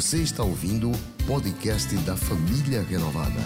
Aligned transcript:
Você 0.00 0.22
está 0.22 0.42
ouvindo 0.42 0.90
o 0.90 1.26
podcast 1.26 1.94
da 2.06 2.16
Família 2.16 2.80
Renovada. 2.82 3.38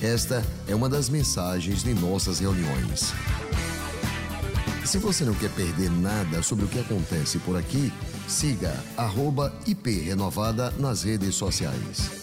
Esta 0.00 0.40
é 0.68 0.72
uma 0.72 0.88
das 0.88 1.08
mensagens 1.08 1.82
de 1.82 1.92
nossas 1.92 2.38
reuniões. 2.38 3.10
Se 4.86 4.98
você 4.98 5.24
não 5.24 5.34
quer 5.34 5.52
perder 5.52 5.90
nada 5.90 6.44
sobre 6.44 6.64
o 6.64 6.68
que 6.68 6.78
acontece 6.78 7.40
por 7.40 7.56
aqui, 7.56 7.90
siga 8.28 8.72
@iprenovada 9.66 10.70
nas 10.78 11.02
redes 11.02 11.34
sociais. 11.34 12.22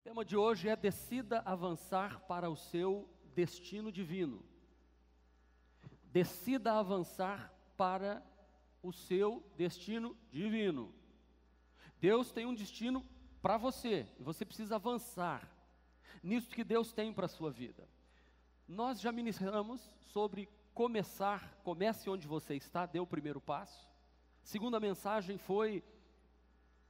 O 0.00 0.04
tema 0.04 0.24
de 0.24 0.38
hoje 0.38 0.70
é 0.70 0.76
decida 0.76 1.42
avançar 1.44 2.18
para 2.20 2.48
o 2.48 2.56
seu 2.56 3.06
destino 3.36 3.92
divino. 3.92 4.42
Decida 6.10 6.78
avançar 6.78 7.52
para 7.76 8.22
o 8.82 8.90
seu 8.90 9.46
destino 9.58 10.16
divino. 10.32 11.03
Deus 12.04 12.30
tem 12.30 12.44
um 12.44 12.54
destino 12.54 13.02
para 13.40 13.56
você 13.56 14.06
e 14.20 14.22
você 14.22 14.44
precisa 14.44 14.76
avançar 14.76 15.50
nisso 16.22 16.54
que 16.54 16.62
Deus 16.62 16.92
tem 16.92 17.10
para 17.10 17.24
a 17.24 17.28
sua 17.28 17.50
vida. 17.50 17.88
Nós 18.68 19.00
já 19.00 19.10
ministramos 19.10 19.80
sobre 20.12 20.46
começar, 20.74 21.58
comece 21.64 22.10
onde 22.10 22.26
você 22.26 22.56
está, 22.56 22.84
dê 22.84 23.00
o 23.00 23.06
primeiro 23.06 23.40
passo. 23.40 23.90
Segunda 24.42 24.78
mensagem 24.78 25.38
foi 25.38 25.82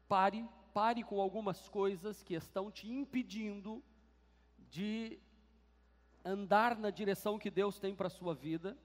pare, 0.09 0.45
pare 0.73 1.05
com 1.05 1.21
algumas 1.21 1.69
coisas 1.69 2.21
que 2.21 2.35
estão 2.35 2.69
te 2.69 2.91
impedindo 2.91 3.85
de 4.69 5.21
andar 6.25 6.77
na 6.77 6.91
direção 6.91 7.39
que 7.39 7.53
Deus 7.53 7.79
tem 7.79 7.95
para 7.95 8.09
a 8.09 8.11
sua 8.19 8.35
vida. 8.35 8.77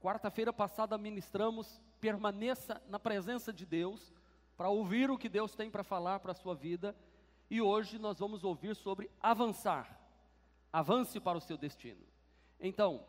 Quarta-feira 0.00 0.52
passada 0.52 0.98
ministramos 0.98 1.80
permaneça 2.00 2.82
na 2.88 2.98
presença 2.98 3.52
de 3.52 3.64
Deus 3.64 4.17
para 4.58 4.68
ouvir 4.68 5.08
o 5.08 5.16
que 5.16 5.28
Deus 5.28 5.54
tem 5.54 5.70
para 5.70 5.84
falar 5.84 6.18
para 6.18 6.32
a 6.32 6.34
sua 6.34 6.52
vida. 6.52 6.94
E 7.48 7.62
hoje 7.62 7.96
nós 7.96 8.18
vamos 8.18 8.42
ouvir 8.42 8.74
sobre 8.74 9.08
avançar. 9.22 9.96
Avance 10.72 11.20
para 11.20 11.38
o 11.38 11.40
seu 11.40 11.56
destino. 11.56 12.04
Então, 12.58 13.06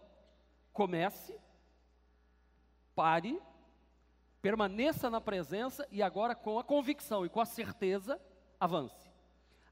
comece, 0.72 1.36
pare, 2.96 3.42
permaneça 4.44 5.10
na 5.10 5.20
presença 5.20 5.88
e 5.92 6.04
agora 6.04 6.36
com 6.36 6.60
a 6.60 6.64
convicção 6.64 7.26
e 7.26 7.30
com 7.30 7.42
a 7.42 7.46
certeza, 7.46 8.22
avance. 8.60 9.10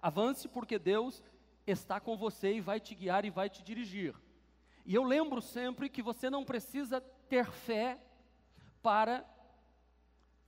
Avance 0.01 0.47
porque 0.47 0.79
Deus 0.79 1.23
está 1.67 1.99
com 1.99 2.17
você 2.17 2.55
e 2.55 2.59
vai 2.59 2.79
te 2.79 2.95
guiar 2.95 3.23
e 3.23 3.29
vai 3.29 3.51
te 3.51 3.61
dirigir. 3.61 4.15
E 4.83 4.95
eu 4.95 5.03
lembro 5.03 5.43
sempre 5.43 5.89
que 5.89 6.01
você 6.01 6.27
não 6.27 6.43
precisa 6.43 6.99
ter 7.29 7.45
fé 7.45 8.01
para 8.81 9.23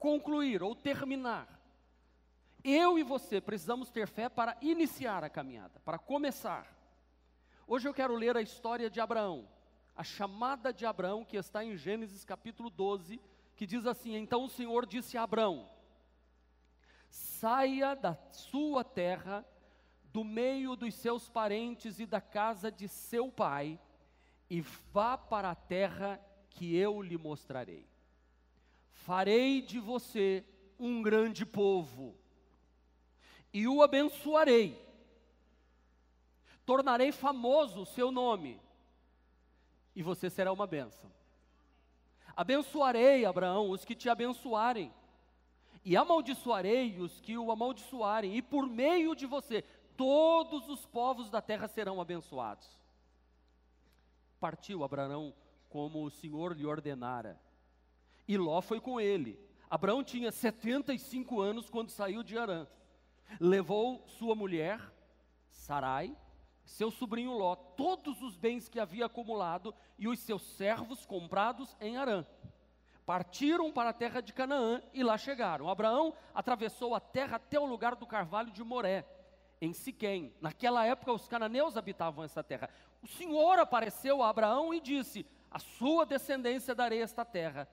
concluir 0.00 0.62
ou 0.62 0.74
terminar. 0.74 1.60
Eu 2.64 2.98
e 2.98 3.02
você 3.02 3.40
precisamos 3.40 3.90
ter 3.90 4.08
fé 4.08 4.28
para 4.28 4.56
iniciar 4.62 5.22
a 5.22 5.30
caminhada, 5.30 5.78
para 5.80 5.98
começar. 5.98 6.66
Hoje 7.66 7.86
eu 7.86 7.94
quero 7.94 8.16
ler 8.16 8.36
a 8.36 8.42
história 8.42 8.90
de 8.90 8.98
Abraão, 8.98 9.46
a 9.94 10.02
chamada 10.02 10.72
de 10.72 10.86
Abraão 10.86 11.24
que 11.24 11.36
está 11.36 11.62
em 11.62 11.76
Gênesis 11.76 12.24
capítulo 12.24 12.70
12, 12.70 13.20
que 13.54 13.66
diz 13.66 13.86
assim: 13.86 14.16
Então 14.16 14.44
o 14.44 14.48
Senhor 14.48 14.86
disse 14.86 15.18
a 15.18 15.22
Abraão: 15.22 15.70
Saia 17.10 17.94
da 17.94 18.14
sua 18.32 18.82
terra, 18.82 19.44
do 20.04 20.24
meio 20.24 20.76
dos 20.76 20.94
seus 20.94 21.28
parentes 21.28 22.00
e 22.00 22.06
da 22.06 22.20
casa 22.22 22.72
de 22.72 22.88
seu 22.88 23.30
pai, 23.30 23.78
e 24.48 24.62
vá 24.92 25.18
para 25.18 25.50
a 25.50 25.54
terra 25.54 26.18
que 26.48 26.74
eu 26.74 27.00
lhe 27.02 27.18
mostrarei 27.18 27.89
farei 29.04 29.62
de 29.62 29.78
você 29.78 30.44
um 30.78 31.02
grande 31.02 31.44
povo, 31.44 32.14
e 33.52 33.66
o 33.66 33.82
abençoarei, 33.82 34.80
tornarei 36.64 37.10
famoso 37.10 37.82
o 37.82 37.86
seu 37.86 38.10
nome, 38.10 38.60
e 39.94 40.02
você 40.02 40.30
será 40.30 40.52
uma 40.52 40.66
bênção. 40.66 41.10
Abençoarei, 42.36 43.24
Abraão, 43.24 43.70
os 43.70 43.84
que 43.84 43.94
te 43.94 44.08
abençoarem, 44.08 44.92
e 45.84 45.96
amaldiçoarei 45.96 47.00
os 47.00 47.20
que 47.20 47.36
o 47.36 47.50
amaldiçoarem, 47.50 48.36
e 48.36 48.42
por 48.42 48.66
meio 48.66 49.14
de 49.14 49.26
você, 49.26 49.62
todos 49.96 50.68
os 50.68 50.86
povos 50.86 51.30
da 51.30 51.42
terra 51.42 51.68
serão 51.68 52.00
abençoados. 52.00 52.68
Partiu 54.38 54.84
Abraão 54.84 55.34
como 55.68 56.04
o 56.04 56.10
Senhor 56.10 56.56
lhe 56.56 56.64
ordenara 56.64 57.38
e 58.30 58.38
Ló 58.38 58.60
foi 58.60 58.80
com 58.80 59.00
ele. 59.00 59.36
Abraão 59.68 60.04
tinha 60.04 60.30
75 60.30 61.40
anos 61.40 61.68
quando 61.68 61.90
saiu 61.90 62.22
de 62.22 62.38
Arã. 62.38 62.64
Levou 63.40 64.06
sua 64.06 64.36
mulher, 64.36 64.80
Sarai, 65.48 66.16
seu 66.64 66.92
sobrinho 66.92 67.32
Ló, 67.32 67.56
todos 67.56 68.22
os 68.22 68.36
bens 68.36 68.68
que 68.68 68.78
havia 68.78 69.06
acumulado 69.06 69.74
e 69.98 70.06
os 70.06 70.20
seus 70.20 70.42
servos 70.42 71.04
comprados 71.04 71.76
em 71.80 71.96
Arã. 71.96 72.24
Partiram 73.04 73.72
para 73.72 73.90
a 73.90 73.92
terra 73.92 74.20
de 74.20 74.32
Canaã 74.32 74.80
e 74.94 75.02
lá 75.02 75.18
chegaram. 75.18 75.68
Abraão 75.68 76.14
atravessou 76.32 76.94
a 76.94 77.00
terra 77.00 77.34
até 77.34 77.58
o 77.58 77.66
lugar 77.66 77.96
do 77.96 78.06
carvalho 78.06 78.52
de 78.52 78.62
Moré, 78.62 79.04
em 79.60 79.72
Siquém. 79.72 80.32
Naquela 80.40 80.86
época 80.86 81.12
os 81.12 81.26
cananeus 81.26 81.76
habitavam 81.76 82.22
essa 82.22 82.44
terra. 82.44 82.70
O 83.02 83.08
Senhor 83.08 83.58
apareceu 83.58 84.22
a 84.22 84.28
Abraão 84.28 84.72
e 84.72 84.78
disse: 84.78 85.26
A 85.50 85.58
sua 85.58 86.06
descendência 86.06 86.76
darei 86.76 87.02
esta 87.02 87.24
terra. 87.24 87.68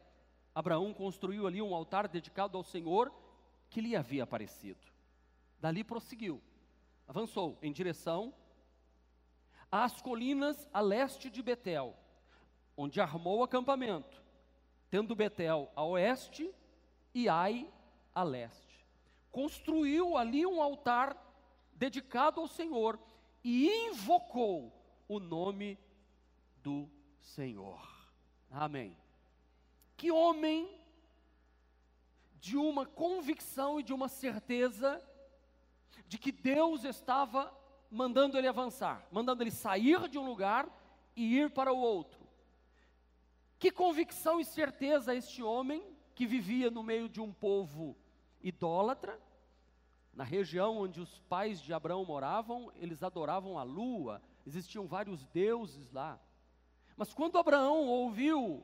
Abraão 0.58 0.92
construiu 0.92 1.46
ali 1.46 1.62
um 1.62 1.76
altar 1.76 2.08
dedicado 2.08 2.58
ao 2.58 2.64
Senhor 2.64 3.14
que 3.70 3.80
lhe 3.80 3.96
havia 3.96 4.24
aparecido. 4.24 4.80
Dali 5.60 5.84
prosseguiu, 5.84 6.42
avançou 7.08 7.60
em 7.62 7.72
direção 7.72 8.34
às 9.72 10.02
colinas 10.02 10.68
a 10.74 10.82
leste 10.82 11.30
de 11.30 11.44
Betel, 11.44 11.96
onde 12.76 13.00
armou 13.00 13.44
acampamento, 13.44 14.20
tendo 14.90 15.16
Betel 15.16 15.72
a 15.76 15.84
oeste 15.84 16.52
e 17.14 17.30
Ai 17.30 17.72
a 18.16 18.24
leste. 18.24 18.84
Construiu 19.32 20.18
ali 20.18 20.44
um 20.44 20.60
altar 20.60 21.16
dedicado 21.72 22.42
ao 22.42 22.48
Senhor 22.48 23.00
e 23.44 23.70
invocou 23.90 24.74
o 25.08 25.20
nome 25.20 25.78
do 26.64 26.90
Senhor. 27.20 27.80
Amém. 28.50 28.98
Que 29.98 30.12
homem 30.12 30.70
de 32.40 32.56
uma 32.56 32.86
convicção 32.86 33.80
e 33.80 33.84
de 33.84 33.92
uma 33.92 34.08
certeza 34.08 35.04
de 36.08 36.18
que 36.18 36.32
Deus 36.32 36.84
estava 36.84 37.52
mandando 37.90 38.38
ele 38.38 38.48
avançar, 38.48 39.06
mandando 39.12 39.44
ele 39.44 39.52
sair 39.52 40.08
de 40.08 40.18
um 40.18 40.26
lugar 40.26 40.70
e 41.16 41.38
ir 41.40 41.50
para 41.50 41.74
o 41.74 41.78
outro. 41.78 42.26
Que 43.58 43.72
convicção 43.72 44.40
e 44.40 44.46
certeza 44.46 45.16
este 45.16 45.42
homem 45.42 45.84
que 46.14 46.28
vivia 46.28 46.70
no 46.70 46.84
meio 46.84 47.10
de 47.10 47.20
um 47.20 47.34
povo 47.34 47.98
idólatra, 48.42 49.20
na 50.14 50.24
região 50.24 50.78
onde 50.78 51.02
os 51.02 51.20
pais 51.22 51.60
de 51.60 51.74
Abraão 51.74 52.06
moravam, 52.06 52.72
eles 52.76 53.02
adoravam 53.02 53.58
a 53.58 53.64
lua, 53.64 54.22
existiam 54.46 54.86
vários 54.88 55.26
deuses 55.28 55.92
lá. 55.92 56.20
Mas 56.96 57.14
quando 57.14 57.38
Abraão 57.38 57.88
ouviu 57.88 58.64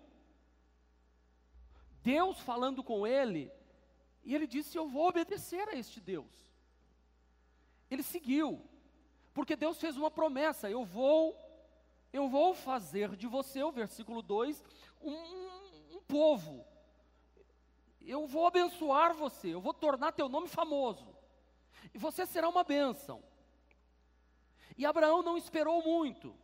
Deus 2.03 2.37
falando 2.39 2.83
com 2.83 3.07
ele, 3.07 3.51
e 4.23 4.35
ele 4.35 4.45
disse: 4.45 4.77
Eu 4.77 4.87
vou 4.87 5.07
obedecer 5.07 5.67
a 5.69 5.75
este 5.75 6.01
Deus. 6.01 6.31
Ele 7.89 8.03
seguiu, 8.03 8.61
porque 9.33 9.55
Deus 9.55 9.79
fez 9.79 9.95
uma 9.95 10.11
promessa: 10.11 10.69
Eu 10.69 10.83
vou, 10.83 11.35
eu 12.11 12.27
vou 12.27 12.53
fazer 12.53 13.15
de 13.15 13.25
você, 13.25 13.63
o 13.63 13.71
versículo 13.71 14.21
2, 14.21 14.63
um, 15.01 15.95
um 15.95 16.01
povo. 16.07 16.65
Eu 18.01 18.27
vou 18.27 18.45
abençoar 18.47 19.13
você, 19.13 19.53
eu 19.53 19.61
vou 19.61 19.73
tornar 19.73 20.11
teu 20.11 20.27
nome 20.27 20.49
famoso, 20.49 21.15
e 21.93 21.97
você 21.97 22.25
será 22.25 22.49
uma 22.49 22.63
bênção. 22.63 23.23
E 24.77 24.85
Abraão 24.85 25.21
não 25.21 25.37
esperou 25.37 25.81
muito, 25.81 26.35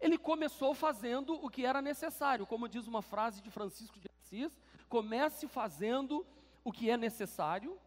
ele 0.00 0.18
começou 0.18 0.74
fazendo 0.74 1.34
o 1.34 1.48
que 1.48 1.64
era 1.64 1.80
necessário, 1.80 2.46
como 2.46 2.68
diz 2.68 2.88
uma 2.88 3.02
frase 3.02 3.40
de 3.40 3.50
Francisco 3.50 4.00
de 4.00 4.08
Assis, 4.18 4.58
Comece 4.88 5.46
fazendo 5.46 6.26
o 6.64 6.72
que 6.72 6.90
é 6.90 6.96
necessário, 6.96 7.78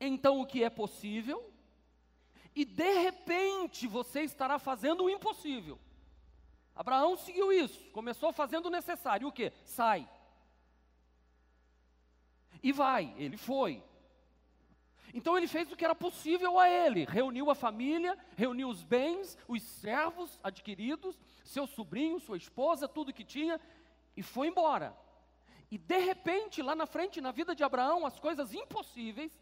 então 0.00 0.40
o 0.40 0.46
que 0.46 0.64
é 0.64 0.70
possível, 0.70 1.52
e 2.54 2.64
de 2.64 2.92
repente 2.94 3.86
você 3.86 4.22
estará 4.22 4.58
fazendo 4.58 5.04
o 5.04 5.10
impossível. 5.10 5.78
Abraão 6.74 7.16
seguiu 7.16 7.52
isso, 7.52 7.78
começou 7.90 8.32
fazendo 8.32 8.66
o 8.66 8.70
necessário, 8.70 9.28
o 9.28 9.32
que? 9.32 9.52
Sai. 9.64 10.08
E 12.62 12.72
vai, 12.72 13.14
ele 13.18 13.36
foi. 13.36 13.82
Então 15.12 15.36
ele 15.36 15.48
fez 15.48 15.70
o 15.70 15.76
que 15.76 15.84
era 15.84 15.94
possível 15.94 16.58
a 16.58 16.68
ele, 16.68 17.04
reuniu 17.04 17.50
a 17.50 17.54
família, 17.54 18.16
reuniu 18.36 18.68
os 18.68 18.82
bens, 18.82 19.36
os 19.48 19.62
servos 19.62 20.38
adquiridos, 20.42 21.18
seu 21.44 21.66
sobrinho, 21.66 22.20
sua 22.20 22.36
esposa, 22.36 22.88
tudo 22.88 23.12
que 23.12 23.24
tinha, 23.24 23.60
e 24.16 24.22
foi 24.22 24.48
embora. 24.48 24.96
E 25.70 25.78
de 25.78 25.98
repente, 25.98 26.62
lá 26.62 26.74
na 26.74 26.86
frente, 26.86 27.20
na 27.20 27.30
vida 27.30 27.54
de 27.54 27.62
Abraão, 27.62 28.04
as 28.04 28.18
coisas 28.18 28.52
impossíveis 28.52 29.32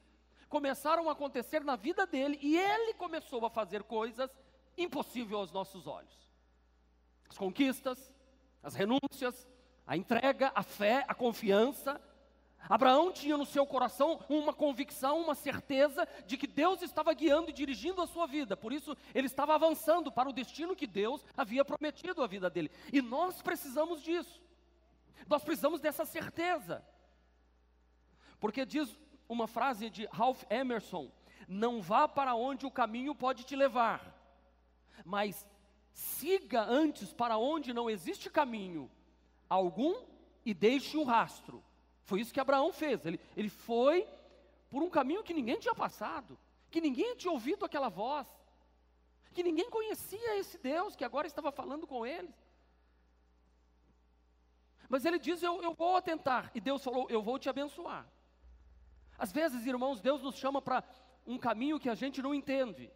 começaram 0.49 1.09
a 1.09 1.13
acontecer 1.13 1.65
na 1.65 1.77
vida 1.77 2.07
dele 2.07 2.39
e 2.43 2.57
ele 2.57 2.95
começou 2.95 3.45
a 3.47 3.51
fazer 3.51 3.83
coisas 3.83 4.31
impossíveis 4.77 5.33
aos 5.33 5.53
nossos 5.53 5.87
olhos. 5.87 6.29
As 7.29 7.37
conquistas, 7.37 8.15
as 8.63 8.75
renúncias, 8.75 9.49
a 9.87 9.97
entrega, 9.97 10.53
a 10.55 10.63
fé, 10.63 11.05
a 11.09 11.15
confiança. 11.15 12.01
Abraão 12.69 13.11
tinha 13.11 13.37
no 13.37 13.47
seu 13.47 13.67
coração 13.67 14.21
uma 14.29 14.53
convicção, 14.53 15.21
uma 15.21 15.35
certeza 15.35 16.07
de 16.27 16.37
que 16.37 16.47
Deus 16.47 16.83
estava 16.83 17.15
guiando 17.15 17.49
e 17.49 17.53
dirigindo 17.55 18.03
a 18.03 18.07
sua 18.07 18.27
vida, 18.27 18.57
por 18.57 18.73
isso 18.73 18.97
ele 19.15 19.27
estava 19.27 19.55
avançando 19.55 20.13
para 20.13 20.29
o 20.29 20.33
destino 20.33 20.77
que 20.77 20.87
Deus 20.87 21.25
havia 21.37 21.65
prometido 21.65 22.23
à 22.23 22.27
vida 22.27 22.51
dele. 22.51 22.71
E 22.93 23.01
nós 23.01 23.41
precisamos 23.41 24.03
disso, 24.03 24.43
nós 25.27 25.43
precisamos 25.43 25.81
dessa 25.81 26.05
certeza, 26.05 26.85
porque 28.39 28.65
diz 28.65 28.97
uma 29.29 29.47
frase 29.47 29.91
de 29.91 30.07
Ralph 30.07 30.45
Emerson: 30.49 31.11
não 31.47 31.81
vá 31.83 32.07
para 32.07 32.35
onde 32.35 32.67
o 32.67 32.71
caminho 32.71 33.15
pode 33.15 33.45
te 33.45 33.57
levar, 33.57 34.15
mas 35.05 35.47
siga 35.93 36.63
antes 36.63 37.13
para 37.13 37.37
onde 37.37 37.73
não 37.73 37.91
existe 37.91 38.31
caminho 38.31 38.91
algum 39.49 40.05
e 40.45 40.55
deixe 40.55 40.97
um 40.97 41.05
rastro. 41.05 41.63
Foi 42.05 42.21
isso 42.21 42.33
que 42.33 42.41
Abraão 42.41 42.73
fez. 42.73 43.05
Ele, 43.05 43.21
ele 43.37 43.49
foi 43.49 44.07
por 44.71 44.83
um 44.83 44.91
caminho 44.91 45.23
que 45.23 45.35
ninguém 45.35 45.59
tinha 45.59 45.75
passado, 45.75 46.39
que 46.71 46.81
ninguém 46.81 47.17
tinha 47.17 47.33
ouvido 47.33 47.65
aquela 47.65 47.89
voz, 47.89 48.27
que 49.33 49.43
ninguém 49.43 49.69
conhecia 49.71 50.39
esse 50.39 50.59
Deus 50.59 50.97
que 50.97 51.05
agora 51.05 51.27
estava 51.27 51.51
falando 51.51 51.87
com 51.87 52.07
ele. 52.07 52.33
Mas 54.89 55.05
ele 55.05 55.19
diz: 55.19 55.43
eu, 55.43 55.63
eu 55.63 55.75
vou 55.75 56.01
tentar. 56.01 56.51
E 56.55 56.61
Deus 56.61 56.83
falou: 56.83 57.07
Eu 57.11 57.23
vou 57.23 57.39
te 57.39 57.49
abençoar. 57.49 58.07
Às 59.19 59.33
vezes, 59.33 59.67
irmãos, 59.67 60.01
Deus 60.01 60.23
nos 60.23 60.37
chama 60.37 60.63
para 60.63 60.83
um 61.27 61.39
caminho 61.39 61.79
que 61.79 61.89
a 61.89 61.95
gente 61.95 62.23
não 62.23 62.35
entende. 62.35 62.91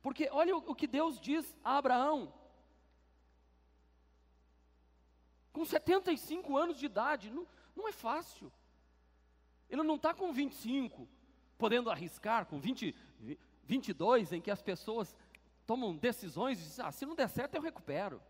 Porque 0.00 0.28
olha 0.32 0.56
o, 0.56 0.70
o 0.70 0.74
que 0.74 0.86
Deus 0.86 1.20
diz 1.20 1.56
a 1.62 1.76
Abraão. 1.76 2.32
Com 5.52 5.64
75 5.64 6.56
anos 6.56 6.78
de 6.78 6.86
idade, 6.86 7.30
não, 7.30 7.46
não 7.76 7.86
é 7.86 7.92
fácil. 7.92 8.50
Ele 9.68 9.82
não 9.82 9.96
está 9.96 10.14
com 10.14 10.32
25, 10.32 11.08
podendo 11.58 11.90
arriscar, 11.90 12.46
com 12.46 12.58
20, 12.58 12.94
22, 13.64 14.32
em 14.32 14.40
que 14.40 14.50
as 14.50 14.62
pessoas 14.62 15.14
tomam 15.66 15.96
decisões 15.96 16.58
e 16.58 16.62
dizem, 16.62 16.84
ah, 16.84 16.92
se 16.92 17.04
não 17.04 17.14
der 17.14 17.28
certo 17.28 17.54
eu 17.54 17.62
recupero. 17.62 18.20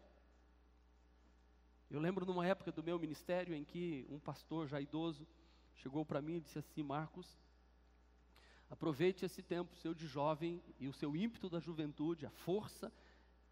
Eu 1.92 2.00
lembro 2.00 2.24
numa 2.24 2.46
época 2.46 2.72
do 2.72 2.82
meu 2.82 2.98
ministério 2.98 3.54
em 3.54 3.62
que 3.62 4.06
um 4.08 4.18
pastor 4.18 4.66
já 4.66 4.80
idoso 4.80 5.28
chegou 5.74 6.06
para 6.06 6.22
mim 6.22 6.36
e 6.36 6.40
disse 6.40 6.58
assim: 6.58 6.82
Marcos, 6.82 7.38
aproveite 8.70 9.26
esse 9.26 9.42
tempo 9.42 9.76
seu 9.76 9.92
de 9.92 10.06
jovem 10.06 10.62
e 10.80 10.88
o 10.88 10.92
seu 10.94 11.14
ímpeto 11.14 11.50
da 11.50 11.60
juventude, 11.60 12.24
a 12.24 12.30
força 12.30 12.90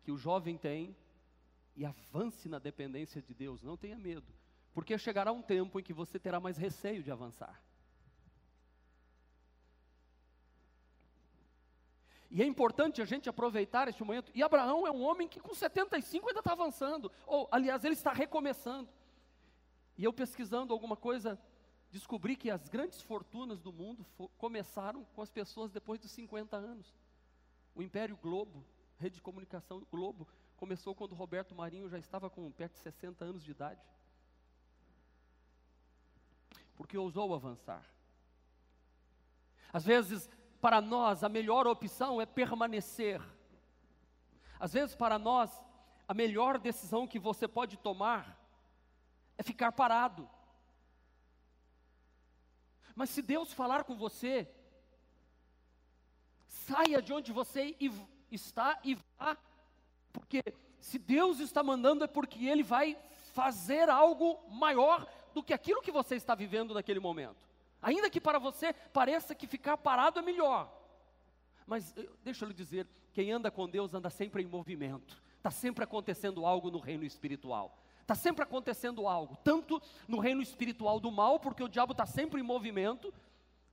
que 0.01 0.11
o 0.11 0.17
jovem 0.17 0.57
tem, 0.57 0.97
e 1.77 1.85
avance 1.85 2.49
na 2.49 2.59
dependência 2.59 3.21
de 3.21 3.35
Deus, 3.35 3.63
não 3.63 3.77
tenha 3.77 3.99
medo, 3.99 4.33
porque 4.73 4.97
chegará 4.97 5.31
um 5.31 5.43
tempo 5.43 5.79
em 5.79 5.83
que 5.83 5.93
você 5.93 6.19
terá 6.19 6.41
mais 6.41 6.57
receio 6.57 7.03
de 7.03 7.11
avançar. 7.11 7.63
E 12.31 12.43
é 12.43 12.47
importante 12.47 13.03
a 13.03 13.05
gente 13.05 13.29
aproveitar 13.29 13.89
este 13.89 14.05
momento. 14.05 14.31
E 14.35 14.43
Abraão 14.43 14.87
é 14.87 14.91
um 14.91 15.03
homem 15.03 15.27
que 15.27 15.41
com 15.41 15.53
75 15.53 16.29
ainda 16.29 16.39
está 16.41 16.53
avançando. 16.53 17.11
Ou, 17.27 17.49
aliás, 17.51 17.85
ele 17.85 17.95
está 17.95 18.13
recomeçando. 18.13 18.89
E 19.99 20.05
eu 20.05 20.13
pesquisando 20.13 20.73
alguma 20.73 20.97
coisa, 20.97 21.39
descobri 21.91 22.37
que 22.37 22.49
as 22.49 22.69
grandes 22.69 23.03
fortunas 23.03 23.61
do 23.61 23.73
mundo 23.73 24.07
começaram 24.39 25.05
com 25.13 25.23
as 25.23 25.31
pessoas 25.31 25.73
depois 25.73 25.99
dos 25.99 26.13
50 26.13 26.57
anos. 26.57 26.95
O 27.75 27.83
Império 27.83 28.17
Globo, 28.17 28.65
rede 28.97 29.17
de 29.17 29.23
comunicação 29.23 29.85
Globo, 29.91 30.29
começou 30.57 30.95
quando 30.95 31.17
Roberto 31.17 31.55
Marinho 31.55 31.89
já 31.89 31.99
estava 31.99 32.31
com 32.31 32.49
perto 32.53 32.75
de 32.75 32.79
60 32.79 33.25
anos 33.25 33.43
de 33.43 33.51
idade. 33.51 33.81
Porque 36.77 36.97
ousou 36.97 37.35
avançar. 37.35 37.85
Às 39.73 39.85
vezes 39.85 40.29
para 40.61 40.81
nós 40.81 41.25
a 41.25 41.29
melhor 41.29 41.67
opção 41.67 42.21
é 42.21 42.27
permanecer. 42.27 43.21
Às 44.59 44.73
vezes, 44.75 44.95
para 44.95 45.19
nós, 45.19 45.51
a 46.07 46.13
melhor 46.13 46.59
decisão 46.59 47.07
que 47.07 47.19
você 47.19 47.49
pode 47.49 47.79
tomar 47.79 48.39
é 49.39 49.43
ficar 49.43 49.73
parado. 49.73 50.29
Mas 52.95 53.11
se 53.11 53.23
Deus 53.23 53.53
falar 53.53 53.85
com 53.85 53.97
você, 53.97 54.47
saia 56.47 57.01
de 57.01 57.13
onde 57.13 57.33
você 57.33 57.75
está 58.31 58.79
e 58.85 58.95
vá, 58.95 59.37
porque 60.13 60.43
se 60.79 60.99
Deus 60.99 61.41
está 61.41 61.63
mandando 61.63 62.05
é 62.05 62.07
porque 62.07 62.47
Ele 62.47 62.63
vai 62.63 62.99
fazer 63.33 63.89
algo 63.89 64.39
maior 64.51 65.07
do 65.33 65.43
que 65.43 65.55
aquilo 65.55 65.81
que 65.81 65.93
você 65.93 66.17
está 66.17 66.35
vivendo 66.35 66.75
naquele 66.75 67.01
momento. 67.01 67.50
Ainda 67.83 68.11
que 68.11 68.21
para 68.21 68.39
você 68.39 68.73
pareça 68.93 69.35
que 69.35 69.47
ficar 69.47 69.77
parado 69.77 70.19
é 70.19 70.23
melhor. 70.23 70.71
Mas 71.67 71.95
deixa 72.23 72.45
eu 72.45 72.49
lhe 72.49 72.55
dizer, 72.55 72.87
quem 73.13 73.33
anda 73.33 73.51
com 73.51 73.69
Deus 73.69 73.95
anda 73.95 74.11
sempre 74.11 74.43
em 74.43 74.47
movimento. 74.47 75.23
Está 75.37 75.51
sempre 75.51 75.85
acontecendo 75.85 76.45
algo 76.45 76.71
no 76.71 76.79
reino 76.79 77.05
espiritual. 77.05 77.79
Está 78.01 78.15
sempre 78.15 78.43
acontecendo 78.43 79.07
algo, 79.07 79.37
tanto 79.45 79.81
no 80.09 80.19
reino 80.19 80.43
espiritual 80.43 80.99
do 80.99 81.13
mal, 81.13 81.39
porque 81.39 81.63
o 81.63 81.69
diabo 81.69 81.93
está 81.93 82.05
sempre 82.05 82.41
em 82.41 82.45
movimento. 82.45 83.15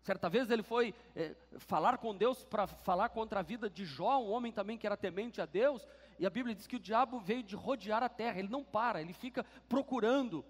Certa 0.03 0.29
vez 0.29 0.49
ele 0.49 0.63
foi 0.63 0.93
é, 1.15 1.35
falar 1.57 1.97
com 1.97 2.15
Deus 2.15 2.43
para 2.45 2.67
falar 2.67 3.09
contra 3.09 3.39
a 3.39 3.43
vida 3.43 3.69
de 3.69 3.83
Jó, 3.83 4.19
um 4.19 4.29
homem 4.29 4.51
também 4.51 4.77
que 4.77 4.85
era 4.85 4.95
temente 4.95 5.41
a 5.41 5.45
Deus, 5.45 5.85
e 6.19 6.25
a 6.25 6.29
Bíblia 6.29 6.55
diz 6.55 6.67
que 6.67 6.75
o 6.75 6.79
diabo 6.79 7.19
veio 7.19 7.43
de 7.43 7.55
rodear 7.55 8.01
a 8.03 8.09
terra, 8.09 8.39
ele 8.39 8.47
não 8.47 8.63
para, 8.63 9.01
ele 9.01 9.11
fica 9.11 9.43
procurando 9.67 10.45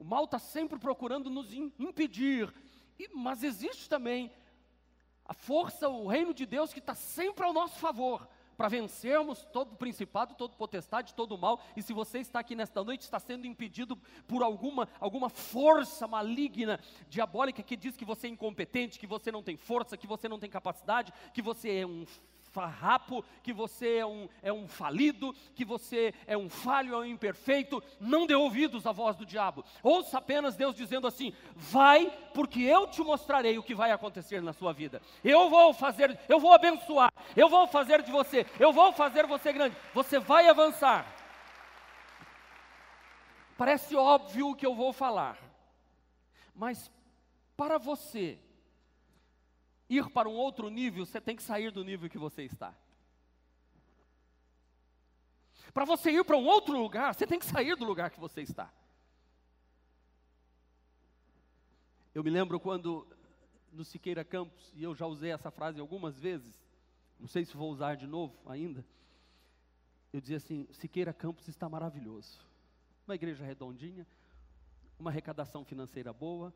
o 0.00 0.04
mal 0.04 0.24
está 0.24 0.38
sempre 0.38 0.78
procurando 0.78 1.28
nos 1.28 1.52
impedir, 1.52 2.50
e, 2.98 3.06
mas 3.14 3.42
existe 3.42 3.86
também 3.86 4.32
a 5.26 5.34
força, 5.34 5.90
o 5.90 6.08
reino 6.08 6.32
de 6.32 6.46
Deus 6.46 6.72
que 6.72 6.78
está 6.78 6.94
sempre 6.94 7.44
ao 7.44 7.52
nosso 7.52 7.78
favor, 7.78 8.26
para 8.56 8.68
vencermos 8.68 9.44
todo 9.52 9.76
principado, 9.76 10.34
todo 10.34 10.56
potestade, 10.56 11.14
todo 11.14 11.36
mal. 11.36 11.62
E 11.76 11.82
se 11.82 11.92
você 11.92 12.18
está 12.18 12.40
aqui 12.40 12.54
nesta 12.54 12.82
noite, 12.82 13.02
está 13.02 13.18
sendo 13.18 13.46
impedido 13.46 13.96
por 14.26 14.42
alguma, 14.42 14.88
alguma 14.98 15.28
força 15.28 16.06
maligna, 16.06 16.80
diabólica, 17.08 17.62
que 17.62 17.76
diz 17.76 17.96
que 17.96 18.04
você 18.04 18.26
é 18.26 18.30
incompetente, 18.30 18.98
que 18.98 19.06
você 19.06 19.30
não 19.30 19.42
tem 19.42 19.56
força, 19.56 19.96
que 19.96 20.06
você 20.06 20.28
não 20.28 20.38
tem 20.38 20.50
capacidade, 20.50 21.12
que 21.32 21.40
você 21.40 21.80
é 21.80 21.86
um 21.86 22.04
farrapo, 22.50 23.24
que 23.42 23.52
você 23.52 23.96
é 23.96 24.06
um, 24.06 24.28
é 24.42 24.52
um 24.52 24.66
falido, 24.66 25.34
que 25.54 25.64
você 25.64 26.12
é 26.26 26.36
um 26.36 26.48
falho, 26.48 26.94
é 26.94 26.98
um 26.98 27.04
imperfeito, 27.04 27.82
não 28.00 28.26
dê 28.26 28.34
ouvidos 28.34 28.86
à 28.86 28.92
voz 28.92 29.16
do 29.16 29.24
diabo. 29.24 29.64
Ouça 29.82 30.18
apenas 30.18 30.56
Deus 30.56 30.74
dizendo 30.74 31.06
assim: 31.06 31.32
vai, 31.54 32.10
porque 32.34 32.60
eu 32.60 32.86
te 32.86 33.02
mostrarei 33.02 33.58
o 33.58 33.62
que 33.62 33.74
vai 33.74 33.90
acontecer 33.90 34.42
na 34.42 34.52
sua 34.52 34.72
vida. 34.72 35.00
Eu 35.22 35.48
vou 35.48 35.72
fazer, 35.72 36.18
eu 36.28 36.40
vou 36.40 36.52
abençoar, 36.52 37.12
eu 37.36 37.48
vou 37.48 37.66
fazer 37.66 38.02
de 38.02 38.10
você, 38.10 38.46
eu 38.58 38.72
vou 38.72 38.92
fazer 38.92 39.26
você 39.26 39.52
grande. 39.52 39.76
Você 39.94 40.18
vai 40.18 40.48
avançar. 40.48 41.06
Parece 43.56 43.94
óbvio 43.94 44.50
o 44.50 44.56
que 44.56 44.64
eu 44.64 44.74
vou 44.74 44.92
falar, 44.92 45.36
mas 46.54 46.90
para 47.56 47.76
você 47.76 48.38
ir 49.90 50.08
para 50.10 50.28
um 50.28 50.34
outro 50.34 50.70
nível, 50.70 51.04
você 51.04 51.20
tem 51.20 51.34
que 51.34 51.42
sair 51.42 51.72
do 51.72 51.82
nível 51.82 52.08
que 52.08 52.16
você 52.16 52.44
está. 52.44 52.72
Para 55.74 55.84
você 55.84 56.12
ir 56.12 56.24
para 56.24 56.36
um 56.36 56.46
outro 56.46 56.78
lugar, 56.78 57.12
você 57.12 57.26
tem 57.26 57.38
que 57.38 57.44
sair 57.44 57.76
do 57.76 57.84
lugar 57.84 58.10
que 58.10 58.20
você 58.20 58.40
está. 58.40 58.72
Eu 62.14 62.22
me 62.22 62.30
lembro 62.30 62.58
quando 62.60 63.06
no 63.72 63.84
Siqueira 63.84 64.24
Campos, 64.24 64.72
e 64.74 64.82
eu 64.82 64.94
já 64.94 65.06
usei 65.06 65.32
essa 65.32 65.50
frase 65.50 65.80
algumas 65.80 66.18
vezes, 66.18 66.60
não 67.18 67.28
sei 67.28 67.44
se 67.44 67.56
vou 67.56 67.70
usar 67.70 67.96
de 67.96 68.06
novo 68.06 68.36
ainda. 68.46 68.84
Eu 70.12 70.20
dizia 70.20 70.38
assim: 70.38 70.66
Siqueira 70.72 71.12
Campos 71.12 71.46
está 71.48 71.68
maravilhoso. 71.68 72.44
Uma 73.06 73.14
igreja 73.14 73.44
redondinha, 73.44 74.06
uma 74.98 75.10
arrecadação 75.10 75.64
financeira 75.64 76.12
boa, 76.12 76.52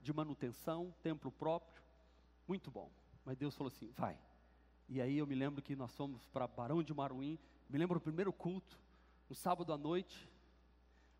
de 0.00 0.12
manutenção, 0.12 0.94
templo 1.02 1.30
próprio, 1.30 1.82
muito 2.48 2.70
bom. 2.70 2.90
Mas 3.24 3.36
Deus 3.36 3.54
falou 3.54 3.68
assim: 3.68 3.90
vai. 3.92 4.18
E 4.88 5.00
aí 5.00 5.18
eu 5.18 5.26
me 5.26 5.34
lembro 5.34 5.60
que 5.62 5.76
nós 5.76 5.94
fomos 5.94 6.26
para 6.28 6.46
Barão 6.46 6.82
de 6.82 6.94
Maruim, 6.94 7.38
me 7.68 7.78
lembro 7.78 7.98
o 7.98 8.00
primeiro 8.00 8.32
culto, 8.32 8.80
no 9.28 9.34
sábado 9.34 9.72
à 9.72 9.76
noite, 9.76 10.28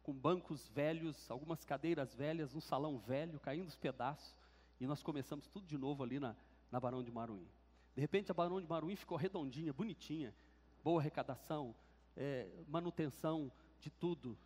com 0.02 0.14
bancos 0.14 0.66
velhos, 0.68 1.30
algumas 1.30 1.64
cadeiras 1.64 2.14
velhas, 2.14 2.54
um 2.54 2.60
salão 2.60 2.98
velho, 2.98 3.38
caindo 3.38 3.68
os 3.68 3.76
pedaços, 3.76 4.34
e 4.80 4.86
nós 4.86 5.02
começamos 5.02 5.46
tudo 5.48 5.66
de 5.66 5.76
novo 5.76 6.02
ali 6.02 6.18
na, 6.18 6.34
na 6.72 6.80
Barão 6.80 7.02
de 7.02 7.12
Maruim. 7.12 7.46
De 7.94 8.00
repente 8.00 8.30
a 8.30 8.34
Barão 8.34 8.58
de 8.58 8.66
Maruim 8.66 8.96
ficou 8.96 9.18
redondinha, 9.18 9.72
bonitinha, 9.72 10.34
boa 10.82 11.00
arrecadação, 11.02 11.74
é, 12.16 12.48
manutenção 12.66 13.52
de 13.80 13.90
tudo. 13.90 14.38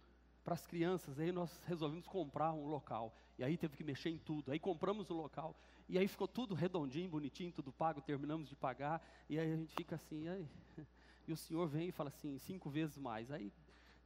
para 0.44 0.54
as 0.54 0.66
crianças. 0.66 1.18
Aí 1.18 1.30
nós 1.32 1.62
resolvemos 1.66 2.06
comprar 2.06 2.52
um 2.52 2.66
local. 2.66 3.14
E 3.38 3.44
aí 3.44 3.56
teve 3.56 3.76
que 3.76 3.84
mexer 3.84 4.10
em 4.10 4.18
tudo. 4.18 4.50
Aí 4.50 4.58
compramos 4.58 5.10
o 5.10 5.14
local. 5.14 5.54
E 5.92 5.98
aí 5.98 6.08
ficou 6.08 6.26
tudo 6.26 6.54
redondinho, 6.54 7.10
bonitinho, 7.10 7.52
tudo 7.52 7.70
pago. 7.70 8.00
Terminamos 8.00 8.48
de 8.48 8.56
pagar. 8.56 9.06
E 9.28 9.38
aí 9.38 9.52
a 9.52 9.56
gente 9.56 9.74
fica 9.74 9.96
assim. 9.96 10.26
Aí, 10.26 10.48
e 11.28 11.32
o 11.34 11.36
senhor 11.36 11.68
vem 11.68 11.88
e 11.88 11.92
fala 11.92 12.08
assim: 12.08 12.38
cinco 12.38 12.70
vezes 12.70 12.96
mais. 12.96 13.30
Aí 13.30 13.52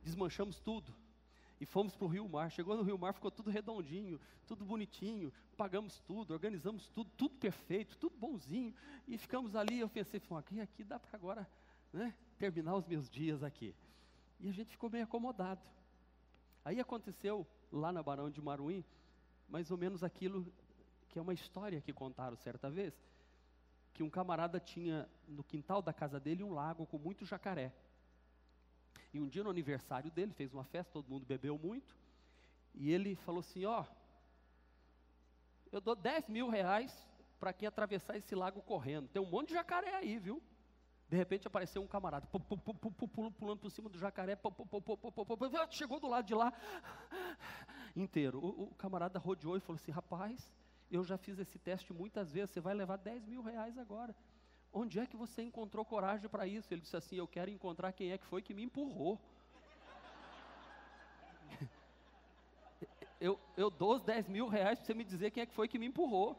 desmanchamos 0.03 0.59
tudo. 0.59 0.93
E 1.61 1.65
fomos 1.65 1.95
para 1.95 2.05
o 2.05 2.09
Rio 2.09 2.29
Mar. 2.29 2.51
Chegou 2.51 2.77
no 2.77 2.83
Rio 2.83 2.99
Mar, 2.99 3.15
ficou 3.15 3.31
tudo 3.31 3.51
redondinho, 3.51 4.21
tudo 4.49 4.65
bonitinho. 4.65 5.33
Pagamos 5.57 6.01
tudo, 6.01 6.33
organizamos 6.33 6.89
tudo, 6.89 7.09
tudo 7.17 7.37
perfeito, 7.37 7.97
tudo 7.99 8.17
bonzinho. 8.17 8.75
E 9.07 9.17
ficamos 9.17 9.55
ali. 9.55 9.79
Eu 9.79 9.89
pensei: 9.89 10.21
aqui, 10.37 10.61
aqui 10.61 10.83
dá 10.83 10.99
para 10.99 11.17
agora 11.17 11.49
né, 11.93 12.13
terminar 12.37 12.75
os 12.75 12.85
meus 12.85 13.09
dias 13.09 13.45
aqui. 13.45 13.73
E 14.41 14.49
a 14.49 14.53
gente 14.53 14.73
ficou 14.73 14.91
bem 14.91 15.03
acomodado. 15.03 15.63
Aí 16.65 16.81
aconteceu 16.81 17.47
lá 17.71 17.93
na 17.93 18.03
Barão 18.03 18.29
de 18.29 18.43
Maruim, 18.43 18.85
mais 19.49 19.71
ou 19.71 19.79
menos 19.79 20.03
aquilo 20.03 20.53
que 21.17 21.19
é 21.19 21.23
uma 21.23 21.33
história 21.33 21.81
que 21.81 21.95
contaram 21.95 22.37
certa 22.37 22.69
vez, 22.69 22.93
que 23.95 24.03
um 24.03 24.11
camarada 24.11 24.61
tinha 24.61 25.09
no 25.27 25.43
quintal 25.43 25.81
da 25.81 25.91
casa 25.91 26.21
dele 26.21 26.45
um 26.45 26.53
lago 26.53 26.85
com 26.85 26.99
muito 26.99 27.25
jacaré. 27.25 27.73
E 29.15 29.19
um 29.19 29.27
dia 29.27 29.43
no 29.43 29.49
aniversário 29.49 30.11
dele, 30.11 30.35
fez 30.35 30.53
uma 30.53 30.65
festa, 30.65 30.93
todo 30.93 31.09
mundo 31.09 31.25
bebeu 31.25 31.57
muito, 31.57 31.97
e 32.75 32.93
ele 32.93 33.15
falou 33.15 33.41
assim: 33.41 33.65
Ó, 33.65 33.81
oh, 33.81 33.87
eu 35.73 35.81
dou 35.81 35.97
10 35.97 36.29
mil 36.29 36.51
reais 36.51 36.93
para 37.41 37.51
quem 37.51 37.67
atravessar 37.67 38.19
esse 38.19 38.35
lago 38.35 38.61
correndo. 38.61 39.09
Tem 39.09 39.23
um 39.23 39.31
monte 39.31 39.49
de 39.49 39.55
jacaré 39.55 39.95
aí, 39.95 40.19
viu? 40.19 40.43
De 41.09 41.17
repente 41.17 41.47
apareceu 41.47 41.81
um 41.81 41.87
camarada, 41.87 42.27
pulando 42.27 43.59
por 43.59 43.71
cima 43.71 43.89
do 43.89 43.97
jacaré, 43.97 44.39
chegou 45.71 45.99
do 45.99 46.09
lado 46.09 46.27
de 46.27 46.35
lá, 46.35 46.53
inteiro. 47.97 48.39
O, 48.39 48.65
o, 48.65 48.75
camarada 48.75 49.19
rodeou 49.19 49.57
e 49.57 49.61
falou 49.61 49.77
assim: 49.77 49.91
Rapaz, 49.91 50.53
eu 50.91 51.05
já 51.05 51.17
fiz 51.17 51.39
esse 51.39 51.59
teste 51.59 51.93
muitas 51.93 52.33
vezes, 52.33 52.51
você 52.51 52.61
vai 52.61 52.75
levar 52.75 52.97
10 52.97 53.27
mil 53.27 53.43
reais 53.43 53.77
agora. 53.79 54.15
Onde 54.73 54.99
é 55.01 55.07
que 55.07 55.17
você 55.17 55.43
encontrou 55.43 55.85
coragem 55.85 56.29
para 56.29 56.47
isso? 56.47 56.73
Ele 56.73 56.81
disse 56.81 56.97
assim: 56.97 57.17
Eu 57.17 57.27
quero 57.27 57.51
encontrar 57.51 57.93
quem 57.93 58.13
é 58.13 58.19
que 58.19 58.27
foi 58.27 58.43
que 58.43 58.53
me 58.55 58.63
empurrou. 58.63 59.19
eu, 63.21 63.41
eu 63.57 63.71
dou 63.71 63.95
os 63.95 64.03
10 64.03 64.29
mil 64.29 64.49
reais 64.49 64.79
para 64.79 64.87
você 64.87 64.95
me 64.95 65.05
dizer 65.05 65.31
quem 65.31 65.43
é 65.43 65.47
que 65.47 65.55
foi 65.55 65.67
que 65.67 65.79
me 65.79 65.87
empurrou. 65.87 66.37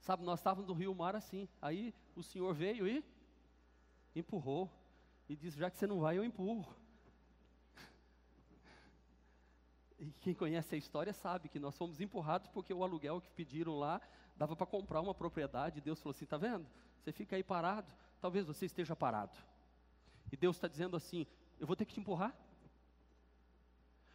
Sabe, 0.00 0.24
nós 0.24 0.40
estávamos 0.40 0.68
no 0.68 0.74
Rio 0.74 0.94
Mar 0.94 1.16
assim. 1.16 1.48
Aí 1.62 1.94
o 2.14 2.22
senhor 2.22 2.52
veio 2.52 2.86
e 2.86 3.04
empurrou. 4.14 4.70
E 5.28 5.36
disse: 5.36 5.58
Já 5.58 5.70
que 5.70 5.78
você 5.78 5.86
não 5.86 6.00
vai, 6.00 6.18
eu 6.18 6.24
empurro. 6.24 6.74
E 10.04 10.12
quem 10.20 10.34
conhece 10.34 10.74
a 10.74 10.78
história 10.78 11.14
sabe 11.14 11.48
que 11.48 11.58
nós 11.58 11.74
fomos 11.78 11.98
empurrados 11.98 12.46
porque 12.48 12.74
o 12.74 12.84
aluguel 12.84 13.22
que 13.22 13.30
pediram 13.30 13.78
lá 13.78 14.02
dava 14.36 14.54
para 14.54 14.66
comprar 14.66 15.00
uma 15.00 15.14
propriedade. 15.14 15.80
Deus 15.80 15.98
falou 15.98 16.14
assim: 16.14 16.24
Está 16.24 16.36
vendo? 16.36 16.66
Você 17.00 17.10
fica 17.10 17.36
aí 17.36 17.42
parado. 17.42 17.90
Talvez 18.20 18.46
você 18.46 18.66
esteja 18.66 18.94
parado. 18.94 19.34
E 20.30 20.36
Deus 20.36 20.56
está 20.56 20.68
dizendo 20.68 20.94
assim: 20.94 21.26
Eu 21.58 21.66
vou 21.66 21.74
ter 21.74 21.86
que 21.86 21.94
te 21.94 22.00
empurrar. 22.00 22.36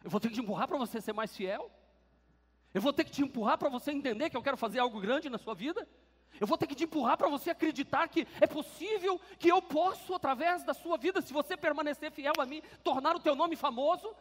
Eu 0.04 0.10
vou 0.10 0.20
ter 0.20 0.28
que 0.28 0.34
te 0.34 0.40
empurrar 0.40 0.68
para 0.68 0.78
você 0.78 1.00
ser 1.00 1.12
mais 1.12 1.36
fiel. 1.36 1.68
Eu 2.72 2.80
vou 2.80 2.92
ter 2.92 3.02
que 3.02 3.10
te 3.10 3.22
empurrar 3.22 3.58
para 3.58 3.68
você 3.68 3.90
entender 3.90 4.30
que 4.30 4.36
eu 4.36 4.42
quero 4.42 4.56
fazer 4.56 4.78
algo 4.78 5.00
grande 5.00 5.28
na 5.28 5.38
sua 5.38 5.54
vida. 5.54 5.88
Eu 6.38 6.46
vou 6.46 6.56
ter 6.56 6.68
que 6.68 6.74
te 6.76 6.84
empurrar 6.84 7.18
para 7.18 7.28
você 7.28 7.50
acreditar 7.50 8.06
que 8.06 8.28
é 8.40 8.46
possível, 8.46 9.20
que 9.40 9.48
eu 9.48 9.60
posso, 9.60 10.14
através 10.14 10.62
da 10.62 10.72
sua 10.72 10.96
vida, 10.96 11.20
se 11.20 11.32
você 11.32 11.56
permanecer 11.56 12.12
fiel 12.12 12.34
a 12.38 12.46
mim, 12.46 12.62
tornar 12.84 13.16
o 13.16 13.20
teu 13.20 13.34
nome 13.34 13.56
famoso. 13.56 14.14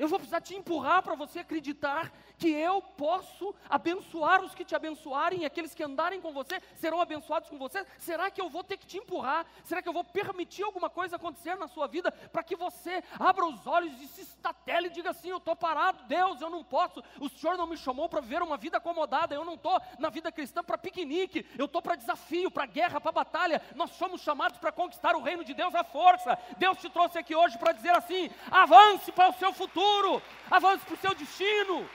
Eu 0.00 0.08
vou 0.08 0.18
precisar 0.18 0.40
te 0.40 0.54
empurrar 0.54 1.02
para 1.02 1.14
você 1.14 1.40
acreditar 1.40 2.10
que 2.38 2.48
eu 2.48 2.80
posso 2.80 3.54
abençoar 3.68 4.42
os 4.42 4.54
que 4.54 4.64
te 4.64 4.74
abençoarem 4.74 5.42
e 5.42 5.44
aqueles 5.44 5.74
que 5.74 5.82
andarem 5.82 6.22
com 6.22 6.32
você 6.32 6.58
serão 6.76 7.02
abençoados 7.02 7.50
com 7.50 7.58
você. 7.58 7.84
Será 7.98 8.30
que 8.30 8.40
eu 8.40 8.48
vou 8.48 8.64
ter 8.64 8.78
que 8.78 8.86
te 8.86 8.96
empurrar? 8.96 9.44
Será 9.62 9.82
que 9.82 9.88
eu 9.90 9.92
vou 9.92 10.02
permitir 10.02 10.62
alguma 10.62 10.88
coisa 10.88 11.16
acontecer 11.16 11.54
na 11.58 11.68
sua 11.68 11.86
vida 11.86 12.10
para 12.10 12.42
que 12.42 12.56
você 12.56 13.04
abra 13.18 13.44
os 13.44 13.66
olhos 13.66 13.92
e 14.00 14.08
se 14.08 14.22
estatele 14.22 14.86
e 14.86 14.90
diga 14.90 15.10
assim: 15.10 15.28
Eu 15.28 15.36
estou 15.36 15.54
parado, 15.54 16.02
Deus, 16.04 16.40
eu 16.40 16.48
não 16.48 16.64
posso. 16.64 17.04
O 17.20 17.28
Senhor 17.28 17.58
não 17.58 17.66
me 17.66 17.76
chamou 17.76 18.08
para 18.08 18.22
viver 18.22 18.42
uma 18.42 18.56
vida 18.56 18.78
acomodada. 18.78 19.34
Eu 19.34 19.44
não 19.44 19.56
estou 19.56 19.78
na 19.98 20.08
vida 20.08 20.32
cristã 20.32 20.64
para 20.64 20.78
piquenique. 20.78 21.44
Eu 21.58 21.66
estou 21.66 21.82
para 21.82 21.94
desafio, 21.94 22.50
para 22.50 22.64
guerra, 22.64 23.02
para 23.02 23.12
batalha. 23.12 23.60
Nós 23.76 23.90
somos 23.90 24.22
chamados 24.22 24.56
para 24.56 24.72
conquistar 24.72 25.14
o 25.14 25.20
reino 25.20 25.44
de 25.44 25.52
Deus 25.52 25.74
à 25.74 25.84
força. 25.84 26.38
Deus 26.56 26.78
te 26.78 26.88
trouxe 26.88 27.18
aqui 27.18 27.36
hoje 27.36 27.58
para 27.58 27.72
dizer 27.72 27.94
assim: 27.94 28.30
avance 28.50 29.12
para 29.12 29.28
o 29.28 29.34
seu 29.34 29.52
futuro 29.52 29.89
futuro, 29.90 30.22
avance 30.50 30.84
para 30.84 30.94
o 30.94 30.98
seu 30.98 31.14
destino. 31.14 31.88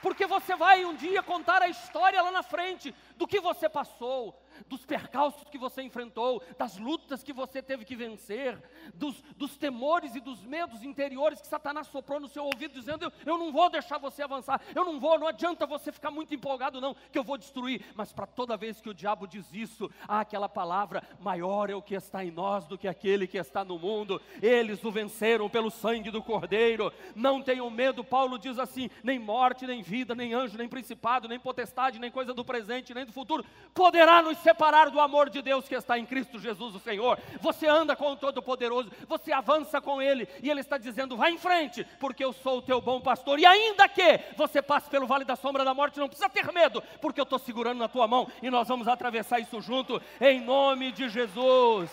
Porque 0.00 0.26
você 0.26 0.54
vai 0.56 0.84
um 0.84 0.94
dia 0.94 1.22
contar 1.22 1.62
a 1.62 1.68
história 1.68 2.20
lá 2.20 2.30
na 2.30 2.42
frente 2.42 2.94
do 3.16 3.26
que 3.26 3.40
você 3.40 3.68
passou, 3.68 4.38
dos 4.68 4.84
percalços 4.84 5.48
que 5.48 5.58
você 5.58 5.82
enfrentou, 5.82 6.42
das 6.58 6.78
lutas 6.78 7.22
que 7.22 7.32
você 7.32 7.62
teve 7.62 7.84
que 7.84 7.96
vencer, 7.96 8.58
dos, 8.94 9.22
dos 9.36 9.56
temores 9.56 10.14
e 10.14 10.20
dos 10.20 10.44
medos 10.44 10.82
interiores 10.82 11.40
que 11.40 11.46
Satanás 11.46 11.86
soprou 11.88 12.20
no 12.20 12.28
seu 12.28 12.44
ouvido, 12.44 12.74
dizendo: 12.74 13.04
eu, 13.04 13.12
eu 13.24 13.38
não 13.38 13.52
vou 13.52 13.70
deixar 13.70 13.98
você 13.98 14.22
avançar, 14.22 14.60
eu 14.74 14.84
não 14.84 14.98
vou, 14.98 15.18
não 15.18 15.26
adianta 15.26 15.66
você 15.66 15.92
ficar 15.92 16.10
muito 16.10 16.34
empolgado, 16.34 16.80
não, 16.80 16.94
que 17.10 17.18
eu 17.18 17.24
vou 17.24 17.38
destruir. 17.38 17.84
Mas 17.94 18.12
para 18.12 18.26
toda 18.26 18.56
vez 18.56 18.80
que 18.80 18.90
o 18.90 18.94
diabo 18.94 19.26
diz 19.26 19.52
isso, 19.52 19.90
há 20.06 20.20
aquela 20.20 20.48
palavra: 20.48 21.02
maior 21.20 21.70
é 21.70 21.74
o 21.74 21.82
que 21.82 21.94
está 21.94 22.24
em 22.24 22.30
nós 22.30 22.66
do 22.66 22.78
que 22.78 22.88
aquele 22.88 23.26
que 23.26 23.38
está 23.38 23.64
no 23.64 23.78
mundo. 23.78 24.20
Eles 24.40 24.82
o 24.84 24.90
venceram 24.90 25.48
pelo 25.48 25.70
sangue 25.70 26.10
do 26.10 26.22
Cordeiro. 26.22 26.92
Não 27.14 27.42
tenham 27.42 27.68
medo, 27.70 28.04
Paulo 28.04 28.38
diz 28.38 28.58
assim: 28.58 28.90
nem 29.02 29.18
morte, 29.18 29.66
nem 29.66 29.82
vida, 29.82 30.14
nem 30.14 30.34
anjo, 30.34 30.58
nem 30.58 30.68
principado, 30.68 31.28
nem 31.28 31.38
potestade, 31.38 31.98
nem 31.98 32.10
coisa 32.10 32.34
do 32.34 32.44
presente, 32.44 32.94
nem 32.94 33.04
do 33.04 33.12
futuro 33.12 33.44
poderá 33.74 34.22
nos 34.22 34.38
separar 34.42 34.90
do 34.90 35.00
amor 35.00 35.30
de 35.30 35.40
Deus 35.40 35.68
que 35.68 35.74
está 35.74 35.98
em 35.98 36.04
Cristo 36.04 36.38
Jesus, 36.38 36.74
o 36.74 36.80
Senhor. 36.80 37.18
Você 37.40 37.66
anda 37.66 37.96
com 37.96 38.12
o 38.12 38.16
Todo-Poderoso, 38.16 38.90
você 39.08 39.32
avança 39.32 39.80
com 39.80 40.02
Ele, 40.02 40.28
e 40.42 40.50
Ele 40.50 40.60
está 40.60 40.76
dizendo: 40.76 41.16
vai 41.16 41.32
em 41.32 41.38
frente, 41.38 41.84
porque 41.98 42.24
eu 42.24 42.32
sou 42.32 42.58
o 42.58 42.62
teu 42.62 42.80
bom 42.80 43.00
pastor. 43.00 43.38
E 43.38 43.46
ainda 43.46 43.88
que 43.88 44.20
você 44.36 44.60
passe 44.60 44.90
pelo 44.90 45.06
vale 45.06 45.24
da 45.24 45.36
sombra 45.36 45.64
da 45.64 45.72
morte, 45.72 45.98
não 45.98 46.08
precisa 46.08 46.28
ter 46.28 46.52
medo, 46.52 46.82
porque 47.00 47.20
eu 47.20 47.24
estou 47.24 47.38
segurando 47.38 47.78
na 47.78 47.88
tua 47.88 48.06
mão 48.06 48.30
e 48.42 48.50
nós 48.50 48.68
vamos 48.68 48.88
atravessar 48.88 49.38
isso 49.38 49.60
junto, 49.60 50.00
em 50.20 50.40
nome 50.40 50.92
de 50.92 51.08
Jesus. 51.08 51.90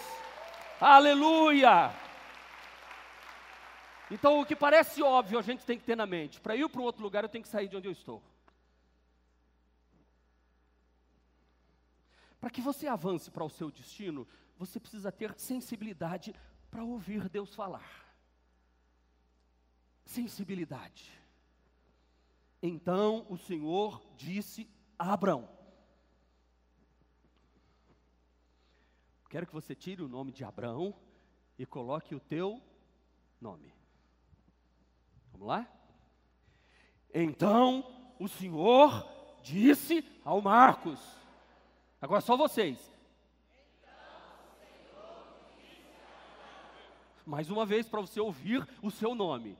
Aleluia! 0.81 1.91
Então, 4.11 4.39
o 4.39 4.45
que 4.45 4.55
parece 4.55 5.03
óbvio, 5.03 5.37
a 5.37 5.41
gente 5.41 5.65
tem 5.65 5.77
que 5.77 5.83
ter 5.83 5.95
na 5.95 6.05
mente. 6.05 6.39
Para 6.39 6.55
ir 6.55 6.67
para 6.67 6.81
um 6.81 6.83
outro 6.83 7.03
lugar, 7.03 7.23
eu 7.23 7.29
tenho 7.29 7.43
que 7.43 7.49
sair 7.49 7.67
de 7.67 7.77
onde 7.77 7.87
eu 7.87 7.91
estou. 7.91 8.23
Para 12.39 12.49
que 12.49 12.61
você 12.61 12.87
avance 12.87 13.29
para 13.29 13.43
o 13.43 13.49
seu 13.49 13.69
destino, 13.69 14.27
você 14.57 14.79
precisa 14.79 15.11
ter 15.11 15.37
sensibilidade 15.37 16.33
para 16.69 16.83
ouvir 16.83 17.27
Deus 17.29 17.53
falar. 17.53 18.07
Sensibilidade. 20.05 21.11
Então 22.61 23.25
o 23.29 23.37
Senhor 23.37 24.01
disse 24.15 24.69
a 24.97 25.13
Abraão: 25.13 25.49
Quero 29.29 29.45
que 29.45 29.53
você 29.53 29.75
tire 29.75 30.01
o 30.01 30.07
nome 30.07 30.31
de 30.31 30.43
Abraão 30.43 30.95
e 31.57 31.65
coloque 31.65 32.15
o 32.15 32.19
teu 32.19 32.61
nome. 33.39 33.73
Vamos 35.31 35.47
lá? 35.47 35.67
Então 37.13 38.15
o 38.19 38.27
Senhor 38.27 39.07
disse 39.43 40.03
ao 40.23 40.41
Marcos: 40.41 40.99
Agora 42.01 42.21
só 42.21 42.37
vocês. 42.37 42.93
Mais 47.25 47.49
uma 47.49 47.65
vez 47.65 47.87
para 47.87 48.01
você 48.01 48.19
ouvir 48.19 48.67
o 48.81 48.89
seu 48.89 49.13
nome. 49.13 49.57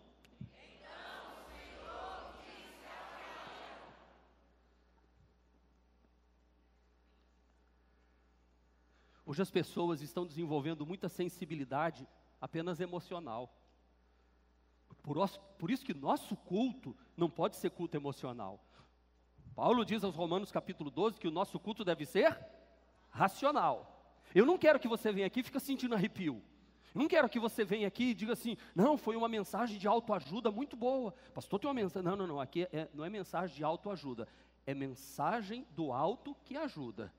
Hoje 9.26 9.44
as 9.44 9.52
pessoas 9.52 10.02
estão 10.02 10.26
desenvolvendo 10.26 10.86
muita 10.86 11.08
sensibilidade 11.08 12.08
apenas 12.42 12.80
emocional. 12.80 13.54
Por, 15.04 15.30
por, 15.60 15.70
isso 15.70 15.86
que 15.86 15.94
nosso 15.94 16.36
culto 16.36 16.98
não 17.16 17.30
pode 17.30 17.58
ser 17.58 17.70
culto 17.70 17.96
emocional. 17.96 18.60
Paulo 19.56 19.86
diz 19.86 20.04
aos 20.04 20.16
Romanos 20.16 20.52
capítulo 20.52 20.90
12 20.90 21.20
que 21.20 21.28
o 21.28 21.32
nosso 21.32 21.60
culto 21.60 21.84
deve 21.84 22.06
ser 22.06 22.38
racional. 23.10 24.18
Eu 24.34 24.46
não 24.46 24.58
quero 24.58 24.80
que 24.80 24.88
você 24.88 25.12
venha 25.12 25.28
aqui 25.28 25.40
e 25.40 25.44
fique 25.44 25.60
sentindo 25.60 25.96
arrepio. 25.96 26.42
Eu 26.94 27.02
não 27.02 27.08
quero 27.08 27.30
que 27.30 27.40
você 27.40 27.64
venha 27.64 27.88
aqui 27.88 28.06
e 28.06 28.14
diga 28.14 28.34
assim, 28.34 28.58
não, 28.74 28.98
foi 28.98 29.16
uma 29.16 29.28
mensagem 29.28 29.78
de 29.78 29.88
autoajuda 29.88 30.50
muito 30.52 30.76
boa. 30.76 31.14
Pastor, 31.34 31.60
tem 31.60 31.68
uma 31.68 31.74
mensagem. 31.74 32.08
Não, 32.08 32.16
não, 32.16 32.28
não, 32.28 32.40
aqui 32.40 32.68
é, 32.72 32.88
não 32.94 33.06
é 33.06 33.10
mensagem 33.10 33.56
de 33.56 33.64
autoajuda. 33.64 34.28
É 34.66 34.74
mensagem 34.74 35.66
do 35.72 35.92
alto 35.92 36.36
que 36.44 36.58
ajuda. 36.58 37.14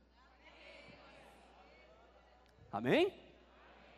Amém? 2.72 3.12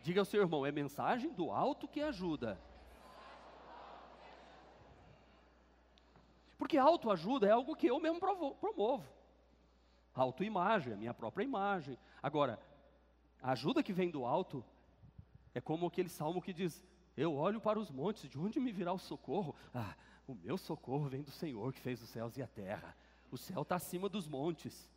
Diga 0.03 0.21
ao 0.21 0.25
seu 0.25 0.41
irmão, 0.41 0.65
é 0.67 0.73
mensagem 0.73 1.33
do 1.33 1.51
alto 1.51 1.87
que 1.87 2.01
ajuda. 2.01 2.59
Porque 6.73 6.79
autoajuda 6.79 7.47
é 7.47 7.50
algo 7.50 7.76
que 7.76 7.87
eu 7.87 8.00
mesmo 8.00 8.19
promovo. 8.19 9.07
Autoimagem, 10.14 10.95
a 10.95 10.97
minha 10.97 11.12
própria 11.12 11.45
imagem. 11.45 11.99
Agora, 12.23 12.59
a 13.43 13.52
ajuda 13.52 13.83
que 13.83 13.93
vem 13.93 14.11
do 14.11 14.25
alto 14.25 14.64
é 15.55 15.61
como 15.61 15.85
aquele 15.85 16.09
salmo 16.09 16.41
que 16.41 16.50
diz: 16.50 16.83
Eu 17.14 17.35
olho 17.35 17.61
para 17.61 17.79
os 17.79 17.91
montes, 17.91 18.26
de 18.26 18.38
onde 18.38 18.59
me 18.59 18.73
virá 18.73 18.91
o 18.91 18.99
socorro? 18.99 19.55
Ah, 19.75 19.95
o 20.26 20.35
meu 20.35 20.57
socorro 20.57 21.11
vem 21.11 21.21
do 21.21 21.31
Senhor 21.31 21.75
que 21.75 21.81
fez 21.81 22.00
os 22.00 22.09
céus 22.09 22.38
e 22.38 22.43
a 22.43 22.47
terra. 22.47 22.97
O 23.31 23.37
céu 23.37 23.61
está 23.61 23.76
acima 23.76 24.09
dos 24.09 24.26
montes. 24.26 24.91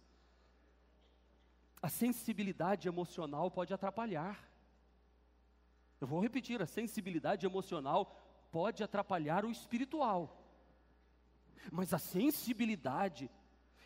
A 1.81 1.89
sensibilidade 1.89 2.87
emocional 2.87 3.51
pode 3.51 3.73
atrapalhar. 3.73 4.49
Eu 5.99 6.07
vou 6.07 6.21
repetir: 6.21 6.61
a 6.61 6.65
sensibilidade 6.65 7.45
emocional 7.45 8.17
pode 8.49 8.81
atrapalhar 8.81 9.43
o 9.43 9.51
espiritual. 9.51 10.44
Mas 11.71 11.93
a 11.93 11.97
sensibilidade 11.97 13.29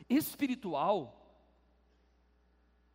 espiritual 0.10 1.16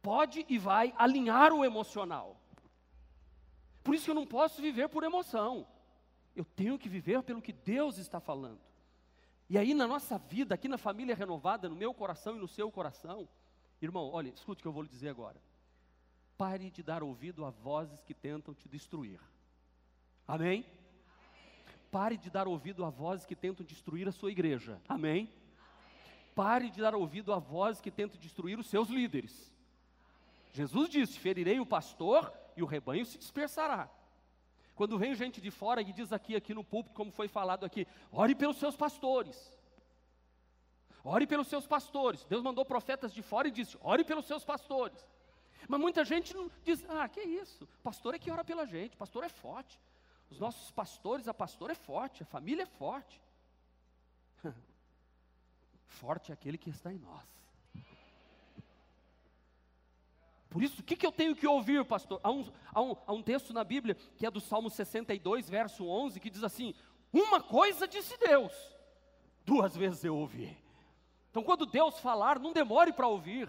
pode 0.02 0.44
e 0.48 0.58
vai 0.58 0.92
alinhar 0.96 1.52
o 1.52 1.64
emocional. 1.64 2.40
Por 3.82 3.94
isso 3.94 4.04
que 4.04 4.10
eu 4.10 4.14
não 4.14 4.26
posso 4.26 4.60
viver 4.60 4.88
por 4.88 5.02
emoção. 5.02 5.66
Eu 6.34 6.44
tenho 6.44 6.78
que 6.78 6.88
viver 6.88 7.22
pelo 7.22 7.42
que 7.42 7.52
Deus 7.52 7.98
está 7.98 8.20
falando. 8.20 8.60
E 9.48 9.58
aí 9.58 9.74
na 9.74 9.86
nossa 9.86 10.18
vida, 10.18 10.54
aqui 10.54 10.68
na 10.68 10.78
família 10.78 11.14
renovada, 11.14 11.68
no 11.68 11.76
meu 11.76 11.92
coração 11.92 12.36
e 12.36 12.40
no 12.40 12.48
seu 12.48 12.70
coração, 12.70 13.28
irmão, 13.80 14.10
olha, 14.10 14.30
escute 14.30 14.60
o 14.60 14.62
que 14.62 14.68
eu 14.68 14.72
vou 14.72 14.82
lhe 14.82 14.88
dizer 14.88 15.10
agora. 15.10 15.40
Pare 16.36 16.70
de 16.70 16.82
dar 16.82 17.02
ouvido 17.02 17.44
a 17.44 17.50
vozes 17.50 18.02
que 18.02 18.14
tentam 18.14 18.54
te 18.54 18.68
destruir. 18.68 19.20
Amém? 20.26 20.66
Pare 21.94 22.16
de 22.16 22.28
dar 22.28 22.48
ouvido 22.48 22.84
a 22.84 22.90
vozes 22.90 23.24
que 23.24 23.36
tentam 23.36 23.64
destruir 23.64 24.08
a 24.08 24.10
sua 24.10 24.32
igreja. 24.32 24.82
Amém? 24.88 25.32
Pare 26.34 26.68
de 26.68 26.80
dar 26.80 26.92
ouvido 26.92 27.32
a 27.32 27.38
vozes 27.38 27.80
que 27.80 27.88
tentam 27.88 28.18
destruir 28.18 28.58
os 28.58 28.66
seus 28.66 28.88
líderes. 28.88 29.54
Jesus 30.52 30.88
disse: 30.88 31.16
Ferirei 31.20 31.60
o 31.60 31.64
pastor 31.64 32.32
e 32.56 32.64
o 32.64 32.66
rebanho 32.66 33.06
se 33.06 33.16
dispersará. 33.16 33.88
Quando 34.74 34.98
vem 34.98 35.14
gente 35.14 35.40
de 35.40 35.52
fora 35.52 35.82
e 35.82 35.92
diz 35.92 36.12
aqui, 36.12 36.34
aqui 36.34 36.52
no 36.52 36.64
púlpito, 36.64 36.96
como 36.96 37.12
foi 37.12 37.28
falado 37.28 37.64
aqui, 37.64 37.86
ore 38.10 38.34
pelos 38.34 38.56
seus 38.56 38.74
pastores. 38.74 39.56
Ore 41.04 41.28
pelos 41.28 41.46
seus 41.46 41.64
pastores. 41.64 42.24
Deus 42.24 42.42
mandou 42.42 42.64
profetas 42.64 43.14
de 43.14 43.22
fora 43.22 43.46
e 43.46 43.52
disse: 43.52 43.78
ore 43.80 44.02
pelos 44.02 44.26
seus 44.26 44.44
pastores. 44.44 45.06
Mas 45.68 45.78
muita 45.78 46.04
gente 46.04 46.34
diz: 46.64 46.84
ah, 46.88 47.08
que 47.08 47.20
isso? 47.20 47.68
Pastor 47.84 48.16
é 48.16 48.18
que 48.18 48.32
ora 48.32 48.42
pela 48.42 48.66
gente, 48.66 48.96
pastor 48.96 49.22
é 49.22 49.28
forte. 49.28 49.78
Os 50.30 50.38
nossos 50.38 50.70
pastores, 50.70 51.28
a 51.28 51.34
pastora 51.34 51.72
é 51.72 51.76
forte, 51.76 52.22
a 52.22 52.26
família 52.26 52.62
é 52.62 52.66
forte. 52.66 53.20
forte 55.86 56.30
é 56.30 56.34
aquele 56.34 56.58
que 56.58 56.70
está 56.70 56.92
em 56.92 56.98
nós. 56.98 57.34
Por 60.54 60.62
isso, 60.62 60.80
o 60.80 60.84
que, 60.84 60.96
que 60.96 61.04
eu 61.04 61.10
tenho 61.10 61.34
que 61.34 61.48
ouvir, 61.48 61.84
pastor? 61.84 62.20
Há 62.22 62.30
um, 62.30 62.52
há, 62.72 62.80
um, 62.80 62.96
há 63.08 63.12
um 63.12 63.22
texto 63.22 63.52
na 63.52 63.64
Bíblia, 63.64 63.96
que 64.16 64.24
é 64.24 64.30
do 64.30 64.40
Salmo 64.40 64.70
62, 64.70 65.50
verso 65.50 65.84
11, 65.84 66.20
que 66.20 66.30
diz 66.30 66.44
assim: 66.44 66.72
Uma 67.12 67.40
coisa 67.40 67.88
disse 67.88 68.16
Deus, 68.18 68.52
duas 69.44 69.76
vezes 69.76 70.04
eu 70.04 70.16
ouvi. 70.16 70.56
Então, 71.28 71.42
quando 71.42 71.66
Deus 71.66 71.98
falar, 71.98 72.38
não 72.38 72.52
demore 72.52 72.92
para 72.92 73.08
ouvir. 73.08 73.48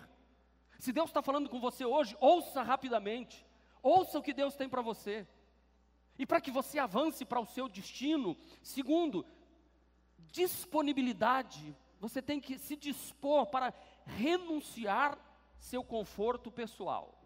Se 0.79 0.91
Deus 0.91 1.11
está 1.11 1.21
falando 1.21 1.47
com 1.47 1.59
você 1.59 1.85
hoje, 1.85 2.17
ouça 2.19 2.63
rapidamente. 2.63 3.45
Ouça 3.83 4.17
o 4.17 4.23
que 4.23 4.33
Deus 4.33 4.55
tem 4.55 4.67
para 4.67 4.81
você. 4.81 5.27
E 6.17 6.25
para 6.25 6.39
que 6.39 6.51
você 6.51 6.79
avance 6.79 7.25
para 7.25 7.39
o 7.39 7.45
seu 7.45 7.67
destino, 7.67 8.37
segundo, 8.61 9.25
disponibilidade. 10.31 11.75
Você 11.99 12.21
tem 12.21 12.39
que 12.39 12.57
se 12.57 12.75
dispor 12.75 13.47
para 13.47 13.73
renunciar 14.05 15.17
seu 15.57 15.83
conforto 15.83 16.51
pessoal. 16.51 17.21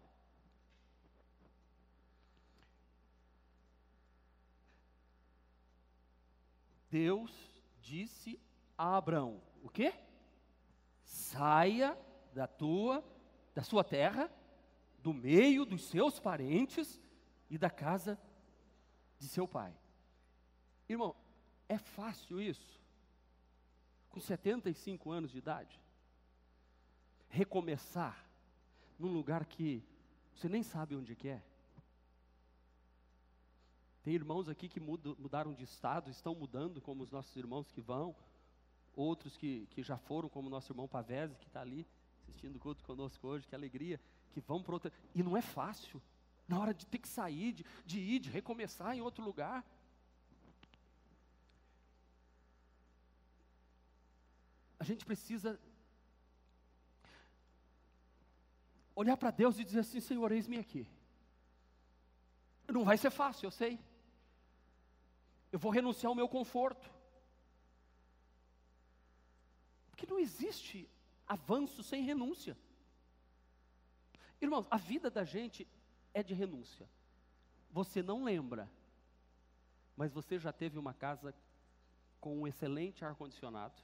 Deus 6.88 7.30
disse 7.80 8.40
a 8.76 8.96
Abraão: 8.96 9.40
o 9.62 9.68
quê? 9.68 9.94
Saia 11.04 11.96
da 12.32 12.46
tua, 12.46 13.04
da 13.54 13.62
sua 13.62 13.84
terra, 13.84 14.30
do 14.98 15.12
meio 15.12 15.64
dos 15.64 15.84
seus 15.84 16.18
parentes 16.18 17.00
e 17.48 17.56
da 17.56 17.70
casa 17.70 18.14
de 18.14 18.29
seu 19.26 19.46
pai. 19.46 19.74
Irmão, 20.88 21.14
é 21.68 21.78
fácil 21.78 22.40
isso? 22.40 22.80
Com 24.08 24.20
75 24.20 25.10
anos 25.10 25.30
de 25.30 25.38
idade? 25.38 25.80
Recomeçar 27.28 28.26
num 28.98 29.12
lugar 29.12 29.46
que 29.46 29.84
você 30.34 30.48
nem 30.48 30.62
sabe 30.62 30.96
onde 30.96 31.14
que 31.14 31.28
é? 31.28 31.42
Tem 34.02 34.14
irmãos 34.14 34.48
aqui 34.48 34.68
que 34.68 34.80
mudaram 34.80 35.52
de 35.52 35.64
estado, 35.64 36.10
estão 36.10 36.34
mudando, 36.34 36.80
como 36.80 37.02
os 37.02 37.10
nossos 37.10 37.36
irmãos 37.36 37.70
que 37.70 37.80
vão, 37.80 38.16
outros 38.96 39.36
que, 39.36 39.66
que 39.70 39.82
já 39.82 39.98
foram, 39.98 40.28
como 40.28 40.48
o 40.48 40.50
nosso 40.50 40.72
irmão 40.72 40.88
Pavese, 40.88 41.36
que 41.36 41.46
está 41.46 41.60
ali 41.60 41.86
assistindo 42.22 42.56
o 42.56 42.58
culto 42.58 42.82
conosco 42.84 43.26
hoje, 43.26 43.46
que 43.46 43.54
alegria, 43.54 44.00
que 44.30 44.40
vão 44.40 44.62
para 44.62 44.74
outra. 44.74 44.92
E 45.14 45.22
não 45.22 45.36
é 45.36 45.42
fácil 45.42 46.00
na 46.50 46.58
hora 46.58 46.74
de 46.74 46.84
ter 46.84 46.98
que 46.98 47.08
sair, 47.08 47.52
de, 47.52 47.64
de 47.86 48.00
ir, 48.00 48.18
de 48.18 48.28
recomeçar 48.28 48.96
em 48.96 49.00
outro 49.00 49.22
lugar. 49.24 49.64
A 54.76 54.82
gente 54.82 55.04
precisa 55.04 55.60
olhar 58.96 59.16
para 59.16 59.30
Deus 59.30 59.60
e 59.60 59.64
dizer 59.64 59.80
assim: 59.80 60.00
Senhor, 60.00 60.32
eis-me 60.32 60.58
aqui. 60.58 60.84
Não 62.66 62.84
vai 62.84 62.98
ser 62.98 63.10
fácil, 63.10 63.46
eu 63.46 63.52
sei. 63.52 63.78
Eu 65.52 65.58
vou 65.60 65.70
renunciar 65.70 66.10
ao 66.10 66.16
meu 66.16 66.28
conforto. 66.28 66.90
Porque 69.90 70.06
não 70.12 70.18
existe 70.18 70.88
avanço 71.28 71.84
sem 71.84 72.02
renúncia. 72.02 72.58
Irmãos, 74.40 74.66
a 74.68 74.76
vida 74.76 75.08
da 75.08 75.24
gente 75.24 75.68
é 76.12 76.22
de 76.22 76.34
renúncia. 76.34 76.88
Você 77.70 78.02
não 78.02 78.24
lembra, 78.24 78.68
mas 79.96 80.12
você 80.12 80.38
já 80.38 80.52
teve 80.52 80.78
uma 80.78 80.92
casa 80.92 81.34
com 82.20 82.38
um 82.38 82.46
excelente 82.46 83.04
ar-condicionado. 83.04 83.80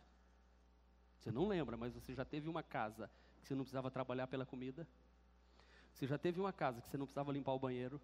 Você 1.19 1.31
não 1.31 1.47
lembra, 1.47 1.77
mas 1.77 1.95
você 1.95 2.15
já 2.15 2.25
teve 2.25 2.49
uma 2.49 2.62
casa 2.62 3.11
que 3.41 3.49
você 3.49 3.55
não 3.55 3.65
precisava 3.65 3.91
trabalhar 3.91 4.27
pela 4.27 4.45
comida. 4.45 4.87
Você 5.93 6.07
já 6.07 6.19
teve 6.19 6.41
uma 6.41 6.53
casa 6.53 6.81
que 6.81 6.89
você 6.89 6.97
não 6.97 7.07
precisava 7.07 7.33
limpar 7.33 7.53
o 7.53 7.59
banheiro. 7.59 8.01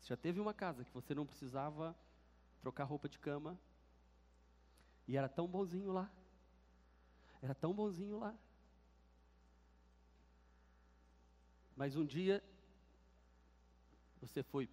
Você 0.00 0.08
já 0.08 0.16
teve 0.16 0.40
uma 0.40 0.52
casa 0.52 0.84
que 0.84 0.92
você 0.92 1.14
não 1.14 1.24
precisava 1.24 1.96
trocar 2.60 2.84
roupa 2.84 3.08
de 3.08 3.18
cama. 3.18 3.58
E 5.06 5.16
era 5.16 5.28
tão 5.28 5.46
bonzinho 5.46 5.92
lá. 5.92 6.10
Era 7.40 7.54
tão 7.54 7.72
bonzinho 7.72 8.18
lá. 8.18 8.34
Mas 11.76 11.96
um 11.96 12.04
dia 12.04 12.42
você 14.26 14.42
foi 14.42 14.68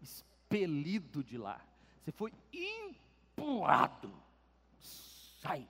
expelido 0.00 1.22
de 1.22 1.36
lá. 1.36 1.60
Você 2.02 2.12
foi 2.12 2.32
empurrado. 2.52 4.12
Sai. 4.80 5.68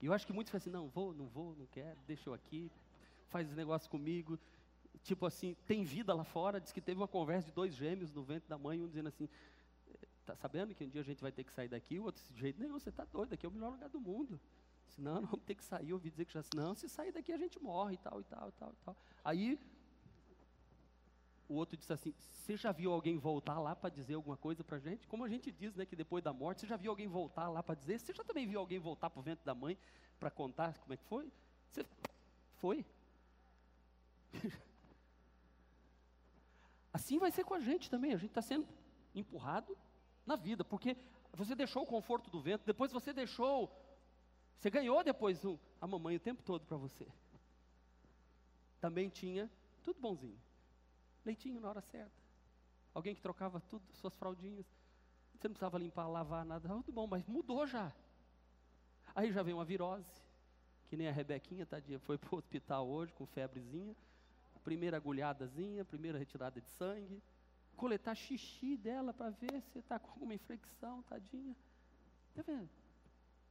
E 0.00 0.06
eu 0.06 0.12
acho 0.12 0.26
que 0.26 0.32
muitos 0.32 0.50
falam 0.50 0.60
assim: 0.60 0.70
não, 0.70 0.88
vou, 0.88 1.14
não 1.14 1.26
vou, 1.26 1.54
não 1.56 1.66
quero, 1.66 1.98
deixa 2.06 2.28
eu 2.28 2.34
aqui, 2.34 2.70
faz 3.28 3.46
esse 3.46 3.56
negócio 3.56 3.90
comigo. 3.90 4.38
Tipo 5.02 5.26
assim, 5.26 5.56
tem 5.66 5.84
vida 5.84 6.14
lá 6.14 6.24
fora. 6.24 6.60
Diz 6.60 6.72
que 6.72 6.80
teve 6.80 7.00
uma 7.00 7.08
conversa 7.08 7.48
de 7.48 7.54
dois 7.54 7.74
gêmeos 7.74 8.12
no 8.12 8.22
ventre 8.22 8.48
da 8.48 8.58
mãe, 8.58 8.80
um 8.80 8.88
dizendo 8.88 9.08
assim: 9.08 9.28
tá 10.24 10.36
sabendo 10.36 10.74
que 10.74 10.84
um 10.84 10.88
dia 10.88 11.00
a 11.00 11.04
gente 11.04 11.20
vai 11.20 11.32
ter 11.32 11.44
que 11.44 11.52
sair 11.52 11.68
daqui? 11.68 11.98
O 11.98 12.04
outro 12.04 12.22
desse 12.22 12.38
jeito: 12.38 12.60
não, 12.60 12.78
você 12.78 12.90
está 12.90 13.04
doido, 13.04 13.32
aqui 13.32 13.46
é 13.46 13.48
o 13.48 13.52
melhor 13.52 13.72
lugar 13.72 13.88
do 13.88 14.00
mundo. 14.00 14.40
Senão, 14.88 15.14
não 15.22 15.28
vamos 15.28 15.44
ter 15.44 15.54
que 15.54 15.64
sair. 15.64 15.90
Eu 15.90 15.96
ouvi 15.96 16.10
dizer 16.10 16.24
que 16.24 16.32
já, 16.32 16.44
não, 16.54 16.74
se 16.74 16.88
sair 16.88 17.12
daqui 17.12 17.32
a 17.32 17.38
gente 17.38 17.58
morre 17.60 17.94
e 17.94 17.98
tal, 17.98 18.20
e 18.20 18.24
tal, 18.24 18.48
e 18.48 18.52
tal, 18.52 18.70
e 18.70 18.84
tal. 18.84 18.96
Aí 19.24 19.58
o 21.52 21.56
outro 21.56 21.76
disse 21.76 21.92
assim: 21.92 22.14
Você 22.32 22.56
já 22.56 22.72
viu 22.72 22.92
alguém 22.92 23.18
voltar 23.18 23.60
lá 23.60 23.76
para 23.76 23.90
dizer 23.90 24.14
alguma 24.14 24.36
coisa 24.36 24.64
para 24.64 24.78
a 24.78 24.80
gente? 24.80 25.06
Como 25.06 25.22
a 25.24 25.28
gente 25.28 25.52
diz, 25.52 25.74
né, 25.74 25.84
que 25.84 25.94
depois 25.94 26.24
da 26.24 26.32
morte, 26.32 26.62
você 26.62 26.66
já 26.66 26.76
viu 26.76 26.90
alguém 26.90 27.06
voltar 27.06 27.48
lá 27.48 27.62
para 27.62 27.74
dizer? 27.74 27.98
Você 27.98 28.12
já 28.12 28.24
também 28.24 28.46
viu 28.46 28.58
alguém 28.58 28.78
voltar 28.78 29.10
para 29.10 29.20
o 29.20 29.22
ventre 29.22 29.44
da 29.44 29.54
mãe 29.54 29.76
para 30.18 30.30
contar 30.30 30.78
como 30.78 30.94
é 30.94 30.96
que 30.96 31.04
foi? 31.04 31.30
Você 31.68 31.84
foi? 32.56 32.86
assim 36.92 37.18
vai 37.18 37.30
ser 37.30 37.44
com 37.44 37.54
a 37.54 37.60
gente 37.60 37.90
também. 37.90 38.12
A 38.12 38.16
gente 38.16 38.30
está 38.30 38.42
sendo 38.42 38.66
empurrado 39.14 39.76
na 40.24 40.36
vida, 40.36 40.64
porque 40.64 40.96
você 41.32 41.54
deixou 41.54 41.82
o 41.82 41.86
conforto 41.86 42.30
do 42.30 42.40
vento, 42.40 42.64
depois 42.64 42.92
você 42.92 43.12
deixou, 43.12 43.70
você 44.58 44.70
ganhou 44.70 45.04
depois 45.04 45.44
um, 45.44 45.58
a 45.80 45.86
mamãe 45.86 46.16
o 46.16 46.20
tempo 46.20 46.42
todo 46.42 46.64
para 46.64 46.76
você. 46.76 47.06
Também 48.80 49.08
tinha 49.08 49.50
tudo 49.82 50.00
bonzinho 50.00 50.38
leitinho 51.24 51.60
na 51.60 51.68
hora 51.68 51.80
certa. 51.80 52.22
Alguém 52.94 53.14
que 53.14 53.20
trocava 53.20 53.60
tudo, 53.60 53.84
suas 53.94 54.14
fraldinhas. 54.16 54.66
Você 55.34 55.48
não 55.48 55.54
precisava 55.54 55.78
limpar, 55.78 56.06
lavar, 56.06 56.44
nada. 56.44 56.68
Tudo 56.68 56.92
bom, 56.92 57.06
mas 57.06 57.26
mudou 57.26 57.66
já. 57.66 57.92
Aí 59.14 59.32
já 59.32 59.42
vem 59.42 59.54
uma 59.54 59.64
virose, 59.64 60.22
que 60.88 60.96
nem 60.96 61.08
a 61.08 61.12
Rebequinha, 61.12 61.66
tadinha, 61.66 61.98
foi 61.98 62.16
para 62.16 62.34
o 62.34 62.38
hospital 62.38 62.88
hoje 62.88 63.12
com 63.12 63.26
febrezinha. 63.26 63.96
Primeira 64.62 64.96
agulhadazinha, 64.96 65.84
primeira 65.84 66.18
retirada 66.18 66.60
de 66.60 66.68
sangue. 66.70 67.20
Coletar 67.76 68.14
xixi 68.14 68.76
dela 68.76 69.12
para 69.12 69.30
ver 69.30 69.60
se 69.72 69.80
está 69.80 69.98
com 69.98 70.10
alguma 70.10 70.34
infecção, 70.34 71.02
tadinha. 71.02 71.56
Está 72.30 72.42
vendo? 72.42 72.70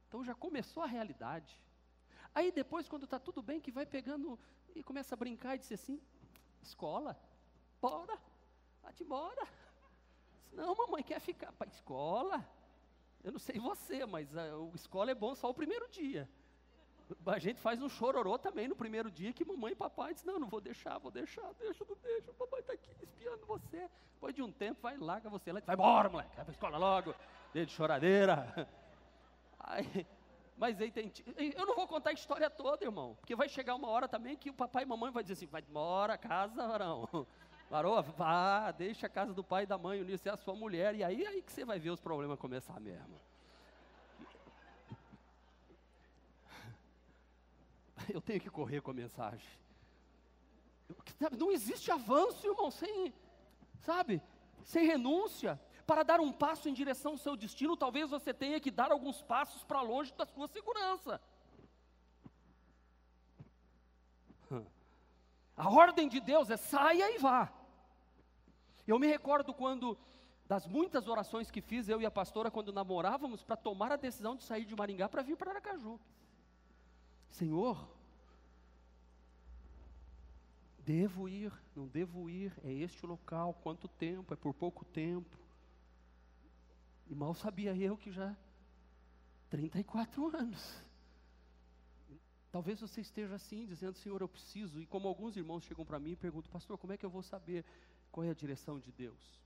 Então 0.08 0.24
já 0.24 0.34
começou 0.34 0.82
a 0.82 0.86
realidade. 0.86 1.60
Aí 2.34 2.50
depois, 2.50 2.88
quando 2.88 3.04
está 3.04 3.18
tudo 3.18 3.42
bem, 3.42 3.60
que 3.60 3.70
vai 3.70 3.84
pegando 3.84 4.38
e 4.74 4.82
começa 4.82 5.14
a 5.14 5.18
brincar 5.18 5.56
e 5.56 5.58
diz 5.58 5.72
assim: 5.72 6.00
escola, 6.62 7.18
bora, 7.82 8.16
vai 8.80 8.94
embora. 9.00 9.48
Não, 10.52 10.74
mamãe 10.74 11.02
quer 11.02 11.20
ficar 11.20 11.50
para 11.52 11.66
a 11.66 11.74
escola. 11.74 12.48
Eu 13.24 13.32
não 13.32 13.38
sei 13.40 13.58
você, 13.58 14.06
mas 14.06 14.34
a, 14.36 14.42
a 14.42 14.74
escola 14.74 15.10
é 15.10 15.14
bom 15.14 15.34
só 15.34 15.50
o 15.50 15.54
primeiro 15.54 15.88
dia. 15.90 16.28
A 17.26 17.38
gente 17.38 17.60
faz 17.60 17.82
um 17.82 17.88
chororô 17.88 18.38
também 18.38 18.68
no 18.68 18.76
primeiro 18.76 19.10
dia 19.10 19.32
que 19.32 19.44
mamãe 19.44 19.72
e 19.72 19.76
papai 19.76 20.14
dizem, 20.14 20.32
não, 20.32 20.38
não 20.38 20.48
vou 20.48 20.60
deixar, 20.60 20.98
vou 20.98 21.10
deixar, 21.10 21.52
deixa, 21.54 21.84
não 21.84 21.96
deixa, 21.96 22.32
papai 22.34 22.60
está 22.60 22.72
aqui 22.72 22.90
espiando 23.02 23.44
você. 23.44 23.90
Depois 24.14 24.34
de 24.34 24.42
um 24.42 24.52
tempo, 24.52 24.80
vai, 24.80 24.96
larga 24.96 25.28
você 25.28 25.52
lá, 25.52 25.60
vai 25.66 25.74
embora, 25.74 26.08
moleque, 26.08 26.36
vai 26.36 26.44
para 26.44 26.52
a 26.52 26.54
escola 26.54 26.78
logo, 26.78 27.14
de 27.52 27.66
choradeira. 27.66 28.68
Mas 30.56 30.80
aí 30.80 30.92
tem, 30.92 31.12
eu 31.56 31.66
não 31.66 31.74
vou 31.74 31.88
contar 31.88 32.10
a 32.10 32.12
história 32.12 32.48
toda, 32.48 32.84
irmão, 32.84 33.16
porque 33.16 33.34
vai 33.34 33.48
chegar 33.48 33.74
uma 33.74 33.88
hora 33.88 34.06
também 34.06 34.36
que 34.36 34.50
o 34.50 34.54
papai 34.54 34.84
e 34.84 34.86
mamãe 34.86 35.10
vai 35.10 35.24
dizer 35.24 35.32
assim, 35.32 35.46
vai 35.46 35.64
embora, 35.68 36.16
casa, 36.16 36.66
varão. 36.68 37.08
Varou, 37.72 38.02
vá, 38.02 38.70
deixa 38.70 39.06
a 39.06 39.08
casa 39.08 39.32
do 39.32 39.42
pai 39.42 39.62
e 39.62 39.66
da 39.66 39.78
mãe 39.78 39.98
unir-se 39.98 40.28
à 40.28 40.36
sua 40.36 40.54
mulher, 40.54 40.94
e 40.94 41.02
aí, 41.02 41.26
aí 41.26 41.40
que 41.40 41.50
você 41.50 41.64
vai 41.64 41.78
ver 41.78 41.88
os 41.88 42.02
problemas 42.02 42.38
começar 42.38 42.78
mesmo. 42.78 43.18
Eu 48.12 48.20
tenho 48.20 48.38
que 48.42 48.50
correr 48.50 48.82
com 48.82 48.90
a 48.90 48.94
mensagem. 48.94 49.48
Não 51.38 51.50
existe 51.50 51.90
avanço, 51.90 52.46
irmão, 52.46 52.70
sem, 52.70 53.10
sabe, 53.80 54.20
sem 54.64 54.86
renúncia. 54.86 55.58
Para 55.86 56.02
dar 56.02 56.20
um 56.20 56.30
passo 56.30 56.68
em 56.68 56.74
direção 56.74 57.12
ao 57.12 57.18
seu 57.18 57.34
destino, 57.38 57.74
talvez 57.74 58.10
você 58.10 58.34
tenha 58.34 58.60
que 58.60 58.70
dar 58.70 58.92
alguns 58.92 59.22
passos 59.22 59.64
para 59.64 59.80
longe 59.80 60.12
da 60.12 60.26
sua 60.26 60.46
segurança. 60.46 61.18
A 65.56 65.70
ordem 65.70 66.06
de 66.06 66.20
Deus 66.20 66.50
é 66.50 66.58
saia 66.58 67.16
e 67.16 67.18
vá. 67.18 67.61
Eu 68.86 68.98
me 68.98 69.06
recordo 69.06 69.54
quando, 69.54 69.96
das 70.46 70.66
muitas 70.66 71.06
orações 71.08 71.50
que 71.50 71.60
fiz, 71.60 71.88
eu 71.88 72.00
e 72.00 72.06
a 72.06 72.10
pastora, 72.10 72.50
quando 72.50 72.72
namorávamos, 72.72 73.42
para 73.42 73.56
tomar 73.56 73.92
a 73.92 73.96
decisão 73.96 74.36
de 74.36 74.44
sair 74.44 74.64
de 74.64 74.74
Maringá 74.74 75.08
para 75.08 75.22
vir 75.22 75.36
para 75.36 75.52
Aracaju. 75.52 76.00
Senhor, 77.30 77.88
devo 80.78 81.28
ir, 81.28 81.52
não 81.74 81.86
devo 81.86 82.28
ir, 82.28 82.52
é 82.64 82.72
este 82.72 83.04
o 83.04 83.08
local, 83.08 83.54
quanto 83.62 83.88
tempo, 83.88 84.34
é 84.34 84.36
por 84.36 84.52
pouco 84.52 84.84
tempo. 84.84 85.38
E 87.08 87.14
mal 87.14 87.34
sabia 87.34 87.76
eu 87.76 87.96
que 87.96 88.10
já 88.10 88.36
34 89.50 90.36
anos. 90.36 90.82
Talvez 92.50 92.80
você 92.80 93.00
esteja 93.00 93.34
assim, 93.34 93.64
dizendo, 93.66 93.96
Senhor, 93.96 94.20
eu 94.20 94.28
preciso. 94.28 94.80
E 94.80 94.86
como 94.86 95.08
alguns 95.08 95.36
irmãos 95.36 95.64
chegam 95.64 95.86
para 95.86 95.98
mim 95.98 96.12
e 96.12 96.16
perguntam, 96.16 96.50
pastor, 96.50 96.76
como 96.76 96.92
é 96.92 96.98
que 96.98 97.04
eu 97.04 97.10
vou 97.10 97.22
saber 97.22 97.64
qual 98.12 98.24
é 98.24 98.30
a 98.30 98.34
direção 98.34 98.78
de 98.78 98.92
Deus? 98.92 99.42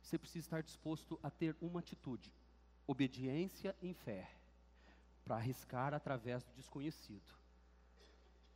Você 0.00 0.16
precisa 0.16 0.46
estar 0.46 0.62
disposto 0.62 1.20
a 1.22 1.28
ter 1.28 1.54
uma 1.60 1.80
atitude: 1.80 2.32
obediência 2.86 3.76
em 3.82 3.92
fé, 3.92 4.30
para 5.22 5.36
arriscar 5.36 5.92
através 5.92 6.42
do 6.44 6.52
desconhecido. 6.54 7.30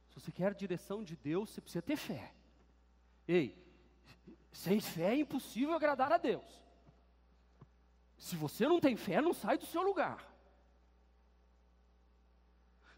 Se 0.08 0.20
você 0.20 0.32
quer 0.32 0.52
a 0.52 0.54
direção 0.54 1.04
de 1.04 1.14
Deus, 1.14 1.50
você 1.50 1.60
precisa 1.60 1.82
ter 1.82 1.96
fé. 1.96 2.32
Ei, 3.28 3.54
sem 4.50 4.80
fé 4.80 5.12
é 5.12 5.18
impossível 5.18 5.74
agradar 5.74 6.10
a 6.10 6.16
Deus. 6.16 6.62
Se 8.18 8.34
você 8.34 8.66
não 8.66 8.80
tem 8.80 8.96
fé, 8.96 9.20
não 9.20 9.34
sai 9.34 9.58
do 9.58 9.66
seu 9.66 9.82
lugar. 9.82 10.31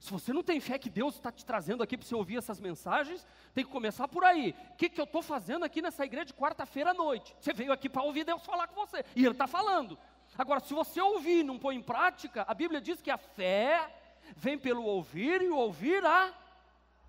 Se 0.05 0.13
você 0.13 0.35
não 0.35 0.43
tem 0.43 0.61
fé 0.61 0.79
que 0.79 0.91
Deus 0.91 1.15
está 1.15 1.33
te 1.33 1.47
trazendo 1.47 1.83
aqui 1.83 1.97
para 1.97 2.07
você 2.07 2.15
ouvir 2.15 2.37
essas 2.37 2.61
mensagens, 2.61 3.27
tem 3.55 3.65
que 3.65 3.71
começar 3.71 4.07
por 4.07 4.23
aí. 4.23 4.55
O 4.73 4.77
que, 4.77 4.91
que 4.91 5.01
eu 5.01 5.07
estou 5.07 5.23
fazendo 5.23 5.65
aqui 5.65 5.81
nessa 5.81 6.05
igreja 6.05 6.27
de 6.27 6.35
quarta-feira 6.35 6.91
à 6.91 6.95
noite? 6.95 7.35
Você 7.41 7.55
veio 7.55 7.73
aqui 7.73 7.89
para 7.89 8.03
ouvir 8.03 8.23
Deus 8.23 8.45
falar 8.45 8.69
com 8.69 8.87
você, 8.87 9.03
e 9.17 9.25
Ele 9.25 9.33
está 9.33 9.47
falando. 9.47 9.99
Agora, 10.37 10.61
se 10.61 10.75
você 10.75 11.01
ouvir 11.01 11.41
e 11.41 11.43
não 11.43 11.59
pôr 11.59 11.73
em 11.73 11.81
prática, 11.81 12.45
a 12.47 12.53
Bíblia 12.53 12.83
diz 12.83 13.01
que 13.01 13.11
a 13.11 13.17
fé 13.17 13.99
vem 14.37 14.59
pelo 14.59 14.85
ouvir 14.85 15.41
e 15.41 15.49
o 15.49 15.57
ouvir 15.57 16.05
a, 16.05 16.35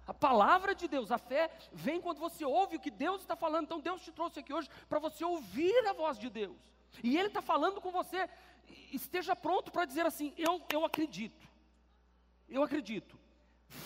a 0.07 0.13
palavra 0.13 0.73
de 0.73 0.87
Deus. 0.87 1.11
A 1.11 1.17
fé 1.17 1.51
vem 1.73 1.99
quando 1.99 2.19
você 2.19 2.45
ouve 2.45 2.77
o 2.77 2.79
que 2.79 2.89
Deus 2.89 3.19
está 3.19 3.35
falando. 3.35 3.65
Então, 3.65 3.81
Deus 3.81 4.03
te 4.03 4.11
trouxe 4.13 4.39
aqui 4.39 4.53
hoje 4.53 4.69
para 4.87 4.99
você 4.99 5.25
ouvir 5.25 5.85
a 5.85 5.91
voz 5.91 6.17
de 6.17 6.29
Deus. 6.29 6.55
E 7.03 7.17
Ele 7.17 7.27
está 7.27 7.41
falando 7.41 7.81
com 7.81 7.91
você. 7.91 8.29
Esteja 8.93 9.35
pronto 9.35 9.69
para 9.69 9.83
dizer 9.83 10.05
assim: 10.05 10.33
eu, 10.37 10.61
eu 10.71 10.85
acredito. 10.85 11.54
Eu 12.49 12.63
acredito. 12.63 13.17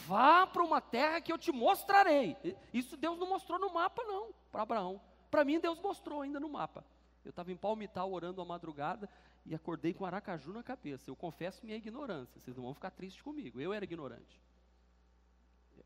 Vá 0.06 0.46
para 0.46 0.64
uma 0.64 0.82
terra 0.82 1.22
que 1.22 1.32
eu 1.32 1.38
te 1.38 1.52
mostrarei. 1.52 2.36
Isso 2.74 2.98
Deus 2.98 3.18
não 3.18 3.28
mostrou 3.28 3.60
no 3.60 3.74
mapa, 3.74 4.04
não, 4.04 4.34
para 4.52 4.62
Abraão. 4.64 5.02
Para 5.32 5.46
mim, 5.46 5.60
Deus 5.60 5.80
mostrou 5.80 6.22
ainda 6.22 6.40
no 6.40 6.50
mapa. 6.50 6.84
Eu 7.24 7.30
estava 7.30 7.52
em 7.52 7.58
Palmital 7.58 8.12
orando 8.12 8.42
à 8.42 8.46
madrugada 8.46 9.10
e 9.46 9.54
acordei 9.54 9.94
com 9.94 10.06
Aracaju 10.06 10.54
na 10.54 10.64
cabeça. 10.64 11.10
Eu 11.10 11.16
confesso 11.16 11.66
minha 11.66 11.78
ignorância, 11.78 12.40
vocês 12.40 12.56
não 12.56 12.64
vão 12.64 12.74
ficar 12.74 12.92
tristes 12.92 13.22
comigo. 13.22 13.60
Eu 13.60 13.74
era 13.74 13.86
ignorante. 13.86 14.42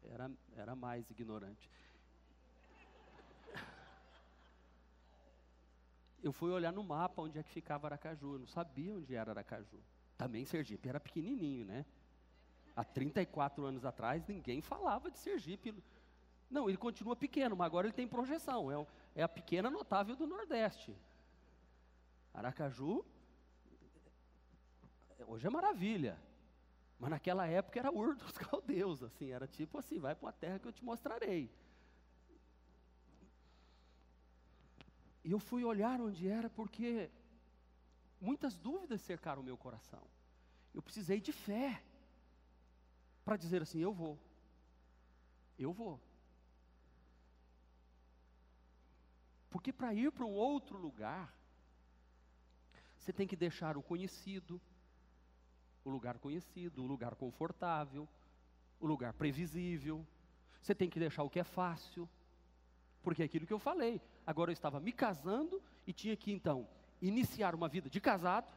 Era, 0.10 0.32
era 0.56 0.76
mais 0.76 1.10
ignorante. 1.10 1.70
Eu 6.22 6.32
fui 6.32 6.52
olhar 6.52 6.72
no 6.72 6.84
mapa 6.84 7.22
onde 7.22 7.38
é 7.38 7.44
que 7.44 7.52
ficava 7.52 7.88
Aracaju. 7.88 8.34
Eu 8.34 8.40
não 8.40 8.48
sabia 8.48 8.94
onde 8.96 9.14
era 9.14 9.32
Aracaju. 9.32 9.78
Também 10.18 10.46
Sergipe 10.46 10.88
era 10.88 11.00
pequenininho, 11.00 11.66
né? 11.66 11.86
Há 12.76 12.84
34 12.84 13.66
anos 13.66 13.86
atrás, 13.86 14.26
ninguém 14.28 14.62
falava 14.62 15.12
de 15.12 15.20
Sergipe. 15.20 15.74
Não, 16.50 16.68
ele 16.68 16.78
continua 16.78 17.16
pequeno, 17.16 17.56
mas 17.56 17.66
agora 17.66 17.88
ele 17.88 17.94
tem 17.94 18.08
projeção. 18.08 18.72
É, 18.72 18.88
é 19.16 19.24
a 19.24 19.30
pequena 19.30 19.70
notável 19.70 20.16
do 20.16 20.26
Nordeste. 20.26 20.96
Aracaju, 22.34 23.06
hoje 25.28 25.46
é 25.46 25.50
maravilha. 25.50 26.20
Mas 27.00 27.12
naquela 27.12 27.46
época 27.46 27.80
era 27.80 27.92
Ur 27.92 28.16
dos 28.16 28.38
caldeus, 28.38 29.04
assim, 29.04 29.30
era 29.30 29.48
tipo 29.48 29.78
assim, 29.78 30.00
vai 30.00 30.16
para 30.16 30.26
uma 30.26 30.34
terra 30.34 30.60
que 30.60 30.68
eu 30.68 30.72
te 30.72 30.84
mostrarei. 30.84 31.52
E 35.24 35.32
eu 35.32 35.40
fui 35.40 35.64
olhar 35.64 36.02
onde 36.02 36.28
era 36.28 36.50
porque 36.50 37.10
muitas 38.20 38.58
dúvidas 38.58 39.02
cercaram 39.02 39.42
o 39.42 39.46
meu 39.46 39.58
coração. 39.58 40.02
Eu 40.74 40.82
precisei 40.82 41.22
de 41.22 41.32
fé 41.32 41.84
para 43.24 43.38
dizer 43.38 43.62
assim: 43.62 43.80
eu 43.80 43.94
vou. 43.94 44.20
Eu 45.58 45.72
vou. 45.72 46.00
Porque 49.50 49.72
para 49.72 49.94
ir 49.94 50.12
para 50.12 50.26
um 50.26 50.34
outro 50.34 50.78
lugar, 50.78 51.32
você 52.98 53.14
tem 53.14 53.28
que 53.28 53.36
deixar 53.36 53.78
o 53.78 53.84
conhecido, 53.84 54.60
o 55.86 55.90
lugar 55.90 56.18
conhecido, 56.18 56.82
o 56.82 56.88
lugar 56.88 57.16
confortável, 57.16 58.10
o 58.80 58.88
lugar 58.88 59.14
previsível. 59.14 60.06
Você 60.62 60.74
tem 60.74 60.90
que 60.90 61.00
deixar 61.00 61.24
o 61.24 61.30
que 61.30 61.40
é 61.40 61.44
fácil, 61.44 62.10
porque 63.04 63.22
é 63.22 63.26
aquilo 63.26 63.46
que 63.46 63.54
eu 63.54 63.60
falei. 63.60 64.02
Agora 64.26 64.50
eu 64.50 64.54
estava 64.54 64.80
me 64.80 64.92
casando 64.92 65.62
e 65.86 65.94
tinha 65.94 66.16
que 66.16 66.32
então 66.32 66.68
iniciar 67.02 67.54
uma 67.54 67.68
vida 67.68 67.90
de 67.90 68.00
casado, 68.00 68.52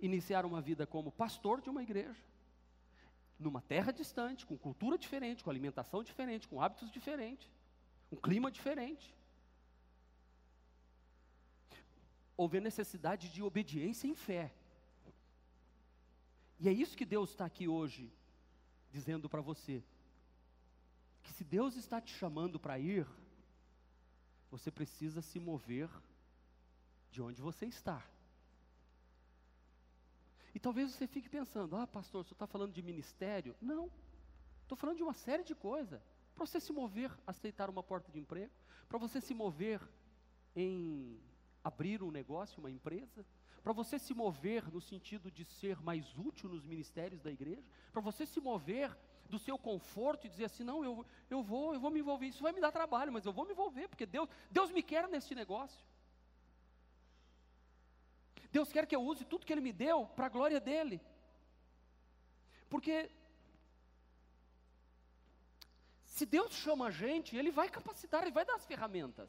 iniciar 0.00 0.44
uma 0.44 0.60
vida 0.60 0.86
como 0.86 1.12
pastor 1.12 1.60
de 1.60 1.70
uma 1.70 1.82
igreja, 1.82 2.24
numa 3.38 3.60
terra 3.60 3.92
distante, 3.92 4.46
com 4.46 4.56
cultura 4.56 4.96
diferente, 4.96 5.44
com 5.44 5.50
alimentação 5.50 6.02
diferente, 6.02 6.48
com 6.48 6.60
hábitos 6.60 6.90
diferentes, 6.90 7.48
um 8.10 8.16
clima 8.16 8.50
diferente. 8.50 9.14
Houve 12.36 12.58
a 12.58 12.60
necessidade 12.60 13.28
de 13.28 13.42
obediência 13.42 14.06
em 14.06 14.14
fé. 14.14 14.52
E 16.58 16.68
é 16.68 16.72
isso 16.72 16.96
que 16.96 17.04
Deus 17.04 17.30
está 17.30 17.44
aqui 17.44 17.68
hoje 17.68 18.12
dizendo 18.90 19.28
para 19.28 19.40
você. 19.40 19.82
Que 21.22 21.32
se 21.32 21.44
Deus 21.44 21.76
está 21.76 22.00
te 22.00 22.14
chamando 22.14 22.58
para 22.58 22.78
ir, 22.78 23.06
você 24.50 24.70
precisa 24.70 25.20
se 25.20 25.38
mover 25.38 25.90
de 27.10 27.20
onde 27.20 27.42
você 27.42 27.66
está. 27.66 28.02
E 30.56 30.58
talvez 30.58 30.90
você 30.90 31.06
fique 31.06 31.28
pensando: 31.28 31.76
ah, 31.76 31.86
pastor, 31.86 32.24
você 32.24 32.32
está 32.32 32.46
falando 32.46 32.72
de 32.72 32.82
ministério? 32.82 33.54
Não, 33.60 33.90
estou 34.62 34.74
falando 34.74 34.96
de 34.96 35.02
uma 35.02 35.12
série 35.12 35.44
de 35.44 35.54
coisas. 35.54 36.00
Para 36.34 36.46
você 36.46 36.58
se 36.58 36.72
mover, 36.72 37.12
aceitar 37.26 37.68
uma 37.68 37.82
porta 37.82 38.10
de 38.10 38.18
emprego, 38.18 38.50
para 38.88 38.96
você 38.96 39.20
se 39.20 39.34
mover 39.34 39.86
em 40.54 41.20
abrir 41.62 42.02
um 42.02 42.10
negócio, 42.10 42.58
uma 42.58 42.70
empresa, 42.70 43.22
para 43.62 43.74
você 43.74 43.98
se 43.98 44.14
mover 44.14 44.72
no 44.72 44.80
sentido 44.80 45.30
de 45.30 45.44
ser 45.44 45.78
mais 45.82 46.16
útil 46.16 46.48
nos 46.48 46.64
ministérios 46.64 47.20
da 47.20 47.30
igreja, 47.30 47.68
para 47.92 48.00
você 48.00 48.24
se 48.24 48.40
mover 48.40 48.96
do 49.28 49.38
seu 49.38 49.58
conforto 49.58 50.26
e 50.26 50.30
dizer 50.30 50.46
assim, 50.46 50.64
não, 50.64 50.82
eu, 50.82 51.04
eu 51.28 51.42
vou, 51.42 51.74
eu 51.74 51.80
vou 51.80 51.90
me 51.90 52.00
envolver, 52.00 52.28
isso 52.28 52.42
vai 52.42 52.52
me 52.54 52.62
dar 52.62 52.72
trabalho, 52.72 53.12
mas 53.12 53.26
eu 53.26 53.32
vou 53.32 53.44
me 53.44 53.52
envolver, 53.52 53.88
porque 53.88 54.06
Deus, 54.06 54.26
Deus 54.50 54.70
me 54.70 54.82
quer 54.82 55.06
nesse 55.06 55.34
negócio. 55.34 55.84
Deus 58.56 58.72
quer 58.74 58.86
que 58.86 58.96
eu 58.98 59.02
use 59.12 59.22
tudo 59.30 59.44
que 59.46 59.52
Ele 59.54 59.66
me 59.68 59.74
deu 59.86 59.98
para 60.16 60.26
a 60.26 60.34
glória 60.36 60.58
dEle. 60.58 60.98
Porque 62.70 62.94
se 66.14 66.24
Deus 66.24 66.52
chama 66.64 66.86
a 66.86 66.90
gente, 67.02 67.36
Ele 67.36 67.50
vai 67.50 67.68
capacitar, 67.68 68.22
Ele 68.22 68.38
vai 68.38 68.46
dar 68.46 68.56
as 68.60 68.64
ferramentas. 68.70 69.28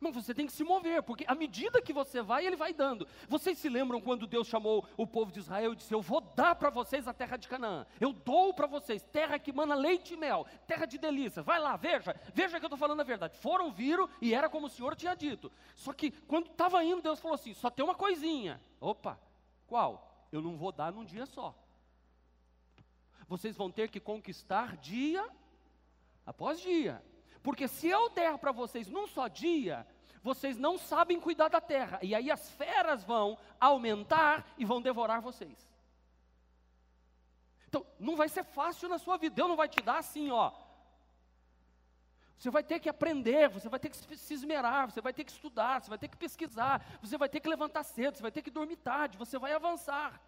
Mas 0.00 0.14
você 0.14 0.34
tem 0.34 0.46
que 0.46 0.52
se 0.52 0.64
mover, 0.64 1.02
porque 1.02 1.26
à 1.28 1.34
medida 1.34 1.82
que 1.82 1.92
você 1.92 2.22
vai, 2.22 2.46
ele 2.46 2.56
vai 2.56 2.72
dando. 2.72 3.06
Vocês 3.28 3.58
se 3.58 3.68
lembram 3.68 4.00
quando 4.00 4.26
Deus 4.26 4.46
chamou 4.46 4.88
o 4.96 5.06
povo 5.06 5.30
de 5.30 5.40
Israel 5.40 5.74
e 5.74 5.76
disse: 5.76 5.92
Eu 5.92 6.00
vou 6.00 6.22
dar 6.22 6.54
para 6.54 6.70
vocês 6.70 7.06
a 7.06 7.12
terra 7.12 7.36
de 7.36 7.46
Canaã. 7.46 7.86
Eu 8.00 8.10
dou 8.14 8.54
para 8.54 8.66
vocês, 8.66 9.02
terra 9.02 9.38
que 9.38 9.52
mana 9.52 9.74
leite 9.74 10.14
e 10.14 10.16
mel, 10.16 10.46
terra 10.66 10.86
de 10.86 10.96
delícias. 10.96 11.44
Vai 11.44 11.60
lá, 11.60 11.76
veja, 11.76 12.18
veja 12.32 12.58
que 12.58 12.64
eu 12.64 12.68
estou 12.68 12.78
falando 12.78 13.00
a 13.00 13.04
verdade. 13.04 13.36
Foram, 13.36 13.70
viram 13.70 14.08
e 14.22 14.32
era 14.32 14.48
como 14.48 14.68
o 14.68 14.70
Senhor 14.70 14.96
tinha 14.96 15.14
dito. 15.14 15.52
Só 15.76 15.92
que 15.92 16.10
quando 16.10 16.46
estava 16.46 16.82
indo, 16.82 17.02
Deus 17.02 17.20
falou 17.20 17.34
assim: 17.34 17.52
Só 17.52 17.68
tem 17.68 17.84
uma 17.84 17.94
coisinha. 17.94 18.58
Opa, 18.80 19.20
qual? 19.66 20.26
Eu 20.32 20.40
não 20.40 20.56
vou 20.56 20.72
dar 20.72 20.90
num 20.90 21.04
dia 21.04 21.26
só. 21.26 21.54
Vocês 23.28 23.54
vão 23.54 23.70
ter 23.70 23.90
que 23.90 24.00
conquistar 24.00 24.78
dia 24.78 25.28
após 26.24 26.58
dia. 26.58 27.02
Porque 27.42 27.66
se 27.66 27.88
eu 27.88 28.10
der 28.10 28.36
para 28.38 28.52
vocês 28.52 28.88
num 28.88 29.06
só 29.06 29.28
dia, 29.28 29.86
vocês 30.22 30.58
não 30.58 30.76
sabem 30.76 31.18
cuidar 31.18 31.48
da 31.48 31.60
terra, 31.60 31.98
e 32.02 32.14
aí 32.14 32.30
as 32.30 32.50
feras 32.50 33.02
vão 33.02 33.38
aumentar 33.58 34.46
e 34.58 34.64
vão 34.64 34.80
devorar 34.80 35.20
vocês. 35.20 35.68
Então, 37.66 37.86
não 37.98 38.16
vai 38.16 38.28
ser 38.28 38.44
fácil 38.44 38.88
na 38.88 38.98
sua 38.98 39.16
vida, 39.16 39.36
Deus 39.36 39.48
não 39.48 39.56
vai 39.56 39.68
te 39.68 39.80
dar 39.80 39.98
assim, 39.98 40.30
ó. 40.30 40.52
Você 42.36 42.50
vai 42.50 42.62
ter 42.62 42.80
que 42.80 42.88
aprender, 42.88 43.48
você 43.48 43.68
vai 43.68 43.78
ter 43.78 43.90
que 43.90 43.96
se 43.96 44.34
esmerar, 44.34 44.90
você 44.90 45.00
vai 45.00 45.12
ter 45.12 45.24
que 45.24 45.30
estudar, 45.30 45.80
você 45.80 45.90
vai 45.90 45.98
ter 45.98 46.08
que 46.08 46.16
pesquisar, 46.16 46.84
você 47.00 47.16
vai 47.16 47.28
ter 47.28 47.38
que 47.38 47.48
levantar 47.48 47.82
cedo, 47.82 48.16
você 48.16 48.22
vai 48.22 48.32
ter 48.32 48.42
que 48.42 48.50
dormir 48.50 48.76
tarde, 48.76 49.18
você 49.18 49.38
vai 49.38 49.52
avançar. 49.52 50.20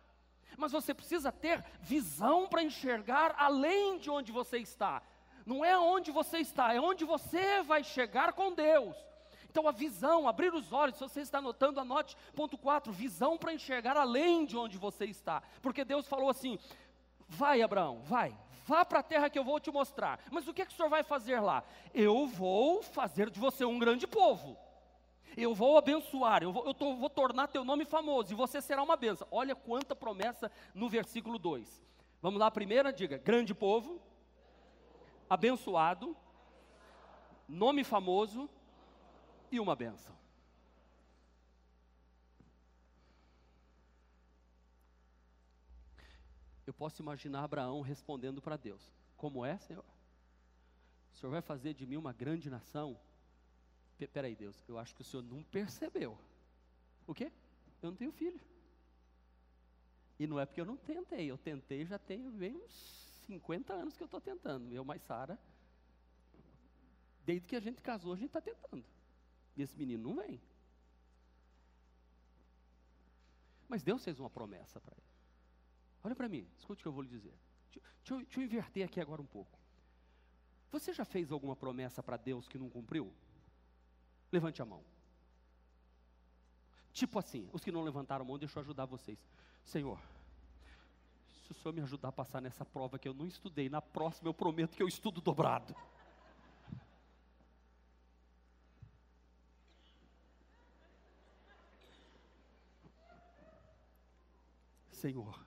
Mas 0.57 0.73
você 0.73 0.93
precisa 0.93 1.33
ter 1.33 1.65
visão 1.81 2.47
para 2.47 2.63
enxergar 2.63 3.35
além 3.39 3.99
de 3.99 4.11
onde 4.11 4.31
você 4.31 4.59
está 4.59 5.03
não 5.45 5.65
é 5.65 5.79
onde 5.79 6.11
você 6.11 6.39
está, 6.39 6.73
é 6.73 6.81
onde 6.81 7.05
você 7.05 7.63
vai 7.63 7.83
chegar 7.83 8.33
com 8.33 8.53
Deus. 8.53 8.97
Então 9.53 9.69
a 9.69 9.73
visão, 9.73 10.27
abrir 10.27 10.55
os 10.55 10.73
olhos, 10.73 10.97
se 10.97 11.03
você 11.03 11.21
está 11.21 11.39
anotando, 11.39 11.79
anote 11.79 12.17
ponto 12.35 12.57
4, 12.57 12.91
visão 12.91 13.37
para 13.37 13.53
enxergar 13.53 13.99
além 13.99 14.47
de 14.47 14.57
onde 14.57 14.79
você 14.79 15.05
está. 15.05 15.43
Porque 15.61 15.85
Deus 15.85 16.07
falou 16.07 16.31
assim: 16.31 16.59
vai 17.29 17.61
Abraão, 17.61 18.01
vai, 18.05 18.35
vá 18.65 18.83
para 18.83 19.01
a 19.01 19.03
terra 19.03 19.29
que 19.29 19.39
eu 19.39 19.45
vou 19.45 19.61
te 19.61 19.71
mostrar. 19.71 20.19
Mas 20.31 20.49
o 20.49 20.55
que, 20.55 20.63
é 20.63 20.65
que 20.65 20.73
o 20.73 20.77
senhor 20.77 20.89
vai 20.89 21.03
fazer 21.03 21.39
lá? 21.39 21.63
Eu 21.93 22.27
vou 22.27 22.83
fazer 22.83 23.29
de 23.29 23.39
você 23.39 23.63
um 23.63 23.79
grande 23.79 24.07
povo. 24.07 24.57
Eu 25.37 25.55
vou 25.55 25.77
abençoar, 25.79 26.43
eu 26.43 26.53
vou, 26.53 26.67
eu 26.67 26.75
tô, 26.75 26.95
vou 26.97 27.09
tornar 27.09 27.49
teu 27.49 27.65
nome 27.65 27.85
famoso 27.85 28.33
e 28.33 28.37
você 28.37 28.61
será 28.61 28.83
uma 28.83 28.97
benção. 28.97 29.27
Olha 29.31 29.55
quanta 29.55 29.95
promessa 29.95 30.51
no 30.75 30.89
versículo 30.89 31.39
2. 31.39 31.83
Vamos 32.23 32.41
lá, 32.41 32.51
primeira, 32.51 32.93
diga: 32.93 33.19
grande 33.19 33.55
povo, 33.55 34.01
abençoado, 35.29 36.17
nome 37.49 37.85
famoso 37.85 38.49
e 39.51 39.61
uma 39.61 39.77
benção. 39.77 40.15
Eu 46.67 46.73
posso 46.73 47.03
imaginar 47.03 47.45
Abraão 47.45 47.81
respondendo 47.81 48.41
para 48.41 48.57
Deus: 48.57 48.93
Como 49.17 49.45
é, 49.45 49.59
Senhor? 49.59 49.85
O 51.13 51.17
Senhor 51.17 51.31
vai 51.33 51.43
fazer 51.43 51.75
de 51.75 51.87
mim 51.87 51.97
uma 51.97 52.13
grande 52.13 52.49
nação? 52.49 52.99
Peraí, 54.13 54.35
Deus, 54.35 54.57
eu 54.69 54.79
acho 54.79 54.95
que 54.95 55.03
o 55.03 55.05
Senhor 55.05 55.23
não 55.23 55.43
percebeu. 55.45 56.19
O 57.07 57.15
quê? 57.15 57.31
Eu 57.81 57.91
não 57.91 57.97
tenho 57.97 58.11
filho. 58.11 58.41
E 60.19 60.27
não 60.27 60.41
é 60.41 60.47
porque 60.47 60.61
eu 60.61 60.65
não 60.65 60.77
tentei, 60.77 61.31
eu 61.31 61.39
tentei 61.39 61.85
já 61.85 61.99
tenho 61.99 62.31
bem 62.31 62.57
uns 62.57 63.12
50 63.27 63.73
anos 63.73 63.97
que 63.97 64.03
eu 64.03 64.07
estou 64.07 64.21
tentando. 64.21 64.73
Eu 64.73 64.85
mais 64.85 65.03
Sara. 65.03 65.39
Desde 67.25 67.47
que 67.47 67.57
a 67.57 67.61
gente 67.61 67.81
casou, 67.81 68.13
a 68.13 68.17
gente 68.17 68.27
está 68.27 68.41
tentando. 68.41 68.85
E 69.57 69.63
esse 69.63 69.77
menino 69.77 70.09
não 70.09 70.17
vem. 70.17 70.41
Mas 73.69 73.83
Deus 73.83 74.05
fez 74.05 74.19
uma 74.19 74.29
promessa 74.29 74.81
para 74.81 74.95
ele. 74.97 75.07
Olha 76.05 76.17
para 76.17 76.29
mim, 76.29 76.47
escute 76.59 76.81
o 76.81 76.83
que 76.83 76.89
eu 76.89 76.93
vou 76.93 77.03
lhe 77.03 77.09
dizer. 77.09 77.35
Deixa, 77.71 78.15
eu, 78.15 78.19
deixa 78.19 78.41
eu 78.41 78.45
inverter 78.45 78.85
aqui 78.85 79.01
agora 79.01 79.23
um 79.23 79.27
pouco. 79.27 79.59
Você 80.71 80.93
já 80.93 81.05
fez 81.05 81.31
alguma 81.31 81.55
promessa 81.55 82.03
para 82.03 82.17
Deus 82.17 82.49
que 82.49 82.59
não 82.59 82.69
cumpriu? 82.69 83.13
Levante 84.31 84.61
a 84.61 84.65
mão. 84.65 84.83
Tipo 86.93 87.19
assim, 87.19 87.49
os 87.53 87.63
que 87.63 87.73
não 87.73 87.83
levantaram 87.83 88.25
a 88.25 88.29
mão, 88.29 88.39
deixa 88.39 88.59
eu 88.59 88.63
ajudar 88.63 88.85
vocês. 88.87 89.19
Senhor, 89.65 89.99
se 91.43 91.53
o 91.53 91.55
Senhor 91.55 91.75
me 91.75 91.81
ajudar 91.83 92.09
a 92.09 92.13
passar 92.13 92.41
nessa 92.41 92.65
prova 92.65 92.99
que 92.99 93.09
eu 93.09 93.15
não 93.15 93.27
estudei, 93.27 93.69
na 93.69 93.83
próxima 93.83 94.29
eu 94.29 94.35
prometo 94.35 94.77
que 94.77 94.83
eu 94.83 94.89
estudo 94.89 95.21
dobrado. 95.21 95.75
Senhor, 104.91 105.45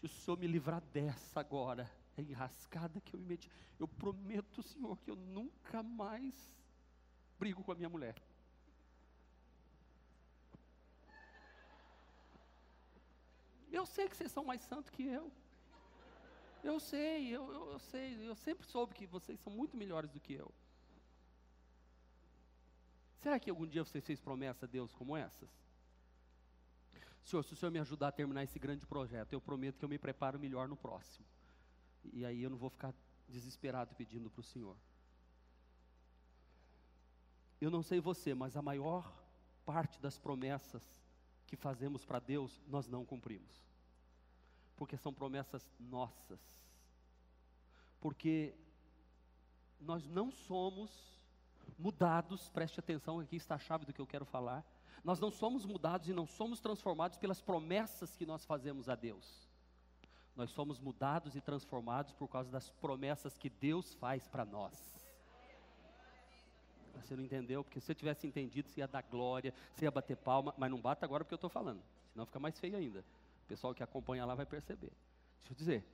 se 0.00 0.06
o 0.06 0.08
Senhor 0.08 0.36
me 0.36 0.48
livrar 0.48 0.80
dessa 0.92 1.38
agora, 1.38 1.88
é 2.16 2.22
enrascada 2.22 3.00
que 3.00 3.14
eu 3.14 3.20
me 3.20 3.26
meti, 3.26 3.48
eu 3.78 3.86
prometo, 3.86 4.62
Senhor, 4.62 4.98
que 4.98 5.10
eu 5.10 5.16
nunca 5.16 5.82
mais 5.82 6.34
brigo 7.38 7.62
com 7.62 7.70
a 7.70 7.74
minha 7.76 7.88
mulher. 7.88 8.16
Eu 13.78 13.84
sei 13.84 14.08
que 14.08 14.16
vocês 14.16 14.30
são 14.30 14.44
mais 14.44 14.62
santos 14.62 14.88
que 14.88 15.02
eu. 15.02 15.32
Eu 16.62 16.78
sei, 16.78 17.28
eu, 17.36 17.44
eu, 17.52 17.72
eu, 17.72 17.78
sei, 17.78 18.28
eu 18.28 18.36
sempre 18.36 18.64
soube 18.66 18.94
que 18.94 19.04
vocês 19.04 19.38
são 19.40 19.52
muito 19.52 19.76
melhores 19.76 20.10
do 20.12 20.20
que 20.20 20.32
eu. 20.32 20.50
Será 23.20 23.40
que 23.40 23.50
algum 23.50 23.66
dia 23.66 23.84
você 23.84 24.00
fez 24.00 24.20
promessa 24.20 24.64
a 24.64 24.68
Deus 24.68 24.94
como 24.94 25.16
essas? 25.16 25.50
Senhor, 27.24 27.42
se 27.42 27.52
o 27.52 27.56
Senhor 27.56 27.72
me 27.72 27.80
ajudar 27.80 28.08
a 28.08 28.12
terminar 28.12 28.44
esse 28.44 28.58
grande 28.58 28.86
projeto, 28.86 29.32
eu 29.32 29.40
prometo 29.40 29.78
que 29.78 29.84
eu 29.84 29.88
me 29.88 29.98
preparo 29.98 30.38
melhor 30.38 30.68
no 30.68 30.76
próximo. 30.76 31.26
E 32.12 32.24
aí 32.24 32.42
eu 32.42 32.50
não 32.50 32.56
vou 32.56 32.70
ficar 32.70 32.94
desesperado 33.28 33.94
pedindo 33.96 34.30
para 34.30 34.40
o 34.40 34.44
Senhor. 34.44 34.76
Eu 37.60 37.70
não 37.70 37.82
sei 37.82 37.98
você, 37.98 38.34
mas 38.34 38.56
a 38.56 38.62
maior 38.62 39.12
parte 39.64 40.00
das 40.00 40.16
promessas 40.16 40.82
que 41.56 41.62
fazemos 41.62 42.04
para 42.04 42.18
Deus, 42.18 42.62
nós 42.66 42.86
não 42.88 43.04
cumprimos 43.04 43.64
porque 44.76 44.96
são 44.96 45.12
promessas 45.12 45.70
nossas. 45.78 46.40
Porque 48.00 48.54
nós 49.80 50.06
não 50.06 50.30
somos 50.30 50.90
mudados, 51.78 52.48
preste 52.50 52.80
atenção, 52.80 53.20
aqui 53.20 53.36
está 53.36 53.54
a 53.54 53.58
chave 53.58 53.86
do 53.86 53.92
que 53.92 54.00
eu 54.00 54.06
quero 54.06 54.24
falar. 54.24 54.64
Nós 55.02 55.20
não 55.20 55.30
somos 55.30 55.64
mudados 55.64 56.08
e 56.08 56.12
não 56.12 56.26
somos 56.26 56.60
transformados 56.60 57.18
pelas 57.18 57.40
promessas 57.40 58.16
que 58.16 58.26
nós 58.26 58.44
fazemos 58.44 58.88
a 58.88 58.94
Deus. 58.94 59.48
Nós 60.34 60.50
somos 60.50 60.80
mudados 60.80 61.36
e 61.36 61.40
transformados 61.40 62.12
por 62.12 62.28
causa 62.28 62.50
das 62.50 62.70
promessas 62.70 63.38
que 63.38 63.48
Deus 63.48 63.94
faz 63.94 64.26
para 64.26 64.44
nós. 64.44 65.03
Você 67.02 67.16
não 67.16 67.22
entendeu? 67.22 67.64
Porque 67.64 67.80
se 67.80 67.86
você 67.86 67.94
tivesse 67.94 68.26
entendido, 68.26 68.68
você 68.68 68.80
ia 68.80 68.88
dar 68.88 69.02
glória, 69.02 69.52
você 69.72 69.84
ia 69.84 69.90
bater 69.90 70.16
palma, 70.16 70.54
mas 70.56 70.70
não 70.70 70.80
bata 70.80 71.04
agora 71.04 71.24
porque 71.24 71.34
eu 71.34 71.36
estou 71.36 71.50
falando, 71.50 71.82
senão 72.12 72.26
fica 72.26 72.38
mais 72.38 72.58
feio 72.58 72.76
ainda. 72.76 73.00
O 73.44 73.46
pessoal 73.46 73.74
que 73.74 73.82
acompanha 73.82 74.24
lá 74.24 74.34
vai 74.34 74.46
perceber. 74.46 74.92
Deixa 75.40 75.52
eu 75.52 75.56
dizer, 75.56 75.84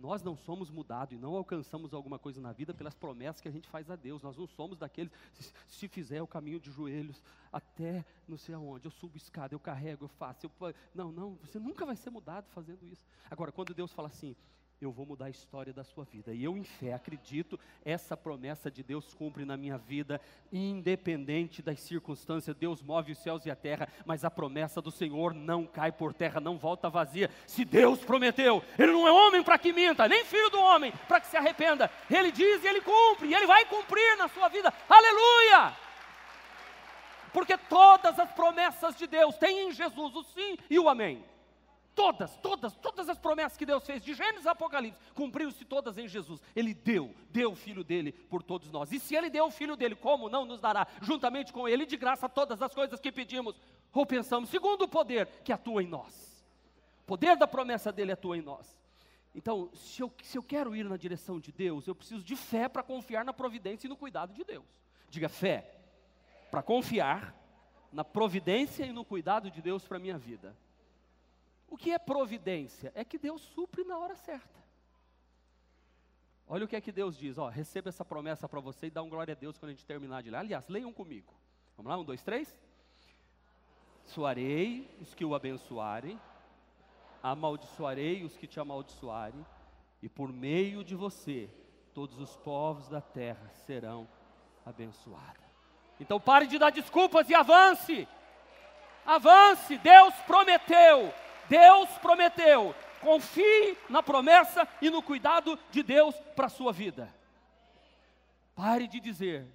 nós 0.00 0.22
não 0.22 0.36
somos 0.36 0.70
mudados 0.70 1.14
e 1.14 1.18
não 1.18 1.34
alcançamos 1.34 1.92
alguma 1.92 2.18
coisa 2.18 2.40
na 2.40 2.52
vida 2.52 2.72
pelas 2.72 2.94
promessas 2.94 3.40
que 3.40 3.48
a 3.48 3.50
gente 3.50 3.68
faz 3.68 3.90
a 3.90 3.96
Deus. 3.96 4.22
Nós 4.22 4.36
não 4.36 4.46
somos 4.46 4.78
daqueles, 4.78 5.12
se, 5.34 5.52
se 5.66 5.88
fizer 5.88 6.22
o 6.22 6.26
caminho 6.26 6.60
de 6.60 6.70
joelhos 6.70 7.22
até 7.52 8.04
não 8.26 8.36
sei 8.36 8.54
aonde, 8.54 8.86
eu 8.86 8.90
subo 8.90 9.16
escada, 9.16 9.54
eu 9.54 9.60
carrego, 9.60 10.04
eu 10.04 10.08
faço. 10.08 10.46
Eu, 10.46 10.74
não, 10.94 11.10
não, 11.10 11.34
você 11.36 11.58
nunca 11.58 11.84
vai 11.84 11.96
ser 11.96 12.10
mudado 12.10 12.46
fazendo 12.50 12.84
isso. 12.86 13.04
Agora, 13.30 13.50
quando 13.50 13.74
Deus 13.74 13.92
fala 13.92 14.08
assim, 14.08 14.36
eu 14.80 14.92
vou 14.92 15.04
mudar 15.04 15.26
a 15.26 15.30
história 15.30 15.72
da 15.72 15.82
sua 15.82 16.04
vida. 16.04 16.32
E 16.32 16.44
eu, 16.44 16.56
em 16.56 16.62
fé, 16.62 16.92
acredito, 16.92 17.58
essa 17.84 18.16
promessa 18.16 18.70
de 18.70 18.82
Deus 18.82 19.12
cumpre 19.12 19.44
na 19.44 19.56
minha 19.56 19.76
vida, 19.76 20.20
independente 20.52 21.60
das 21.60 21.80
circunstâncias. 21.80 22.56
Deus 22.56 22.80
move 22.80 23.12
os 23.12 23.18
céus 23.18 23.44
e 23.44 23.50
a 23.50 23.56
terra, 23.56 23.88
mas 24.06 24.24
a 24.24 24.30
promessa 24.30 24.80
do 24.80 24.90
Senhor 24.90 25.34
não 25.34 25.66
cai 25.66 25.90
por 25.90 26.14
terra, 26.14 26.40
não 26.40 26.56
volta 26.56 26.88
vazia. 26.88 27.28
Se 27.46 27.64
Deus 27.64 28.04
prometeu, 28.04 28.62
Ele 28.78 28.92
não 28.92 29.06
é 29.06 29.12
homem 29.12 29.42
para 29.42 29.58
que 29.58 29.72
minta, 29.72 30.06
nem 30.06 30.24
filho 30.24 30.50
do 30.50 30.60
homem 30.60 30.92
para 31.08 31.20
que 31.20 31.26
se 31.26 31.36
arrependa. 31.36 31.90
Ele 32.08 32.30
diz 32.30 32.62
e 32.62 32.66
Ele 32.68 32.80
cumpre, 32.80 33.28
e 33.28 33.34
Ele 33.34 33.46
vai 33.46 33.64
cumprir 33.64 34.16
na 34.16 34.28
sua 34.28 34.48
vida. 34.48 34.72
Aleluia! 34.88 35.76
Porque 37.32 37.58
todas 37.58 38.18
as 38.18 38.30
promessas 38.32 38.96
de 38.96 39.06
Deus 39.06 39.36
têm 39.36 39.68
em 39.68 39.72
Jesus 39.72 40.14
o 40.14 40.22
sim 40.22 40.56
e 40.70 40.78
o 40.78 40.88
amém. 40.88 41.24
Todas, 41.98 42.36
todas, 42.36 42.76
todas 42.76 43.08
as 43.08 43.18
promessas 43.18 43.58
que 43.58 43.66
Deus 43.66 43.84
fez, 43.84 44.04
de 44.04 44.14
Gênesis 44.14 44.46
a 44.46 44.52
Apocalipse, 44.52 44.96
cumpriu-se 45.16 45.64
todas 45.64 45.98
em 45.98 46.06
Jesus. 46.06 46.40
Ele 46.54 46.72
deu, 46.72 47.12
deu 47.28 47.50
o 47.50 47.56
Filho 47.56 47.82
dele 47.82 48.12
por 48.12 48.40
todos 48.40 48.70
nós. 48.70 48.92
E 48.92 49.00
se 49.00 49.16
Ele 49.16 49.28
deu 49.28 49.46
o 49.46 49.50
Filho 49.50 49.74
dele, 49.74 49.96
como 49.96 50.28
não 50.28 50.44
nos 50.44 50.60
dará, 50.60 50.86
juntamente 51.02 51.52
com 51.52 51.68
Ele, 51.68 51.84
de 51.84 51.96
graça, 51.96 52.28
todas 52.28 52.62
as 52.62 52.72
coisas 52.72 53.00
que 53.00 53.10
pedimos 53.10 53.60
ou 53.92 54.06
pensamos, 54.06 54.48
segundo 54.48 54.82
o 54.82 54.88
poder 54.88 55.26
que 55.42 55.52
atua 55.52 55.82
em 55.82 55.88
nós. 55.88 56.40
O 57.02 57.04
poder 57.04 57.36
da 57.36 57.48
promessa 57.48 57.90
dele 57.90 58.12
atua 58.12 58.38
em 58.38 58.42
nós. 58.42 58.78
Então, 59.34 59.68
se 59.74 60.00
eu, 60.00 60.12
se 60.22 60.38
eu 60.38 60.42
quero 60.44 60.76
ir 60.76 60.84
na 60.84 60.96
direção 60.96 61.40
de 61.40 61.50
Deus, 61.50 61.88
eu 61.88 61.96
preciso 61.96 62.22
de 62.22 62.36
fé 62.36 62.68
para 62.68 62.84
confiar 62.84 63.24
na 63.24 63.32
providência 63.32 63.88
e 63.88 63.90
no 63.90 63.96
cuidado 63.96 64.32
de 64.32 64.44
Deus. 64.44 64.64
Diga 65.10 65.28
fé, 65.28 65.68
para 66.48 66.62
confiar 66.62 67.34
na 67.92 68.04
providência 68.04 68.84
e 68.84 68.92
no 68.92 69.04
cuidado 69.04 69.50
de 69.50 69.60
Deus 69.60 69.84
para 69.84 69.96
a 69.96 70.00
minha 70.00 70.16
vida. 70.16 70.54
O 71.68 71.76
que 71.76 71.92
é 71.92 71.98
providência? 71.98 72.92
É 72.94 73.04
que 73.04 73.18
Deus 73.18 73.42
supre 73.42 73.84
na 73.84 73.98
hora 73.98 74.16
certa. 74.16 74.58
Olha 76.46 76.64
o 76.64 76.68
que 76.68 76.76
é 76.76 76.80
que 76.80 76.90
Deus 76.90 77.16
diz, 77.18 77.36
ó, 77.36 77.48
receba 77.48 77.90
essa 77.90 78.04
promessa 78.04 78.48
para 78.48 78.58
você 78.58 78.86
e 78.86 78.90
dá 78.90 79.02
um 79.02 79.08
glória 79.08 79.32
a 79.32 79.36
Deus 79.36 79.58
quando 79.58 79.70
a 79.70 79.74
gente 79.74 79.84
terminar 79.84 80.22
de 80.22 80.30
ler. 80.30 80.38
Aliás, 80.38 80.66
leiam 80.66 80.92
comigo. 80.92 81.34
Vamos 81.76 81.90
lá, 81.90 81.98
um, 81.98 82.04
dois, 82.04 82.22
três. 82.22 82.58
Suarei 84.06 84.88
os 84.98 85.14
que 85.14 85.26
o 85.26 85.34
abençoarem, 85.34 86.18
amaldiçoarei 87.22 88.24
os 88.24 88.34
que 88.38 88.46
te 88.46 88.58
amaldiçoarem, 88.58 89.44
e 90.02 90.08
por 90.08 90.32
meio 90.32 90.82
de 90.82 90.94
você, 90.94 91.50
todos 91.92 92.18
os 92.18 92.34
povos 92.38 92.88
da 92.88 93.02
terra 93.02 93.50
serão 93.66 94.08
abençoados. 94.64 95.44
Então 96.00 96.18
pare 96.18 96.46
de 96.46 96.58
dar 96.58 96.70
desculpas 96.70 97.28
e 97.28 97.34
avance. 97.34 98.08
Avance, 99.04 99.76
Deus 99.78 100.14
prometeu. 100.26 101.12
Deus 101.48 101.88
prometeu. 101.98 102.74
Confie 103.00 103.76
na 103.88 104.02
promessa 104.02 104.66
e 104.82 104.90
no 104.90 105.02
cuidado 105.02 105.58
de 105.70 105.82
Deus 105.82 106.14
para 106.34 106.46
a 106.46 106.50
sua 106.50 106.72
vida. 106.72 107.12
Pare 108.54 108.88
de 108.88 108.98
dizer, 108.98 109.46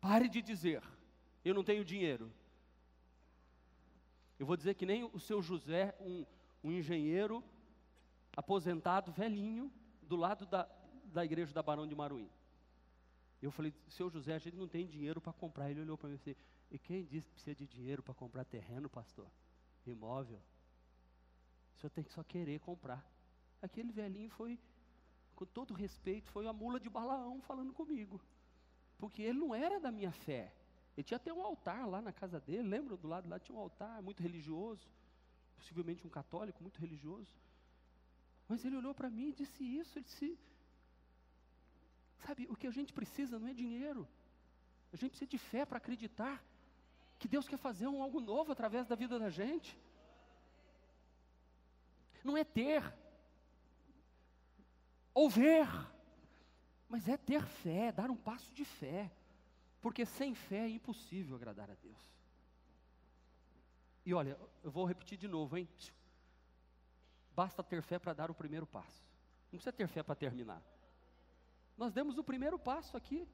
pare 0.00 0.28
de 0.28 0.40
dizer, 0.40 0.82
eu 1.44 1.52
não 1.52 1.64
tenho 1.64 1.84
dinheiro. 1.84 2.32
Eu 4.38 4.46
vou 4.46 4.56
dizer 4.56 4.74
que 4.74 4.86
nem 4.86 5.04
o 5.04 5.18
seu 5.18 5.42
José, 5.42 5.94
um, 6.00 6.24
um 6.62 6.70
engenheiro 6.70 7.42
aposentado, 8.36 9.10
velhinho, 9.10 9.70
do 10.02 10.16
lado 10.16 10.46
da, 10.46 10.68
da 11.06 11.24
igreja 11.24 11.52
da 11.52 11.62
Barão 11.62 11.86
de 11.86 11.94
Maruim. 11.94 12.30
Eu 13.42 13.50
falei, 13.50 13.74
seu 13.88 14.08
José, 14.08 14.34
a 14.34 14.38
gente 14.38 14.56
não 14.56 14.68
tem 14.68 14.86
dinheiro 14.86 15.20
para 15.20 15.32
comprar. 15.32 15.70
Ele 15.70 15.80
olhou 15.80 15.98
para 15.98 16.08
mim 16.08 16.14
e 16.14 16.18
disse, 16.18 16.36
e 16.70 16.78
quem 16.78 17.04
disse 17.04 17.26
que 17.26 17.34
precisa 17.34 17.56
de 17.56 17.66
dinheiro 17.66 18.02
para 18.02 18.14
comprar 18.14 18.44
terreno, 18.44 18.88
pastor? 18.88 19.26
Imóvel? 19.86 20.40
O 21.86 21.90
tem 21.90 22.04
que 22.04 22.12
só 22.12 22.22
querer 22.22 22.60
comprar. 22.60 23.02
Aquele 23.62 23.90
velhinho 23.90 24.30
foi, 24.30 24.58
com 25.34 25.46
todo 25.46 25.72
respeito, 25.72 26.30
foi 26.30 26.46
a 26.46 26.52
mula 26.52 26.78
de 26.78 26.90
Balaão 26.90 27.40
falando 27.40 27.72
comigo. 27.72 28.20
Porque 28.98 29.22
ele 29.22 29.38
não 29.38 29.54
era 29.54 29.80
da 29.80 29.90
minha 29.90 30.12
fé. 30.12 30.52
Ele 30.96 31.04
tinha 31.04 31.16
até 31.16 31.32
um 31.32 31.42
altar 31.42 31.88
lá 31.88 32.02
na 32.02 32.12
casa 32.12 32.38
dele, 32.38 32.68
lembra? 32.68 32.96
Do 32.96 33.08
lado 33.08 33.28
lá 33.28 33.38
tinha 33.38 33.56
um 33.56 33.60
altar 33.60 34.02
muito 34.02 34.22
religioso, 34.22 34.86
possivelmente 35.56 36.06
um 36.06 36.10
católico 36.10 36.62
muito 36.62 36.78
religioso. 36.78 37.32
Mas 38.46 38.64
ele 38.64 38.76
olhou 38.76 38.94
para 38.94 39.08
mim 39.08 39.28
e 39.28 39.32
disse 39.32 39.64
isso, 39.64 39.98
ele 39.98 40.04
disse, 40.04 40.38
sabe, 42.26 42.46
o 42.50 42.56
que 42.56 42.66
a 42.66 42.70
gente 42.70 42.92
precisa 42.92 43.38
não 43.38 43.48
é 43.48 43.54
dinheiro. 43.54 44.06
A 44.92 44.96
gente 44.96 45.10
precisa 45.10 45.30
de 45.30 45.38
fé 45.38 45.64
para 45.64 45.78
acreditar 45.78 46.44
que 47.18 47.28
Deus 47.28 47.48
quer 47.48 47.58
fazer 47.58 47.86
um 47.86 48.02
algo 48.02 48.20
novo 48.20 48.52
através 48.52 48.86
da 48.86 48.96
vida 48.96 49.18
da 49.18 49.30
gente 49.30 49.78
não 52.24 52.36
é 52.36 52.44
ter 52.44 52.82
ou 55.12 55.28
ver, 55.28 55.66
mas 56.88 57.08
é 57.08 57.16
ter 57.16 57.44
fé, 57.44 57.92
dar 57.92 58.10
um 58.10 58.16
passo 58.16 58.52
de 58.54 58.64
fé, 58.64 59.10
porque 59.80 60.06
sem 60.06 60.34
fé 60.34 60.66
é 60.66 60.70
impossível 60.70 61.36
agradar 61.36 61.70
a 61.70 61.74
Deus. 61.74 61.98
E 64.04 64.14
olha, 64.14 64.38
eu 64.62 64.70
vou 64.70 64.84
repetir 64.84 65.18
de 65.18 65.28
novo, 65.28 65.56
hein? 65.56 65.68
Basta 67.34 67.62
ter 67.62 67.82
fé 67.82 67.98
para 67.98 68.12
dar 68.12 68.30
o 68.30 68.34
primeiro 68.34 68.66
passo, 68.66 69.04
não 69.44 69.58
precisa 69.58 69.72
ter 69.72 69.88
fé 69.88 70.02
para 70.02 70.14
terminar. 70.14 70.62
Nós 71.76 71.92
demos 71.92 72.18
o 72.18 72.24
primeiro 72.24 72.58
passo 72.58 72.96
aqui, 72.96 73.26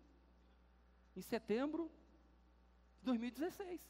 em 1.15 1.23
setembro 1.23 1.91
de 2.99 3.07
2016. 3.07 3.81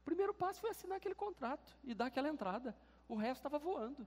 O 0.00 0.04
primeiro 0.04 0.32
passo 0.32 0.60
foi 0.60 0.70
assinar 0.70 0.96
aquele 0.96 1.14
contrato 1.14 1.76
e 1.84 1.94
dar 1.94 2.06
aquela 2.06 2.28
entrada. 2.28 2.74
O 3.08 3.16
resto 3.16 3.40
estava 3.40 3.58
voando. 3.58 4.06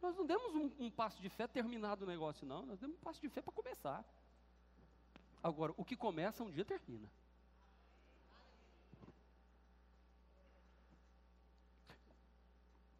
Nós 0.00 0.14
não 0.14 0.26
demos 0.26 0.54
um, 0.54 0.84
um, 0.84 0.90
passo 0.90 1.20
de 1.20 1.28
fé 1.28 1.48
terminado 1.48 2.04
o 2.04 2.08
negócio, 2.08 2.46
não. 2.46 2.66
Nós 2.66 2.78
demos 2.78 2.96
um 2.96 3.00
passo 3.00 3.20
de 3.20 3.28
fé 3.28 3.40
para 3.40 3.52
começar. 3.52 4.04
Agora, 5.42 5.72
o 5.76 5.84
que 5.84 5.96
começa 5.96 6.44
um 6.44 6.50
dia 6.50 6.64
termina. 6.64 7.10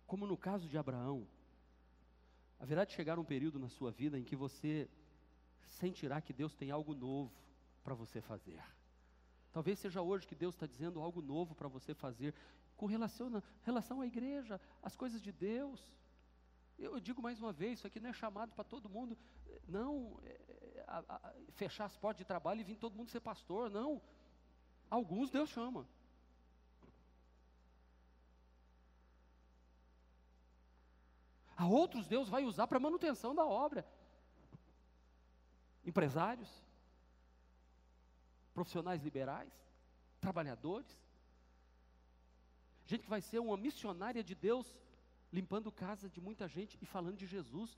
Como 0.07 0.27
no 0.27 0.37
caso 0.37 0.69
de 0.69 0.79
Abraão, 0.79 1.27
haverá 2.59 2.85
de 2.85 2.93
chegar 2.93 3.19
um 3.19 3.25
período 3.25 3.59
na 3.59 3.69
sua 3.69 3.91
vida 3.91 4.19
em 4.19 4.25
que 4.25 4.37
você 4.37 4.89
sentirá 5.67 6.21
que 6.21 6.33
Deus 6.33 6.55
tem 6.55 6.71
algo 6.71 6.95
novo 6.95 7.33
para 7.85 7.95
você 7.95 8.21
fazer. 8.21 8.63
Talvez 9.57 9.79
seja 9.79 10.03
hoje 10.03 10.27
que 10.27 10.35
Deus 10.35 10.55
está 10.55 10.67
dizendo 10.67 11.01
algo 11.01 11.23
novo 11.23 11.55
para 11.55 11.67
você 11.67 11.95
fazer 11.95 12.35
com 12.77 12.85
relação, 12.85 13.43
relação 13.63 14.03
à 14.03 14.07
igreja, 14.07 14.61
às 14.83 14.95
coisas 14.95 15.23
de 15.23 15.33
Deus. 15.33 15.81
Eu 16.79 17.01
digo 17.01 17.23
mais 17.23 17.41
uma 17.41 17.55
vez, 17.55 17.79
isso 17.79 17.87
aqui 17.87 17.99
não 17.99 18.11
é 18.11 18.13
chamado 18.13 18.53
para 18.53 18.65
todo 18.65 18.87
mundo, 18.87 19.17
não, 19.67 20.21
é, 20.23 20.29
é, 20.29 20.85
a, 20.87 20.99
a, 21.09 21.33
fechar 21.53 21.87
as 21.87 21.97
portas 21.97 22.19
de 22.19 22.27
trabalho 22.27 22.61
e 22.61 22.65
vir 22.65 22.77
todo 22.77 22.95
mundo 22.95 23.09
ser 23.11 23.21
pastor, 23.21 23.71
não. 23.71 24.03
Alguns 24.91 25.31
Deus 25.31 25.49
chama. 25.49 25.89
A 31.57 31.67
outros 31.67 32.07
Deus 32.07 32.29
vai 32.29 32.45
usar 32.45 32.67
para 32.67 32.79
manutenção 32.79 33.35
da 33.35 33.47
obra. 33.47 33.87
Empresários, 35.83 36.66
profissionais 38.57 39.03
liberais, 39.03 39.53
trabalhadores, 40.19 40.91
gente 42.87 43.03
que 43.03 43.11
vai 43.11 43.21
ser 43.21 43.39
uma 43.39 43.55
missionária 43.55 44.25
de 44.25 44.35
Deus, 44.35 44.67
limpando 45.31 45.71
casa 45.71 46.09
de 46.09 46.23
muita 46.23 46.49
gente 46.49 46.79
e 46.81 46.87
falando 46.87 47.19
de 47.19 47.27
Jesus 47.27 47.77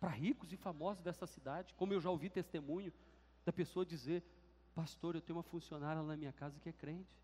para 0.00 0.10
ricos 0.10 0.52
e 0.52 0.56
famosos 0.56 1.00
dessa 1.00 1.28
cidade, 1.28 1.72
como 1.74 1.92
eu 1.92 2.00
já 2.00 2.10
ouvi 2.10 2.28
testemunho 2.28 2.92
da 3.44 3.52
pessoa 3.52 3.86
dizer: 3.86 4.24
Pastor, 4.74 5.14
eu 5.14 5.20
tenho 5.20 5.36
uma 5.36 5.44
funcionária 5.44 6.02
lá 6.02 6.08
na 6.08 6.16
minha 6.16 6.32
casa 6.32 6.58
que 6.58 6.68
é 6.68 6.72
crente. 6.72 7.16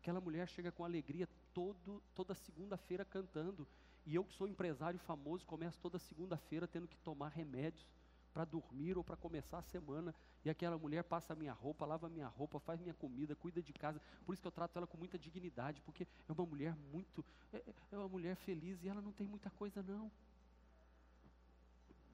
Aquela 0.00 0.20
mulher 0.20 0.46
chega 0.48 0.70
com 0.70 0.84
alegria 0.84 1.26
todo, 1.54 2.02
toda 2.14 2.34
segunda-feira 2.34 3.06
cantando. 3.06 3.66
E 4.04 4.14
eu 4.14 4.22
que 4.22 4.34
sou 4.34 4.46
empresário 4.46 4.98
famoso, 4.98 5.46
começo 5.46 5.80
toda 5.80 5.98
segunda-feira 5.98 6.68
tendo 6.68 6.86
que 6.86 6.98
tomar 6.98 7.30
remédios 7.30 7.88
para 8.32 8.44
dormir 8.44 8.96
ou 8.96 9.04
para 9.04 9.16
começar 9.16 9.58
a 9.58 9.62
semana. 9.62 10.14
E 10.44 10.50
aquela 10.50 10.78
mulher 10.78 11.04
passa 11.04 11.34
minha 11.34 11.52
roupa, 11.52 11.86
lava 11.86 12.08
minha 12.08 12.26
roupa, 12.26 12.58
faz 12.58 12.80
minha 12.80 12.94
comida, 12.94 13.36
cuida 13.36 13.62
de 13.62 13.72
casa. 13.72 14.00
Por 14.24 14.32
isso 14.32 14.42
que 14.42 14.48
eu 14.48 14.52
trato 14.52 14.76
ela 14.76 14.86
com 14.86 14.96
muita 14.96 15.18
dignidade, 15.18 15.80
porque 15.82 16.06
é 16.28 16.32
uma 16.32 16.46
mulher 16.46 16.74
muito, 16.92 17.24
é, 17.52 17.62
é 17.92 17.96
uma 17.96 18.08
mulher 18.08 18.36
feliz 18.36 18.82
e 18.82 18.88
ela 18.88 19.00
não 19.00 19.12
tem 19.12 19.26
muita 19.26 19.50
coisa 19.50 19.82
não. 19.82 20.10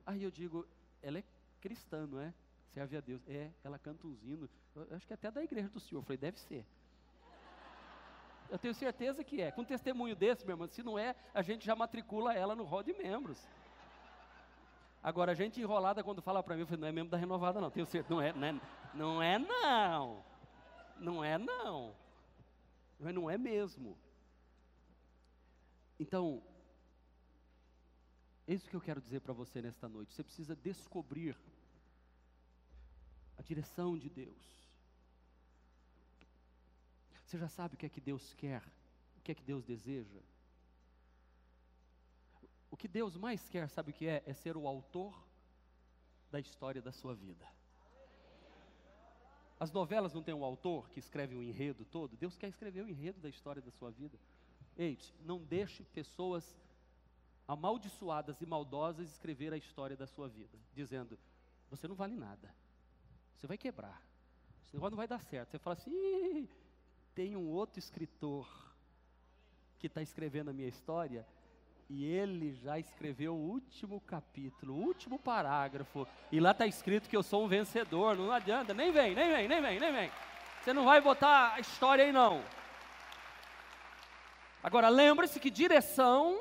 Aí 0.04 0.22
eu 0.22 0.30
digo, 0.30 0.66
ela 1.02 1.18
é 1.18 1.24
cristã, 1.60 2.06
não 2.06 2.20
é? 2.20 2.32
Serve 2.72 2.96
a 2.96 3.00
Deus. 3.00 3.20
É, 3.28 3.50
ela 3.62 3.78
canta 3.78 4.06
uns 4.06 4.22
hinos. 4.22 4.50
Eu 4.74 4.96
acho 4.96 5.06
que 5.06 5.12
é 5.12 5.14
até 5.14 5.30
da 5.30 5.42
igreja 5.42 5.68
do 5.68 5.80
Senhor. 5.80 6.00
Eu 6.00 6.04
falei, 6.04 6.18
deve 6.18 6.38
ser. 6.40 6.64
Eu 8.50 8.58
tenho 8.58 8.74
certeza 8.74 9.22
que 9.22 9.40
é. 9.40 9.50
Com 9.50 9.62
um 9.62 9.64
testemunho 9.64 10.16
desse, 10.16 10.44
meu 10.44 10.54
irmão, 10.54 10.68
se 10.68 10.82
não 10.82 10.98
é, 10.98 11.14
a 11.34 11.42
gente 11.42 11.64
já 11.64 11.76
matricula 11.76 12.34
ela 12.34 12.54
no 12.54 12.64
rol 12.64 12.82
de 12.82 12.92
membros. 12.94 13.46
Agora, 15.08 15.32
a 15.32 15.34
gente 15.34 15.58
enrolada 15.58 16.04
quando 16.04 16.20
fala 16.20 16.42
para 16.42 16.54
mim, 16.54 16.60
eu 16.60 16.66
falo, 16.66 16.82
não 16.82 16.88
é 16.88 16.92
mesmo 16.92 17.08
da 17.08 17.16
renovada, 17.16 17.62
não. 17.62 17.70
Tenho 17.70 17.86
certeza. 17.86 18.14
Não 18.14 18.20
é, 18.20 18.30
não 18.30 18.44
é, 18.46 18.60
não 18.94 19.22
é 19.22 19.38
não. 19.38 20.24
Não 21.00 21.24
é 21.24 21.38
não. 21.38 21.96
Mas 23.00 23.14
não 23.14 23.30
é 23.30 23.38
mesmo. 23.38 23.96
Então, 25.98 26.42
É 28.46 28.52
isso 28.52 28.68
que 28.68 28.76
eu 28.76 28.82
quero 28.82 29.00
dizer 29.00 29.20
para 29.20 29.32
você 29.32 29.62
nesta 29.62 29.88
noite. 29.88 30.12
Você 30.12 30.22
precisa 30.22 30.54
descobrir 30.54 31.34
a 33.38 33.42
direção 33.42 33.96
de 33.96 34.10
Deus. 34.10 34.44
Você 37.24 37.38
já 37.38 37.48
sabe 37.48 37.76
o 37.76 37.78
que 37.78 37.86
é 37.86 37.88
que 37.88 38.00
Deus 38.00 38.34
quer, 38.34 38.62
o 39.16 39.22
que 39.22 39.32
é 39.32 39.34
que 39.34 39.42
Deus 39.42 39.64
deseja. 39.64 40.20
O 42.70 42.76
que 42.76 42.88
Deus 42.88 43.16
mais 43.16 43.48
quer, 43.48 43.68
sabe 43.68 43.90
o 43.90 43.94
que 43.94 44.06
é? 44.06 44.22
É 44.26 44.32
ser 44.32 44.56
o 44.56 44.66
autor 44.66 45.14
da 46.30 46.38
história 46.38 46.82
da 46.82 46.92
sua 46.92 47.14
vida. 47.14 47.46
As 49.58 49.72
novelas 49.72 50.14
não 50.14 50.22
têm 50.22 50.34
um 50.34 50.44
autor 50.44 50.88
que 50.90 51.00
escreve 51.00 51.34
o 51.34 51.38
um 51.38 51.42
enredo 51.42 51.84
todo? 51.84 52.16
Deus 52.16 52.36
quer 52.36 52.48
escrever 52.48 52.82
o 52.82 52.88
enredo 52.88 53.20
da 53.20 53.28
história 53.28 53.60
da 53.60 53.70
sua 53.72 53.90
vida. 53.90 54.18
Ei, 54.76 54.96
não 55.24 55.42
deixe 55.42 55.82
pessoas 55.82 56.56
amaldiçoadas 57.48 58.40
e 58.40 58.46
maldosas 58.46 59.08
escrever 59.08 59.52
a 59.52 59.56
história 59.56 59.96
da 59.96 60.06
sua 60.06 60.28
vida, 60.28 60.56
dizendo: 60.74 61.18
você 61.70 61.88
não 61.88 61.96
vale 61.96 62.14
nada, 62.14 62.54
você 63.34 63.46
vai 63.46 63.58
quebrar, 63.58 64.00
esse 64.64 64.74
negócio 64.74 64.90
não 64.90 64.98
vai 64.98 65.08
dar 65.08 65.20
certo. 65.22 65.50
Você 65.50 65.58
fala 65.58 65.74
assim: 65.74 66.48
tem 67.14 67.34
um 67.34 67.48
outro 67.48 67.78
escritor 67.80 68.46
que 69.78 69.88
está 69.88 70.02
escrevendo 70.02 70.50
a 70.50 70.52
minha 70.52 70.68
história 70.68 71.26
e 71.88 72.04
ele 72.04 72.52
já 72.52 72.78
escreveu 72.78 73.34
o 73.34 73.50
último 73.50 74.00
capítulo, 74.00 74.74
o 74.74 74.78
último 74.78 75.18
parágrafo, 75.18 76.06
e 76.30 76.38
lá 76.38 76.50
está 76.50 76.66
escrito 76.66 77.08
que 77.08 77.16
eu 77.16 77.22
sou 77.22 77.44
um 77.44 77.48
vencedor. 77.48 78.16
Não 78.16 78.30
adianta, 78.30 78.74
nem 78.74 78.92
vem, 78.92 79.14
nem 79.14 79.30
vem, 79.30 79.48
nem 79.48 79.62
vem, 79.62 79.80
nem 79.80 79.92
vem. 79.92 80.10
Você 80.62 80.72
não 80.72 80.84
vai 80.84 81.00
botar 81.00 81.54
a 81.54 81.60
história 81.60 82.04
aí, 82.04 82.12
não. 82.12 82.44
Agora, 84.62 84.88
lembre-se 84.88 85.40
que 85.40 85.50
direção 85.50 86.38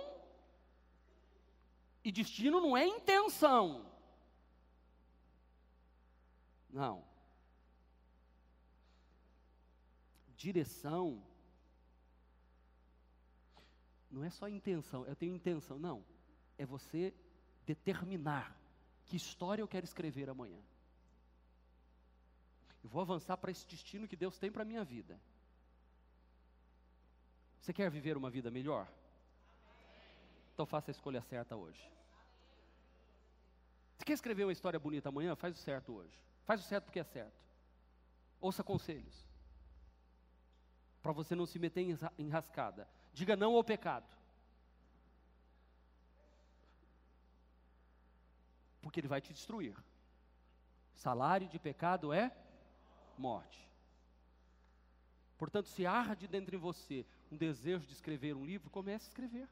e 2.03 2.11
destino 2.11 2.59
não 2.59 2.75
é 2.75 2.85
intenção. 2.85 3.85
Não. 6.69 7.05
Direção 10.35 11.23
não 14.17 14.25
é 14.25 14.29
só 14.31 14.49
intenção, 14.49 15.05
eu 15.05 15.15
tenho 15.15 15.35
intenção, 15.35 15.77
não. 15.77 16.03
É 16.57 16.65
você 16.65 17.13
determinar 17.65 18.57
que 19.05 19.15
história 19.15 19.61
eu 19.61 19.67
quero 19.67 19.85
escrever 19.85 20.27
amanhã. 20.29 20.59
Eu 22.83 22.89
vou 22.89 23.01
avançar 23.01 23.37
para 23.37 23.51
esse 23.51 23.67
destino 23.67 24.07
que 24.07 24.15
Deus 24.15 24.37
tem 24.39 24.51
para 24.51 24.63
a 24.63 24.65
minha 24.65 24.83
vida. 24.83 25.19
Você 27.59 27.71
quer 27.71 27.91
viver 27.91 28.17
uma 28.17 28.29
vida 28.29 28.49
melhor? 28.49 28.87
Então 30.53 30.65
faça 30.65 30.89
a 30.89 30.93
escolha 30.93 31.21
certa 31.21 31.55
hoje. 31.55 31.81
Você 33.97 34.05
quer 34.05 34.13
escrever 34.13 34.45
uma 34.45 34.53
história 34.53 34.79
bonita 34.79 35.09
amanhã? 35.09 35.35
Faz 35.35 35.55
o 35.55 35.61
certo 35.61 35.93
hoje. 35.93 36.19
Faz 36.43 36.61
o 36.61 36.63
certo 36.63 36.85
porque 36.85 36.99
é 36.99 37.03
certo. 37.03 37.37
Ouça 38.39 38.63
conselhos. 38.63 39.27
Para 41.03 41.11
você 41.11 41.35
não 41.35 41.45
se 41.45 41.59
meter 41.59 41.81
em 41.81 41.97
enrascada. 42.17 42.87
Diga 43.17 43.35
não 43.35 43.55
ao 43.55 43.63
pecado. 43.63 44.05
Porque 48.79 48.99
ele 48.99 49.07
vai 49.07 49.19
te 49.19 49.33
destruir. 49.33 49.75
Salário 50.93 51.47
de 51.47 51.57
pecado 51.57 52.13
é 52.13 52.31
morte. 53.17 53.67
Portanto, 55.35 55.67
se 55.67 55.83
arde 55.83 56.27
dentro 56.27 56.51
de 56.51 56.57
você 56.57 57.07
um 57.31 57.37
desejo 57.37 57.87
de 57.87 57.93
escrever 57.93 58.35
um 58.35 58.45
livro, 58.45 58.69
comece 58.69 59.07
a 59.07 59.09
escrever. 59.09 59.49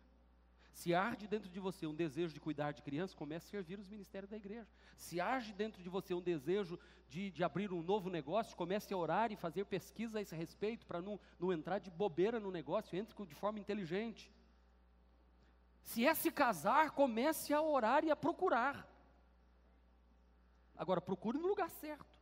Se 0.75 0.93
arde 0.93 1.25
dentro 1.25 1.49
de 1.49 1.57
você 1.57 1.87
um 1.87 1.95
desejo 1.95 2.33
de 2.33 2.39
cuidar 2.41 2.73
de 2.73 2.81
crianças, 2.81 3.15
comece 3.15 3.47
a 3.47 3.49
servir 3.49 3.79
os 3.79 3.87
ministérios 3.87 4.29
da 4.29 4.35
igreja. 4.35 4.67
Se 4.97 5.21
arde 5.21 5.53
dentro 5.53 5.81
de 5.81 5.87
você 5.87 6.13
um 6.13 6.21
desejo 6.21 6.77
de, 7.07 7.31
de 7.31 7.45
abrir 7.45 7.71
um 7.71 7.81
novo 7.81 8.09
negócio, 8.09 8.57
comece 8.57 8.93
a 8.93 8.97
orar 8.97 9.31
e 9.31 9.37
fazer 9.37 9.63
pesquisa 9.63 10.19
a 10.19 10.21
esse 10.21 10.35
respeito, 10.35 10.85
para 10.85 11.01
não, 11.01 11.17
não 11.39 11.53
entrar 11.53 11.79
de 11.79 11.89
bobeira 11.89 12.41
no 12.41 12.51
negócio, 12.51 12.97
entre 12.97 13.25
de 13.25 13.33
forma 13.33 13.57
inteligente. 13.57 14.29
Se 15.81 16.05
é 16.05 16.13
se 16.13 16.29
casar, 16.29 16.91
comece 16.91 17.53
a 17.53 17.61
orar 17.61 18.03
e 18.03 18.11
a 18.11 18.15
procurar. 18.15 18.85
Agora, 20.75 20.99
procure 20.99 21.37
no 21.37 21.47
lugar 21.47 21.69
certo. 21.69 22.19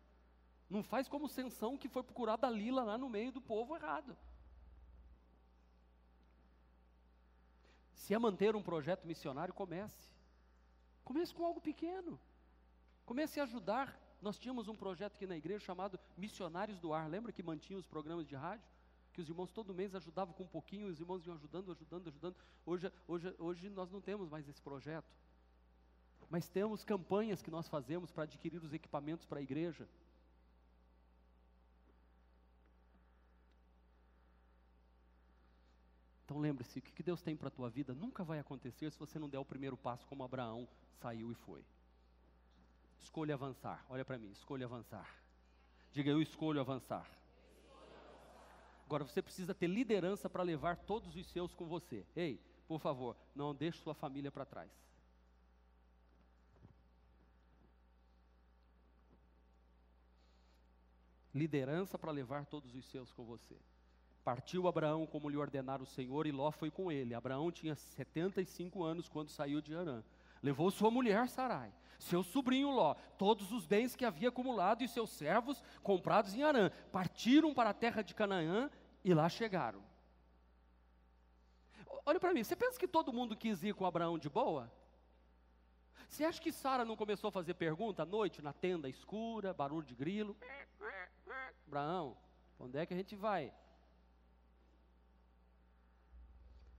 Não 0.69 0.83
faz 0.83 1.07
como 1.07 1.27
Sensão 1.27 1.75
que 1.75 1.89
foi 1.89 2.03
procurar 2.03 2.37
Dalila 2.37 2.83
lá 2.83 2.99
no 2.99 3.09
meio 3.09 3.31
do 3.31 3.41
povo 3.41 3.75
errado. 3.75 4.15
Se 8.03 8.13
é 8.13 8.19
manter 8.19 8.53
um 8.53 8.61
projeto 8.61 9.07
missionário, 9.07 9.53
comece. 9.53 10.11
Comece 11.05 11.33
com 11.33 11.45
algo 11.45 11.61
pequeno. 11.61 12.19
Comece 13.05 13.39
a 13.39 13.43
ajudar. 13.43 13.97
Nós 14.21 14.37
tínhamos 14.37 14.67
um 14.67 14.75
projeto 14.75 15.15
aqui 15.15 15.25
na 15.25 15.37
igreja 15.37 15.63
chamado 15.63 15.97
Missionários 16.17 16.77
do 16.81 16.93
Ar. 16.93 17.09
Lembra 17.09 17.31
que 17.31 17.41
mantinha 17.41 17.79
os 17.79 17.87
programas 17.87 18.27
de 18.27 18.35
rádio? 18.35 18.67
Que 19.13 19.21
os 19.21 19.29
irmãos 19.29 19.53
todo 19.53 19.73
mês 19.73 19.95
ajudavam 19.95 20.33
com 20.33 20.43
um 20.43 20.47
pouquinho, 20.47 20.87
os 20.87 20.99
irmãos 20.99 21.25
iam 21.25 21.33
ajudando, 21.33 21.71
ajudando, 21.71 22.09
ajudando. 22.09 22.35
Hoje, 22.65 22.91
hoje, 23.07 23.35
hoje 23.39 23.69
nós 23.69 23.89
não 23.89 24.01
temos 24.01 24.27
mais 24.27 24.49
esse 24.49 24.61
projeto. 24.61 25.15
Mas 26.29 26.49
temos 26.49 26.83
campanhas 26.83 27.41
que 27.41 27.51
nós 27.51 27.69
fazemos 27.69 28.11
para 28.11 28.23
adquirir 28.23 28.61
os 28.61 28.73
equipamentos 28.73 29.25
para 29.25 29.39
a 29.39 29.41
igreja. 29.41 29.87
Então 36.33 36.41
lembre-se, 36.41 36.79
o 36.79 36.81
que 36.81 37.03
Deus 37.03 37.21
tem 37.21 37.37
para 37.37 37.49
a 37.49 37.51
tua 37.51 37.69
vida 37.69 37.93
nunca 37.93 38.23
vai 38.23 38.39
acontecer 38.39 38.89
se 38.89 38.97
você 38.97 39.19
não 39.19 39.29
der 39.29 39.37
o 39.37 39.45
primeiro 39.45 39.77
passo 39.77 40.03
como 40.07 40.23
Abraão 40.23 40.67
saiu 40.99 41.31
e 41.31 41.35
foi. 41.35 41.63
Escolha 42.99 43.35
avançar. 43.35 43.85
Olha 43.87 44.03
para 44.03 44.17
mim, 44.17 44.31
escolha 44.31 44.65
avançar. 44.65 45.07
Diga, 45.91 46.09
eu 46.09 46.19
escolho 46.19 46.59
avançar. 46.59 47.07
Agora 48.83 49.03
você 49.03 49.21
precisa 49.21 49.53
ter 49.53 49.67
liderança 49.67 50.27
para 50.27 50.41
levar 50.41 50.75
todos 50.75 51.15
os 51.15 51.27
seus 51.27 51.53
com 51.53 51.67
você. 51.67 52.03
Ei, 52.15 52.41
por 52.67 52.79
favor, 52.79 53.15
não 53.35 53.53
deixe 53.53 53.77
sua 53.77 53.93
família 53.93 54.31
para 54.31 54.43
trás. 54.43 54.71
Liderança 61.31 61.99
para 61.99 62.09
levar 62.09 62.47
todos 62.47 62.73
os 62.73 62.85
seus 62.85 63.13
com 63.13 63.23
você. 63.23 63.55
Partiu 64.23 64.67
Abraão 64.67 65.05
como 65.05 65.29
lhe 65.29 65.35
ordenara 65.35 65.83
o 65.83 65.85
Senhor, 65.85 66.25
e 66.25 66.31
Ló 66.31 66.49
foi 66.49 66.71
com 66.71 66.91
ele. 66.91 67.13
Abraão 67.13 67.51
tinha 67.51 67.75
75 67.75 68.83
anos 68.83 69.09
quando 69.09 69.29
saiu 69.29 69.61
de 69.61 69.75
Arã. 69.75 70.01
Levou 70.41 70.71
sua 70.71 70.89
mulher 70.89 71.27
Sarai, 71.27 71.73
seu 71.99 72.23
sobrinho 72.23 72.69
Ló, 72.69 72.95
todos 73.17 73.51
os 73.51 73.65
bens 73.65 73.95
que 73.95 74.05
havia 74.05 74.29
acumulado 74.29 74.81
e 74.81 74.87
seus 74.87 75.09
servos 75.09 75.61
comprados 75.81 76.33
em 76.33 76.43
Arã. 76.43 76.69
Partiram 76.91 77.53
para 77.53 77.71
a 77.71 77.73
terra 77.73 78.01
de 78.01 78.15
Canaã 78.15 78.69
e 79.03 79.13
lá 79.13 79.27
chegaram. 79.27 79.83
Olha 82.05 82.19
para 82.19 82.33
mim, 82.33 82.43
você 82.43 82.55
pensa 82.55 82.79
que 82.79 82.87
todo 82.87 83.13
mundo 83.13 83.35
quis 83.35 83.63
ir 83.63 83.73
com 83.73 83.85
Abraão 83.85 84.17
de 84.17 84.29
boa? 84.29 84.71
Você 86.07 86.23
acha 86.23 86.41
que 86.41 86.51
Sara 86.51 86.85
não 86.85 86.95
começou 86.95 87.29
a 87.29 87.31
fazer 87.31 87.55
pergunta 87.55 88.03
à 88.03 88.05
noite, 88.05 88.41
na 88.41 88.53
tenda 88.53 88.87
escura, 88.87 89.53
barulho 89.53 89.85
de 89.85 89.95
grilo? 89.95 90.37
Abraão, 91.67 92.15
onde 92.59 92.77
é 92.77 92.85
que 92.85 92.93
a 92.93 92.97
gente 92.97 93.15
vai? 93.15 93.53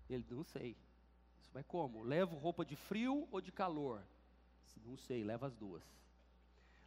Ele, 0.09 0.25
não 0.31 0.45
sei. 0.45 0.77
Isso 1.41 1.51
vai 1.53 1.63
como? 1.65 2.03
Levo 2.03 2.37
roupa 2.37 2.65
de 2.65 2.77
frio 2.77 3.29
ou 3.31 3.41
de 3.41 3.53
calor? 3.53 4.03
Não 4.85 4.97
sei, 4.97 5.25
leva 5.25 5.47
as 5.47 5.55
duas. 5.55 5.83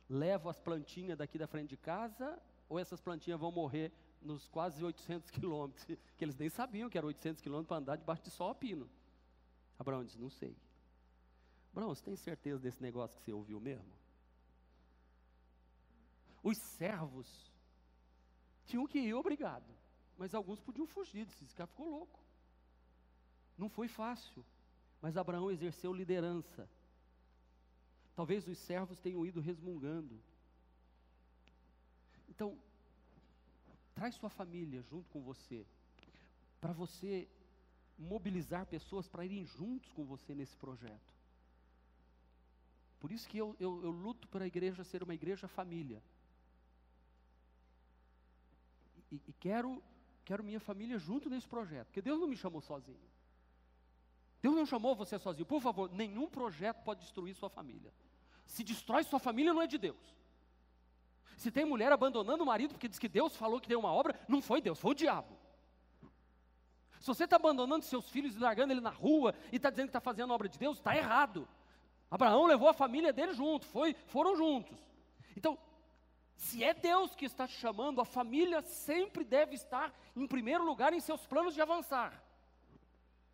Levo 0.10 0.50
as 0.50 0.60
plantinhas 0.60 1.18
daqui 1.18 1.38
da 1.38 1.48
frente 1.48 1.70
de 1.70 1.78
casa 1.78 2.40
ou 2.70 2.80
essas 2.80 3.02
plantinhas 3.02 3.40
vão 3.40 3.52
morrer 3.52 3.92
nos 4.22 4.48
quase 4.48 4.84
800 4.84 5.30
quilômetros? 5.32 5.84
Que 5.86 6.24
eles 6.24 6.36
nem 6.36 6.50
sabiam 6.50 6.90
que 6.90 6.98
era 6.98 7.08
800 7.08 7.42
quilômetros 7.42 7.68
para 7.68 7.78
andar 7.78 7.96
debaixo 7.96 8.24
de 8.24 8.30
sol 8.30 8.54
pino. 8.54 8.90
Abraão 9.80 10.04
disse, 10.04 10.20
não 10.20 10.30
sei. 10.30 10.56
Abraão, 11.72 11.94
você 11.94 12.04
tem 12.04 12.16
certeza 12.16 12.60
desse 12.60 12.82
negócio 12.82 13.18
que 13.18 13.24
você 13.24 13.32
ouviu 13.32 13.60
mesmo? 13.60 13.92
Os 16.44 16.58
servos 16.58 17.52
tinham 18.66 18.88
que 18.88 19.00
ir 19.00 19.14
obrigado, 19.14 19.66
mas 20.18 20.34
alguns 20.34 20.60
podiam 20.60 20.88
fugir, 20.88 21.26
disse, 21.26 21.44
esse 21.44 21.56
cara 21.56 21.68
ficou 21.68 21.90
louco. 21.90 22.20
Não 23.58 23.70
foi 23.70 23.88
fácil, 23.88 24.46
mas 25.02 25.18
Abraão 25.18 25.50
exerceu 25.50 25.92
liderança. 25.92 26.70
Talvez 28.16 28.48
os 28.48 28.58
servos 28.60 29.00
tenham 29.00 29.26
ido 29.26 29.40
resmungando. 29.40 30.20
Então, 32.30 32.58
traz 33.96 34.16
sua 34.16 34.30
família 34.30 34.82
junto 34.84 35.10
com 35.10 35.22
você, 35.22 35.66
para 36.62 36.74
você 36.74 37.28
mobilizar 37.98 38.66
pessoas 38.68 39.08
para 39.08 39.26
irem 39.26 39.44
juntos 39.46 39.92
com 39.94 40.06
você 40.06 40.36
nesse 40.36 40.56
projeto. 40.56 41.14
Por 43.00 43.12
isso 43.12 43.28
que 43.28 43.38
eu, 43.38 43.56
eu, 43.60 43.84
eu 43.84 43.92
luto 43.92 44.28
para 44.28 44.44
a 44.44 44.48
igreja 44.48 44.84
ser 44.84 45.02
uma 45.02 45.16
igreja 45.16 45.48
família. 45.48 46.02
E, 49.12 49.22
e 49.28 49.34
quero, 49.34 49.82
quero 50.26 50.44
minha 50.44 50.60
família 50.60 51.00
junto 51.00 51.30
nesse 51.30 51.48
projeto, 51.48 51.88
porque 51.88 52.02
Deus 52.02 52.20
não 52.20 52.28
me 52.28 52.38
chamou 52.38 52.62
sozinho. 52.62 53.17
Deus 54.42 54.56
não 54.56 54.66
chamou 54.66 54.96
você 54.96 55.18
sozinho. 55.18 55.46
Por 55.46 55.62
favor, 55.62 55.92
nenhum 55.92 56.28
projeto 56.28 56.84
pode 56.84 57.02
destruir 57.02 57.36
sua 57.36 57.50
família. 57.50 57.94
Se 58.46 58.64
destrói 58.64 59.04
sua 59.04 59.20
família, 59.20 59.54
não 59.54 59.62
é 59.62 59.68
de 59.68 59.78
Deus. 59.78 60.16
Se 61.38 61.52
tem 61.52 61.66
mulher 61.66 61.92
abandonando 61.92 62.44
o 62.44 62.46
marido 62.46 62.74
porque 62.74 62.88
diz 62.88 62.98
que 62.98 63.08
Deus 63.08 63.36
falou 63.36 63.60
que 63.60 63.70
deu 63.70 63.80
uma 63.80 63.92
obra, 63.92 64.20
não 64.28 64.42
foi 64.42 64.62
Deus, 64.62 64.80
foi 64.80 64.92
o 64.92 64.96
diabo. 64.96 65.38
Se 67.00 67.08
você 67.08 67.26
está 67.26 67.36
abandonando 67.36 67.86
seus 67.86 68.10
filhos 68.10 68.36
e 68.36 68.40
largando 68.40 68.74
ele 68.74 68.82
na 68.82 68.90
rua 68.90 69.36
e 69.52 69.58
está 69.58 69.70
dizendo 69.70 69.86
que 69.86 69.90
está 69.90 70.02
fazendo 70.02 70.32
a 70.32 70.36
obra 70.36 70.50
de 70.50 70.58
Deus, 70.58 70.78
está 70.78 70.96
errado. 70.96 71.48
Abraão 72.10 72.46
levou 72.46 72.70
a 72.70 72.74
família 72.74 73.14
dele 73.14 73.34
junto, 73.34 73.66
foi, 73.68 73.94
foram 73.94 74.36
juntos. 74.36 74.78
Então, 75.36 75.58
se 76.36 76.64
é 76.64 76.74
Deus 76.74 77.16
que 77.16 77.26
está 77.26 77.48
te 77.48 77.54
chamando, 77.54 78.02
a 78.02 78.06
família 78.06 78.62
sempre 78.62 79.24
deve 79.24 79.56
estar 79.56 79.94
em 80.16 80.28
primeiro 80.28 80.64
lugar 80.64 80.94
em 80.94 81.00
seus 81.00 81.26
planos 81.28 81.54
de 81.54 81.62
avançar. 81.62 82.24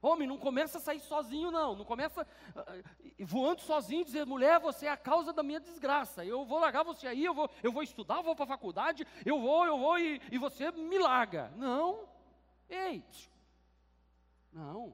Homem, 0.04 0.28
não 0.28 0.38
começa 0.38 0.80
a 0.80 0.82
sair 0.82 1.00
sozinho, 1.00 1.50
não. 1.50 1.78
Não 1.78 1.86
começa 1.86 2.24
uh, 2.24 3.26
voando 3.26 3.62
sozinho 3.62 4.04
dizer, 4.04 4.26
mulher, 4.26 4.60
você 4.60 4.86
é 4.86 4.90
a 4.90 4.98
causa 4.98 5.32
da 5.32 5.42
minha 5.42 5.62
desgraça. 5.62 6.26
Eu 6.26 6.44
vou 6.44 6.60
largar 6.60 6.84
você 6.84 7.08
aí, 7.08 7.24
eu 7.24 7.34
vou, 7.34 7.50
eu 7.64 7.72
vou 7.72 7.82
estudar, 7.82 8.18
eu 8.18 8.24
vou 8.24 8.36
para 8.36 8.44
a 8.44 8.50
faculdade, 8.50 9.08
eu 9.26 9.40
vou, 9.40 9.66
eu 9.66 9.78
vou 9.78 9.98
e, 9.98 10.22
e 10.30 10.38
você 10.38 10.70
me 10.72 11.00
larga. 11.00 11.54
Não. 11.56 12.06
Ei, 12.70 13.02
não. 14.52 14.94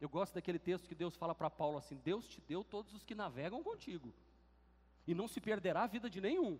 Eu 0.00 0.08
gosto 0.08 0.32
daquele 0.32 0.58
texto 0.58 0.88
que 0.88 0.94
Deus 0.94 1.14
fala 1.14 1.34
para 1.34 1.50
Paulo 1.50 1.76
assim: 1.76 1.96
Deus 1.96 2.26
te 2.26 2.40
deu 2.40 2.64
todos 2.64 2.94
os 2.94 3.04
que 3.04 3.14
navegam 3.14 3.62
contigo, 3.62 4.14
e 5.06 5.14
não 5.14 5.28
se 5.28 5.42
perderá 5.42 5.82
a 5.82 5.86
vida 5.86 6.08
de 6.08 6.22
nenhum. 6.22 6.58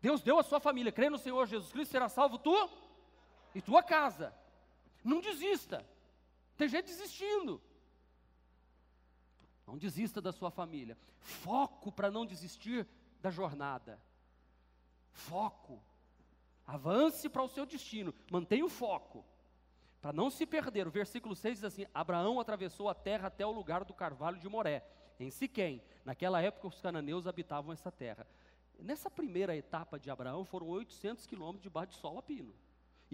Deus 0.00 0.22
deu 0.22 0.38
a 0.38 0.44
sua 0.44 0.60
família, 0.60 0.92
crê 0.92 1.10
no 1.10 1.18
Senhor 1.18 1.44
Jesus 1.46 1.72
Cristo, 1.72 1.90
será 1.90 2.08
salvo 2.08 2.38
tu 2.38 2.70
e 3.52 3.60
tua 3.60 3.82
casa. 3.82 4.32
Não 5.04 5.20
desista. 5.20 5.86
Tem 6.56 6.68
gente 6.68 6.86
desistindo. 6.86 7.60
Não 9.66 9.78
desista 9.78 10.20
da 10.20 10.32
sua 10.32 10.50
família. 10.50 10.98
Foco 11.20 11.92
para 11.92 12.10
não 12.10 12.26
desistir 12.26 12.88
da 13.20 13.30
jornada. 13.30 14.00
Foco. 15.12 15.80
Avance 16.66 17.28
para 17.28 17.42
o 17.42 17.48
seu 17.48 17.66
destino. 17.66 18.14
Mantenha 18.30 18.64
o 18.64 18.70
foco 18.70 19.24
para 20.04 20.12
não 20.12 20.28
se 20.28 20.44
perder, 20.44 20.86
o 20.86 20.90
versículo 20.90 21.34
6 21.34 21.54
diz 21.54 21.64
assim: 21.64 21.86
Abraão 21.94 22.38
atravessou 22.38 22.90
a 22.90 22.94
terra 22.94 23.28
até 23.28 23.46
o 23.46 23.50
lugar 23.50 23.86
do 23.86 23.94
carvalho 23.94 24.38
de 24.38 24.46
Moré, 24.46 24.86
em 25.18 25.30
Siquém. 25.30 25.82
Naquela 26.04 26.42
época, 26.42 26.68
os 26.68 26.78
cananeus 26.78 27.26
habitavam 27.26 27.72
essa 27.72 27.90
terra. 27.90 28.26
Nessa 28.78 29.10
primeira 29.10 29.56
etapa 29.56 29.98
de 29.98 30.10
Abraão, 30.10 30.44
foram 30.44 30.66
800 30.66 31.26
quilômetros 31.26 31.62
de 31.62 31.70
bar 31.70 31.86
de 31.86 31.94
sol 31.94 32.18
a 32.18 32.22
pino, 32.22 32.54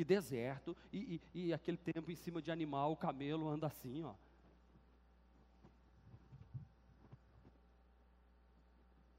e 0.01 0.05
deserto, 0.05 0.76
e, 0.92 1.20
e, 1.34 1.46
e 1.46 1.53
aquele 1.53 1.76
tempo 1.76 2.11
em 2.11 2.16
cima 2.16 2.40
de 2.40 2.51
animal, 2.51 2.92
o 2.92 2.96
camelo 2.96 3.48
anda 3.48 3.66
assim, 3.66 4.03
ó. 4.05 4.14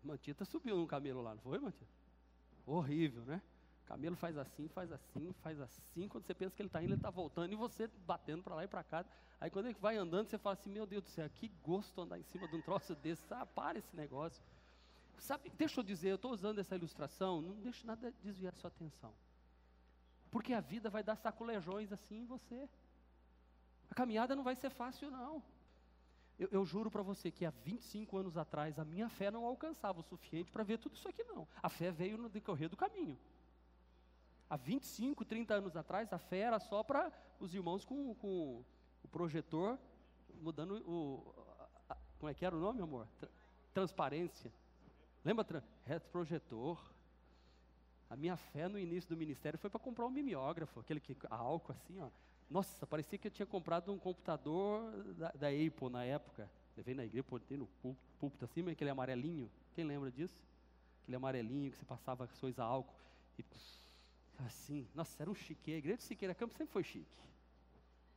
Mantita 0.03 0.43
subiu 0.45 0.75
num 0.75 0.88
camelo 0.88 1.21
lá, 1.21 1.36
não 1.36 1.41
foi, 1.41 1.59
Mantita? 1.59 1.91
Horrível, 2.65 3.23
né? 3.25 3.41
camelo 3.91 4.15
faz 4.15 4.38
assim, 4.38 4.69
faz 4.69 4.89
assim, 4.89 5.34
faz 5.41 5.59
assim. 5.59 6.07
Quando 6.07 6.25
você 6.25 6.34
pensa 6.34 6.55
que 6.55 6.61
ele 6.61 6.69
está 6.69 6.82
indo, 6.82 6.93
ele 6.93 6.95
está 6.95 7.09
voltando 7.09 7.51
e 7.51 7.55
você 7.57 7.89
batendo 8.07 8.41
para 8.41 8.55
lá 8.55 8.63
e 8.63 8.67
para 8.67 8.84
cá. 8.84 9.05
Aí 9.39 9.49
quando 9.49 9.65
ele 9.65 9.77
vai 9.82 9.97
andando, 9.97 10.29
você 10.29 10.38
fala 10.38 10.53
assim: 10.53 10.69
Meu 10.69 10.86
Deus 10.86 11.03
do 11.03 11.09
céu, 11.09 11.29
que 11.29 11.49
gosto 11.61 11.99
andar 11.99 12.17
em 12.17 12.23
cima 12.23 12.47
de 12.47 12.55
um 12.55 12.61
troço 12.61 12.95
desse. 12.95 13.21
Ah, 13.34 13.45
para 13.45 13.79
esse 13.79 13.93
negócio. 13.93 14.41
Sabe, 15.19 15.51
deixa 15.57 15.82
eu 15.82 15.84
dizer, 15.84 16.09
eu 16.09 16.15
estou 16.15 16.32
usando 16.32 16.59
essa 16.59 16.75
ilustração, 16.75 17.41
não 17.41 17.53
deixe 17.61 17.86
nada 17.86 18.11
desviar 18.23 18.55
sua 18.55 18.69
atenção. 18.69 19.13
Porque 20.32 20.53
a 20.53 20.61
vida 20.61 20.89
vai 20.89 21.03
dar 21.03 21.17
sacolejões 21.17 21.91
assim 21.91 22.21
em 22.21 22.25
você. 22.25 22.67
A 23.89 23.93
caminhada 23.93 24.36
não 24.36 24.43
vai 24.43 24.55
ser 24.55 24.69
fácil, 24.69 25.11
não. 25.11 25.43
Eu, 26.39 26.47
eu 26.51 26.65
juro 26.65 26.89
para 26.89 27.03
você 27.03 27.29
que 27.29 27.45
há 27.45 27.51
25 27.51 28.17
anos 28.17 28.38
atrás 28.38 28.79
a 28.79 28.86
minha 28.86 29.09
fé 29.09 29.29
não 29.29 29.45
alcançava 29.45 29.99
o 29.99 30.03
suficiente 30.03 30.49
para 30.49 30.63
ver 30.63 30.79
tudo 30.79 30.95
isso 30.95 31.07
aqui, 31.07 31.23
não. 31.25 31.47
A 31.61 31.69
fé 31.69 31.91
veio 31.91 32.17
no 32.17 32.29
decorrer 32.29 32.69
do 32.69 32.77
caminho. 32.77 33.19
Há 34.49 34.57
25, 34.57 35.23
30 35.23 35.53
anos 35.53 35.77
atrás, 35.77 36.11
a 36.11 36.17
fé 36.17 36.39
era 36.39 36.59
só 36.59 36.84
para 36.84 37.11
os 37.39 37.53
irmãos 37.53 37.86
com, 37.86 38.15
com, 38.15 38.63
o 39.03 39.07
projetor, 39.07 39.77
mudando 40.41 40.75
o. 40.88 41.36
A, 41.88 41.95
como 42.17 42.29
é 42.29 42.34
que 42.34 42.45
era 42.45 42.55
o 42.55 42.59
nome, 42.59 42.82
amor? 42.82 43.07
Tra, 43.19 43.29
transparência. 43.73 44.51
Lembra? 45.23 45.45
Tra, 45.45 45.63
projetor. 46.11 46.82
A 48.12 48.16
minha 48.18 48.36
fé 48.36 48.68
no 48.68 48.78
início 48.78 49.09
do 49.09 49.16
ministério 49.16 49.57
foi 49.57 49.70
para 49.70 49.80
comprar 49.80 50.05
um 50.05 50.09
mimeógrafo, 50.09 50.82
aquele 50.82 50.99
que 50.99 51.16
álcool 51.30 51.72
assim, 51.72 51.97
ó. 51.97 52.09
Nossa, 52.49 52.86
parecia 52.86 53.18
que 53.18 53.28
eu 53.28 53.32
tinha 53.32 53.45
comprado 53.45 53.93
um 53.93 53.97
computador 53.97 54.91
da, 55.14 55.32
da 55.32 55.47
Apple 55.47 55.89
na 55.89 56.03
época. 56.03 56.51
Levei 56.76 56.93
na 56.93 57.05
igreja, 57.05 57.26
botei 57.30 57.57
no 57.57 57.68
púlpito 58.20 58.43
assim, 58.43 58.70
aquele 58.70 58.89
amarelinho. 58.89 59.49
Quem 59.74 59.86
lembra 59.86 60.12
disso? 60.12 60.36
Aquele 61.01 61.16
amarelinho 61.16 61.72
que 61.72 61.78
você 61.78 61.86
passava 61.86 62.26
a 62.26 62.64
álcool. 62.64 62.93
E 63.39 63.45
Assim, 64.45 64.86
nossa, 64.93 65.24
era 65.24 65.32
um 65.32 65.36
chique. 65.36 65.74
A 65.74 65.78
igreja 65.78 65.99
de 65.99 66.03
Siqueira 66.03 66.36
Campos 66.36 66.57
sempre 66.57 66.74
foi 66.74 66.84
chique. 66.84 67.07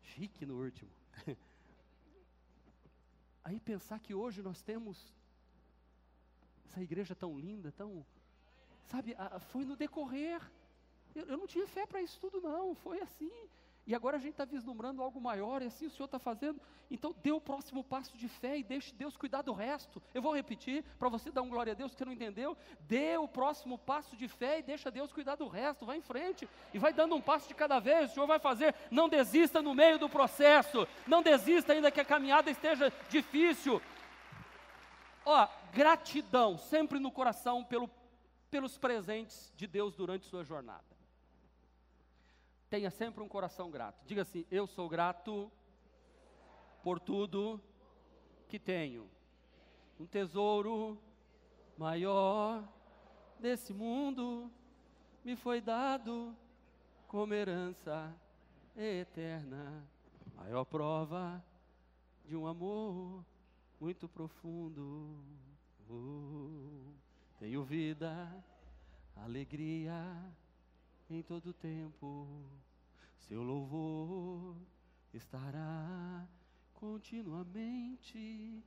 Chique 0.03 0.45
no 0.45 0.61
último. 0.61 0.91
Aí 3.45 3.61
pensar 3.61 4.01
que 4.01 4.13
hoje 4.13 4.43
nós 4.43 4.61
temos 4.61 5.15
essa 6.65 6.83
igreja 6.83 7.15
tão 7.15 7.39
linda, 7.39 7.71
tão. 7.71 8.05
Sabe, 8.85 9.17
foi 9.51 9.65
no 9.65 9.77
decorrer. 9.77 10.41
Eu, 11.15 11.25
eu 11.27 11.37
não 11.37 11.47
tinha 11.47 11.67
fé 11.67 11.87
para 11.87 12.03
isso 12.03 12.19
tudo, 12.21 12.41
não. 12.41 12.75
Foi 12.75 13.01
assim. 13.01 13.31
E 13.87 13.95
agora 13.95 14.17
a 14.17 14.21
gente 14.21 14.33
está 14.33 14.47
vislumbrando 14.47 15.03
algo 15.03 15.21
maior, 15.21 15.61
e 15.61 15.67
assim 15.67 15.87
o 15.87 15.91
Senhor 15.91 16.07
está 16.07 16.19
fazendo. 16.19 16.59
Então 16.91 17.15
dê 17.23 17.33
o 17.33 17.41
próximo 17.41 17.85
passo 17.85 18.17
de 18.17 18.29
fé 18.29 18.59
e 18.59 18.63
deixe 18.63 18.95
Deus 18.95 19.15
cuidar 19.15 19.43
do 19.43 19.53
resto. 19.53 20.03
Eu 20.15 20.23
vou 20.23 20.35
repetir 20.35 20.83
para 20.99 21.09
você 21.11 21.31
dar 21.31 21.43
um 21.43 21.51
glória 21.51 21.73
a 21.73 21.77
Deus 21.77 21.95
que 21.95 22.05
não 22.05 22.13
entendeu. 22.13 22.57
Dê 22.81 23.17
o 23.19 23.29
próximo 23.29 23.77
passo 23.77 24.17
de 24.17 24.27
fé 24.27 24.59
e 24.59 24.63
deixa 24.63 24.91
Deus 24.91 25.13
cuidar 25.13 25.37
do 25.37 25.49
resto. 25.49 25.85
Vai 25.85 25.99
em 25.99 26.03
frente 26.03 26.49
e 26.73 26.79
vai 26.79 26.95
dando 26.95 27.15
um 27.15 27.21
passo 27.21 27.47
de 27.47 27.55
cada 27.55 27.79
vez. 27.79 28.11
O 28.11 28.15
Senhor 28.15 28.27
vai 28.27 28.39
fazer. 28.39 28.75
Não 28.91 29.09
desista 29.09 29.61
no 29.61 29.75
meio 29.75 29.99
do 29.99 30.09
processo. 30.09 30.89
Não 31.07 31.23
desista 31.23 31.75
ainda 31.75 31.91
que 31.91 32.01
a 32.01 32.05
caminhada 32.07 32.51
esteja 32.51 32.91
difícil. 33.11 33.83
Ó, 35.27 35.47
gratidão 35.73 36.57
sempre 36.57 36.99
no 36.99 37.11
coração 37.11 37.65
pelo, 37.65 37.91
pelos 38.55 38.79
presentes 38.79 39.53
de 39.57 39.67
Deus 39.67 39.97
durante 39.97 40.27
sua 40.27 40.45
jornada 40.45 40.95
tenha 42.71 42.89
sempre 42.89 43.21
um 43.21 43.29
coração 43.29 43.69
grato. 43.69 44.05
Diga 44.07 44.23
assim: 44.23 44.47
Eu 44.49 44.67
sou 44.67 44.89
grato 44.89 45.51
por 46.85 47.01
tudo 47.01 47.61
que 48.49 48.59
tenho. 48.59 49.09
Um 49.99 50.07
tesouro 50.07 50.97
maior 51.77 52.69
desse 53.41 53.73
mundo 53.73 54.49
me 55.25 55.35
foi 55.35 55.61
dado 55.61 56.37
como 57.09 57.35
herança 57.35 58.13
eterna. 58.77 59.85
Maior 60.35 60.65
prova 60.65 61.45
de 62.25 62.37
um 62.37 62.47
amor 62.47 63.25
muito 63.81 64.09
profundo. 64.09 65.17
Uh, 65.89 67.04
tenho 67.39 67.65
vida, 67.65 68.33
alegria 69.17 69.95
em 71.11 71.23
todo 71.23 71.53
tempo. 71.53 72.27
Seu 73.19 73.43
louvor 73.43 74.57
estará 75.13 76.27
continuamente 76.75 78.63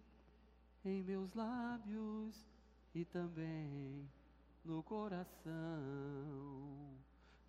em 0.84 1.04
meus 1.04 1.34
lábios 1.34 2.48
e 2.94 3.06
também 3.06 4.10
no 4.64 4.82
coração. 4.84 5.38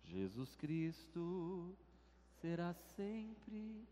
Jesus 0.03 0.55
Cristo 0.55 1.75
será 2.41 2.73
sempre 2.95 3.85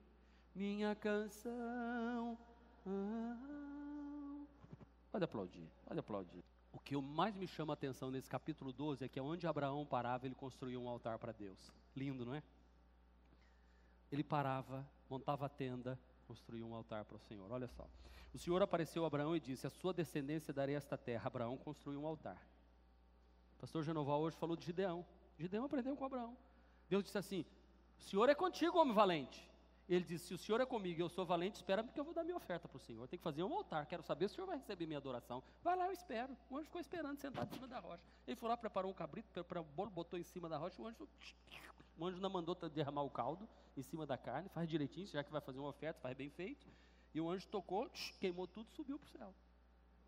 minha 0.56 0.96
canção. 0.96 2.38
Ah. 2.86 4.46
Pode 5.12 5.26
aplaudir, 5.26 5.68
pode 5.86 6.00
aplaudir. 6.00 6.44
O 6.72 6.80
que 6.80 6.96
mais 6.98 7.36
me 7.36 7.48
chama 7.48 7.74
a 7.74 7.76
atenção 7.76 8.12
nesse 8.12 8.30
capítulo 8.30 8.72
12 8.72 9.06
é 9.06 9.08
que 9.08 9.20
onde 9.20 9.48
Abraão 9.48 9.86
parava, 9.86 10.26
ele 10.26 10.36
construiu 10.36 10.82
um 10.82 10.90
altar 10.90 11.18
para 11.18 11.32
Deus. 11.32 11.72
Lindo, 11.96 12.26
não 12.26 12.36
é? 12.36 12.44
Ele 14.12 14.24
parava, 14.24 14.88
montava 15.10 15.46
a 15.46 15.50
tenda, 15.50 16.00
construía 16.28 16.66
um 16.66 16.74
altar 16.74 17.06
para 17.06 17.18
o 17.18 17.20
Senhor. 17.20 17.52
Olha 17.52 17.68
só. 17.68 17.88
O 18.34 18.38
Senhor 18.38 18.62
apareceu 18.62 19.04
a 19.04 19.08
Abraão 19.08 19.36
e 19.36 19.40
disse: 19.40 19.66
A 19.66 19.70
sua 19.70 19.94
descendência 19.94 20.54
darei 20.54 20.76
esta 20.76 20.98
terra. 20.98 21.28
Abraão 21.28 21.58
construiu 21.58 22.02
um 22.02 22.08
altar. 22.08 22.38
O 23.56 23.60
pastor 23.60 23.84
Genoval 23.84 24.22
hoje 24.22 24.38
falou 24.38 24.56
de 24.56 24.66
Gideão. 24.66 25.06
Gideão 25.38 25.66
aprendeu 25.66 25.96
com 25.96 26.06
Abraão. 26.06 26.38
Deus 26.90 27.04
disse 27.04 27.18
assim: 27.18 27.46
O 28.00 28.04
Senhor 28.04 28.30
é 28.30 28.36
contigo, 28.36 28.78
homem 28.78 28.94
valente. 28.94 29.50
Ele 29.88 30.04
disse: 30.04 30.28
Se 30.28 30.34
o 30.34 30.38
Senhor 30.38 30.60
é 30.60 30.66
comigo 30.66 31.00
e 31.00 31.02
eu 31.02 31.10
sou 31.10 31.26
valente, 31.26 31.58
espera, 31.58 31.84
porque 31.84 32.00
eu 32.00 32.04
vou 32.04 32.14
dar 32.14 32.24
minha 32.24 32.36
oferta 32.36 32.68
para 32.68 32.78
o 32.78 32.80
Senhor. 32.80 33.08
Tem 33.08 33.18
que 33.18 33.24
fazer 33.24 33.44
um 33.44 33.54
altar. 33.54 33.86
Quero 33.86 34.04
saber 34.04 34.28
se 34.28 34.34
o 34.34 34.36
Senhor 34.36 34.48
vai 34.48 34.58
receber 34.58 34.86
minha 34.86 34.98
adoração. 34.98 35.42
Vai 35.64 35.78
lá, 35.78 35.88
eu 35.88 35.94
espero. 35.94 36.36
O 36.50 36.58
anjo 36.58 36.66
ficou 36.66 36.82
esperando, 36.82 37.18
sentado 37.18 37.50
em 37.50 37.54
cima 37.56 37.68
da 37.68 37.80
rocha. 37.80 38.04
Ele 38.28 38.36
foi 38.36 38.50
lá, 38.50 38.58
preparou 38.58 38.92
um 38.92 38.94
cabrito, 38.94 39.30
preparou 39.32 39.64
um 39.64 39.76
bolo, 39.76 39.90
botou 39.90 40.20
em 40.20 40.24
cima 40.24 40.50
da 40.50 40.58
rocha. 40.58 40.82
O 40.82 40.88
anjo 40.88 41.08
O 41.98 42.06
anjo 42.06 42.20
não 42.20 42.30
mandou 42.30 42.54
derramar 42.70 43.04
o 43.04 43.10
caldo 43.10 43.48
em 43.78 43.82
cima 43.82 44.06
da 44.06 44.18
carne, 44.18 44.50
faz 44.50 44.68
direitinho, 44.68 45.08
já 45.08 45.24
que 45.24 45.32
vai 45.32 45.40
fazer 45.40 45.60
uma 45.60 45.70
oferta, 45.70 46.02
faz 46.02 46.18
bem 46.18 46.30
feito. 46.30 46.68
E 47.14 47.22
o 47.22 47.30
anjo 47.30 47.48
tocou, 47.48 47.90
queimou 48.20 48.48
tudo, 48.48 48.70
subiu 48.72 49.00
para 49.00 49.08
o 49.08 49.10
céu. 49.10 49.34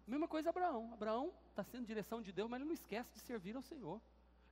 Mesma 0.06 0.28
coisa 0.28 0.50
Abraão. 0.50 0.92
Abraão 0.92 1.32
está 1.50 1.64
sendo 1.64 1.86
direção 1.86 2.22
de 2.22 2.32
Deus, 2.32 2.50
mas 2.50 2.60
ele 2.60 2.68
não 2.68 2.74
esquece 2.74 3.14
de 3.14 3.20
servir 3.20 3.56
ao 3.56 3.62
Senhor. 3.62 4.02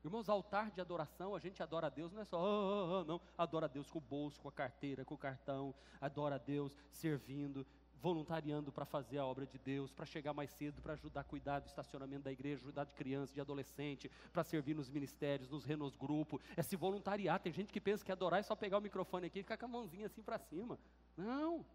Irmãos, 0.07 0.29
altar 0.29 0.71
de 0.71 0.79
adoração, 0.79 1.35
a 1.35 1.39
gente 1.39 1.61
adora 1.61 1.87
a 1.87 1.89
Deus, 1.89 2.13
não 2.13 2.21
é 2.21 2.23
só, 2.23 2.39
oh, 2.39 2.45
oh, 2.45 3.01
oh, 3.01 3.03
não, 3.03 3.21
adora 3.37 3.65
a 3.65 3.67
Deus 3.67 3.91
com 3.91 3.97
o 3.97 4.01
bolso, 4.01 4.39
com 4.39 4.47
a 4.47 4.51
carteira, 4.53 5.03
com 5.03 5.15
o 5.15 5.17
cartão, 5.17 5.75
adora 5.99 6.35
a 6.35 6.37
Deus 6.37 6.73
servindo, 6.93 7.67
voluntariando 8.01 8.71
para 8.71 8.85
fazer 8.85 9.17
a 9.17 9.25
obra 9.25 9.45
de 9.45 9.57
Deus, 9.57 9.91
para 9.91 10.05
chegar 10.05 10.33
mais 10.33 10.49
cedo, 10.51 10.81
para 10.81 10.93
ajudar 10.93 11.19
a 11.19 11.23
cuidar 11.25 11.59
do 11.59 11.65
estacionamento 11.65 12.23
da 12.23 12.31
igreja, 12.31 12.61
ajudar 12.61 12.85
de 12.85 12.95
criança, 12.95 13.33
de 13.33 13.41
adolescente, 13.41 14.09
para 14.31 14.45
servir 14.45 14.75
nos 14.75 14.89
ministérios, 14.89 15.49
nos 15.49 15.65
renos 15.65 15.93
grupos, 15.97 16.41
é 16.55 16.63
se 16.63 16.77
voluntariar. 16.77 17.41
Tem 17.41 17.51
gente 17.51 17.73
que 17.73 17.81
pensa 17.81 18.05
que 18.05 18.11
adorar 18.11 18.39
é 18.39 18.43
só 18.43 18.55
pegar 18.55 18.77
o 18.77 18.81
microfone 18.81 19.27
aqui 19.27 19.39
e 19.39 19.43
ficar 19.43 19.57
com 19.57 19.65
a 19.65 19.67
mãozinha 19.67 20.05
assim 20.05 20.23
para 20.23 20.39
cima. 20.39 20.79
Não. 21.17 21.65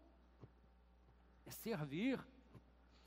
É 1.45 1.51
servir. 1.51 2.19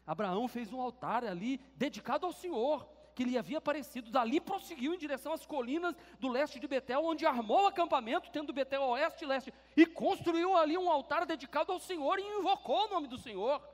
Abraão 0.07 0.47
fez 0.47 0.73
um 0.73 0.81
altar 0.81 1.25
ali 1.25 1.59
dedicado 1.75 2.27
ao 2.27 2.33
Senhor 2.33 2.96
que 3.17 3.25
lhe 3.25 3.39
havia 3.39 3.57
aparecido. 3.57 4.11
Dali 4.11 4.39
prosseguiu 4.39 4.93
em 4.93 4.99
direção 4.99 5.33
às 5.33 5.47
colinas 5.47 5.97
do 6.21 6.29
leste 6.29 6.61
de 6.61 6.69
Betel, 6.69 7.03
onde 7.03 7.25
armou 7.25 7.65
o 7.65 7.67
acampamento, 7.67 8.31
tendo 8.31 8.53
Betel 8.53 8.83
oeste 8.83 9.25
e 9.25 9.27
leste, 9.27 9.55
e 9.75 9.87
construiu 9.87 10.55
ali 10.55 10.77
um 10.77 10.91
altar 10.91 11.25
dedicado 11.25 11.73
ao 11.73 11.81
Senhor 11.81 12.19
e 12.19 12.39
invocou 12.39 12.85
o 12.85 12.91
nome 12.91 13.09
do 13.09 13.17
Senhor. 13.17 13.67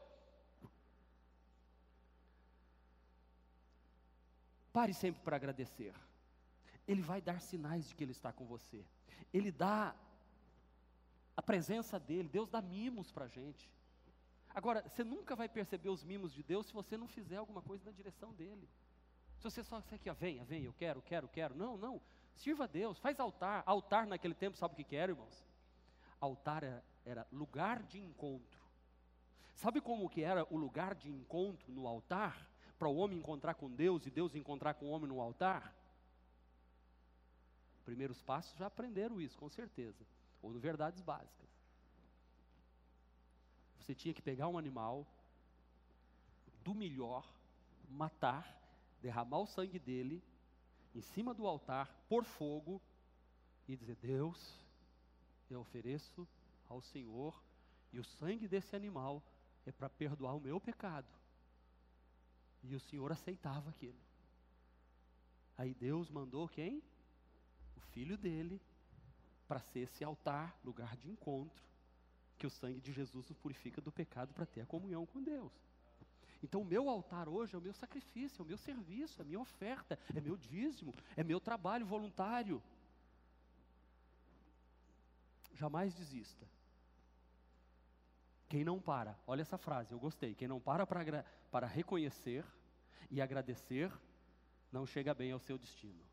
Pare 4.72 4.95
sempre 4.95 5.20
para 5.22 5.34
agradecer. 5.34 5.93
Ele 6.86 7.03
vai 7.03 7.20
dar 7.20 7.40
sinais 7.40 7.88
de 7.88 7.97
que 7.97 8.05
Ele 8.05 8.12
está 8.12 8.32
com 8.32 8.47
você. 8.47 8.84
Ele 9.34 9.51
dá 9.51 9.93
a 11.36 11.43
presença 11.43 11.99
dEle. 11.99 12.28
Deus 12.28 12.49
dá 12.49 12.62
mimos 12.62 13.11
para 13.11 13.24
a 13.24 13.28
gente. 13.28 13.68
Agora, 14.55 14.88
você 14.88 15.03
nunca 15.03 15.34
vai 15.34 15.49
perceber 15.49 15.88
os 15.88 16.05
mimos 16.05 16.32
de 16.32 16.45
Deus 16.45 16.66
se 16.66 16.72
você 16.72 16.97
não 16.97 17.09
fizer 17.09 17.38
alguma 17.38 17.61
coisa 17.61 17.84
na 17.84 17.90
direção 17.90 18.32
dEle. 18.34 18.68
Se 19.43 19.51
você 19.51 19.64
só 19.64 19.82
aqui, 19.90 20.09
ó, 20.09 20.14
venha, 20.14 20.45
venha, 20.45 20.66
eu 20.66 20.72
quero, 20.72 21.03
quero, 21.03 21.26
quero. 21.26 21.53
Não, 21.57 21.76
não. 21.76 22.01
Sirva 22.36 22.62
a 22.62 22.66
Deus, 22.68 22.97
faz 23.01 23.18
altar. 23.18 23.64
Altar 23.66 24.07
naquele 24.07 24.34
tempo, 24.34 24.57
sabe 24.57 24.74
o 24.74 24.76
que, 24.76 24.84
que 24.84 24.95
era, 24.95 25.11
irmãos? 25.11 25.45
Altar 26.20 26.62
era, 26.62 26.84
era 27.05 27.26
lugar 27.32 27.82
de 27.82 27.99
encontro. 27.99 28.62
Sabe 29.57 29.80
como 29.80 30.09
que 30.09 30.22
era 30.22 30.47
o 30.49 30.57
lugar 30.57 30.95
de 30.95 31.11
encontro 31.11 31.72
no 31.72 31.88
altar? 31.88 32.49
Para 32.78 32.86
o 32.86 32.95
homem 32.95 33.18
encontrar 33.18 33.55
com 33.55 33.68
Deus 33.68 34.07
e 34.07 34.12
Deus 34.12 34.36
encontrar 34.36 34.74
com 34.74 34.86
o 34.86 34.90
homem 34.90 35.09
no 35.09 35.20
altar? 35.20 35.74
Primeiros 37.84 38.22
passos 38.22 38.57
já 38.57 38.66
aprenderam 38.66 39.20
isso, 39.20 39.36
com 39.36 39.49
certeza. 39.49 40.07
Ou 40.40 40.53
no 40.53 40.61
verdades 40.61 41.01
básicas. 41.01 41.51
Você 43.80 43.93
tinha 43.93 44.14
que 44.14 44.22
pegar 44.22 44.47
um 44.47 44.57
animal 44.57 45.05
do 46.62 46.76
melhor, 46.76 47.26
matar 47.88 48.62
derramar 49.03 49.40
o 49.40 49.46
sangue 49.46 49.78
dele 49.78 50.22
em 50.94 51.03
cima 51.03 51.34
do 51.34 51.46
altar, 51.46 51.90
por 52.09 52.24
fogo, 52.24 52.80
e 53.68 53.76
dizer: 53.76 53.96
Deus, 53.96 54.59
eu 55.50 55.61
ofereço 55.61 56.26
ao 56.68 56.80
Senhor, 56.80 57.42
e 57.92 57.98
o 57.98 58.05
sangue 58.05 58.48
desse 58.48 58.74
animal 58.76 59.22
é 59.66 59.72
para 59.72 59.88
perdoar 59.88 60.34
o 60.34 60.40
meu 60.40 60.61
pecado. 60.61 61.09
E 62.62 62.74
o 62.74 62.80
Senhor 62.80 63.11
aceitava 63.11 63.70
aquilo. 63.70 63.98
Aí 65.59 65.74
Deus 65.74 66.09
mandou 66.09 66.48
quem? 66.48 66.82
O 67.76 67.80
filho 67.92 68.16
dele, 68.16 68.61
para 69.48 69.61
ser 69.61 69.80
esse 69.80 70.05
altar, 70.05 70.57
lugar 70.64 70.96
de 70.96 71.11
encontro, 71.11 71.62
que 72.38 72.46
o 72.46 72.50
sangue 72.50 72.80
de 72.80 72.92
Jesus 72.92 73.28
nos 73.28 73.38
purifica 73.38 73.80
do 73.80 73.92
pecado 73.92 74.32
para 74.32 74.46
ter 74.46 74.61
a 74.62 74.66
comunhão 74.66 75.07
com 75.07 75.22
Deus. 75.22 75.53
Então, 76.43 76.62
o 76.62 76.64
meu 76.64 76.88
altar 76.88 77.28
hoje 77.28 77.55
é 77.55 77.59
o 77.59 77.62
meu 77.62 77.72
sacrifício, 77.72 78.40
é 78.40 78.45
o 78.45 78.47
meu 78.47 78.59
serviço, 78.59 79.20
é 79.20 79.22
a 79.22 79.24
minha 79.24 79.40
oferta, 79.40 79.99
é 80.14 80.20
meu 80.20 80.36
dízimo, 80.36 80.93
é 81.16 81.22
meu 81.22 81.40
trabalho 81.40 81.86
voluntário. 81.86 82.62
Jamais 85.55 85.95
desista. 85.95 86.49
Quem 88.49 88.64
não 88.64 88.80
para, 88.80 89.18
olha 89.26 89.43
essa 89.43 89.57
frase, 89.57 89.93
eu 89.93 89.99
gostei. 89.99 90.34
Quem 90.34 90.49
não 90.49 90.61
para 90.61 90.86
para, 90.86 91.24
para 91.51 91.66
reconhecer 91.66 92.45
e 93.11 93.20
agradecer, 93.20 93.90
não 94.70 94.84
chega 94.84 95.14
bem 95.14 95.32
ao 95.32 95.38
seu 95.38 95.57
destino. 95.57 96.05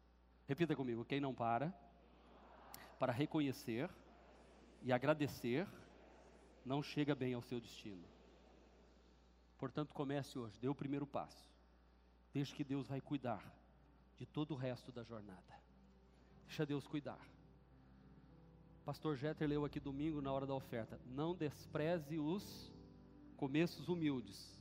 Repita 0.48 0.76
comigo: 0.76 1.04
quem 1.04 1.20
não 1.20 1.34
para 1.34 1.74
para 3.00 3.14
reconhecer 3.14 3.90
e 4.82 4.92
agradecer, 4.92 5.66
não 6.66 6.84
chega 6.84 7.16
bem 7.16 7.34
ao 7.34 7.42
seu 7.42 7.60
destino. 7.60 8.06
Portanto, 9.60 9.94
comece 9.94 10.40
hoje, 10.40 10.58
dê 10.58 10.70
o 10.70 10.74
primeiro 10.74 11.06
passo. 11.06 11.46
Deixe 12.34 12.56
que 12.56 12.64
Deus 12.64 12.88
vai 12.88 13.02
cuidar 13.02 13.44
de 14.16 14.26
todo 14.26 14.52
o 14.52 14.58
resto 14.58 14.90
da 14.92 15.04
jornada. 15.04 15.60
Deixa 16.48 16.66
Deus 16.66 16.88
cuidar. 16.88 17.20
Pastor 18.86 19.18
Jeter 19.18 19.48
leu 19.48 19.66
aqui 19.66 19.80
domingo 19.80 20.22
na 20.22 20.32
hora 20.32 20.48
da 20.48 20.56
oferta: 20.56 21.00
Não 21.06 21.36
despreze 21.36 22.18
os 22.18 22.72
começos 23.36 23.90
humildes, 23.90 24.58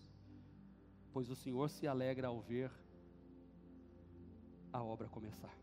pois 1.12 1.30
o 1.30 1.36
Senhor 1.36 1.70
se 1.70 1.86
alegra 1.86 2.26
ao 2.26 2.40
ver 2.40 2.70
a 4.72 4.82
obra 4.82 5.09
começar. 5.09 5.57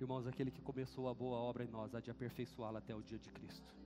Irmãos, 0.00 0.26
aquele 0.26 0.50
que 0.50 0.62
começou 0.62 1.08
a 1.08 1.14
boa 1.14 1.36
obra 1.36 1.64
em 1.64 1.68
nós 1.68 1.94
há 1.94 2.00
de 2.00 2.10
aperfeiçoá-la 2.10 2.78
até 2.78 2.94
o 2.94 3.02
dia 3.02 3.18
de 3.18 3.30
Cristo. 3.30 3.79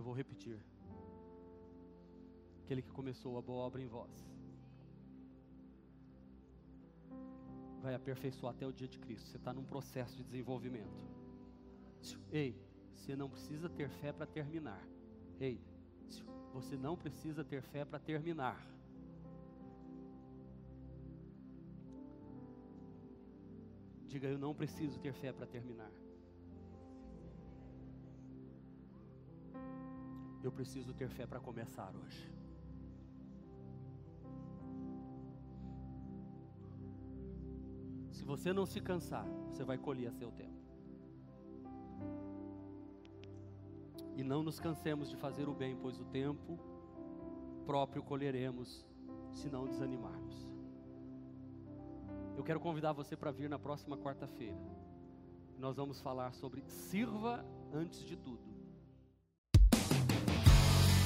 Eu 0.00 0.04
vou 0.04 0.14
repetir. 0.14 0.58
Aquele 2.64 2.80
que 2.80 2.90
começou 2.90 3.36
a 3.36 3.42
boa 3.42 3.64
obra 3.66 3.82
em 3.82 3.86
vós 3.86 4.10
vai 7.82 7.94
aperfeiçoar 7.94 8.54
até 8.54 8.66
o 8.66 8.72
dia 8.72 8.88
de 8.88 8.98
Cristo. 8.98 9.28
Você 9.28 9.36
está 9.36 9.52
num 9.52 9.62
processo 9.62 10.16
de 10.16 10.24
desenvolvimento. 10.24 11.04
Ei, 12.32 12.56
você 12.94 13.14
não 13.14 13.28
precisa 13.28 13.68
ter 13.68 13.90
fé 13.90 14.10
para 14.10 14.24
terminar. 14.24 14.82
Ei, 15.38 15.60
você 16.54 16.78
não 16.78 16.96
precisa 16.96 17.44
ter 17.44 17.60
fé 17.60 17.84
para 17.84 17.98
terminar. 17.98 18.58
Diga, 24.06 24.28
eu 24.28 24.38
não 24.38 24.54
preciso 24.54 24.98
ter 24.98 25.12
fé 25.12 25.30
para 25.30 25.46
terminar. 25.46 25.92
Eu 30.42 30.50
preciso 30.50 30.94
ter 30.94 31.08
fé 31.08 31.26
para 31.26 31.38
começar 31.38 31.92
hoje. 31.94 32.32
Se 38.10 38.24
você 38.24 38.52
não 38.52 38.64
se 38.64 38.80
cansar, 38.80 39.26
você 39.48 39.64
vai 39.64 39.76
colher 39.76 40.08
a 40.08 40.12
seu 40.12 40.30
tempo. 40.30 40.60
E 44.16 44.22
não 44.22 44.42
nos 44.42 44.58
cansemos 44.58 45.08
de 45.08 45.16
fazer 45.16 45.48
o 45.48 45.54
bem, 45.54 45.76
pois 45.76 45.98
o 45.98 46.04
tempo 46.04 46.58
próprio 47.64 48.02
colheremos 48.02 48.86
se 49.32 49.48
não 49.48 49.66
desanimarmos. 49.66 50.48
Eu 52.36 52.44
quero 52.44 52.60
convidar 52.60 52.92
você 52.92 53.16
para 53.16 53.30
vir 53.30 53.48
na 53.48 53.58
próxima 53.58 53.96
quarta-feira. 53.96 54.60
Nós 55.58 55.76
vamos 55.76 56.00
falar 56.00 56.32
sobre 56.32 56.62
sirva 56.62 57.44
antes 57.72 58.02
de 58.04 58.16
tudo. 58.16 58.49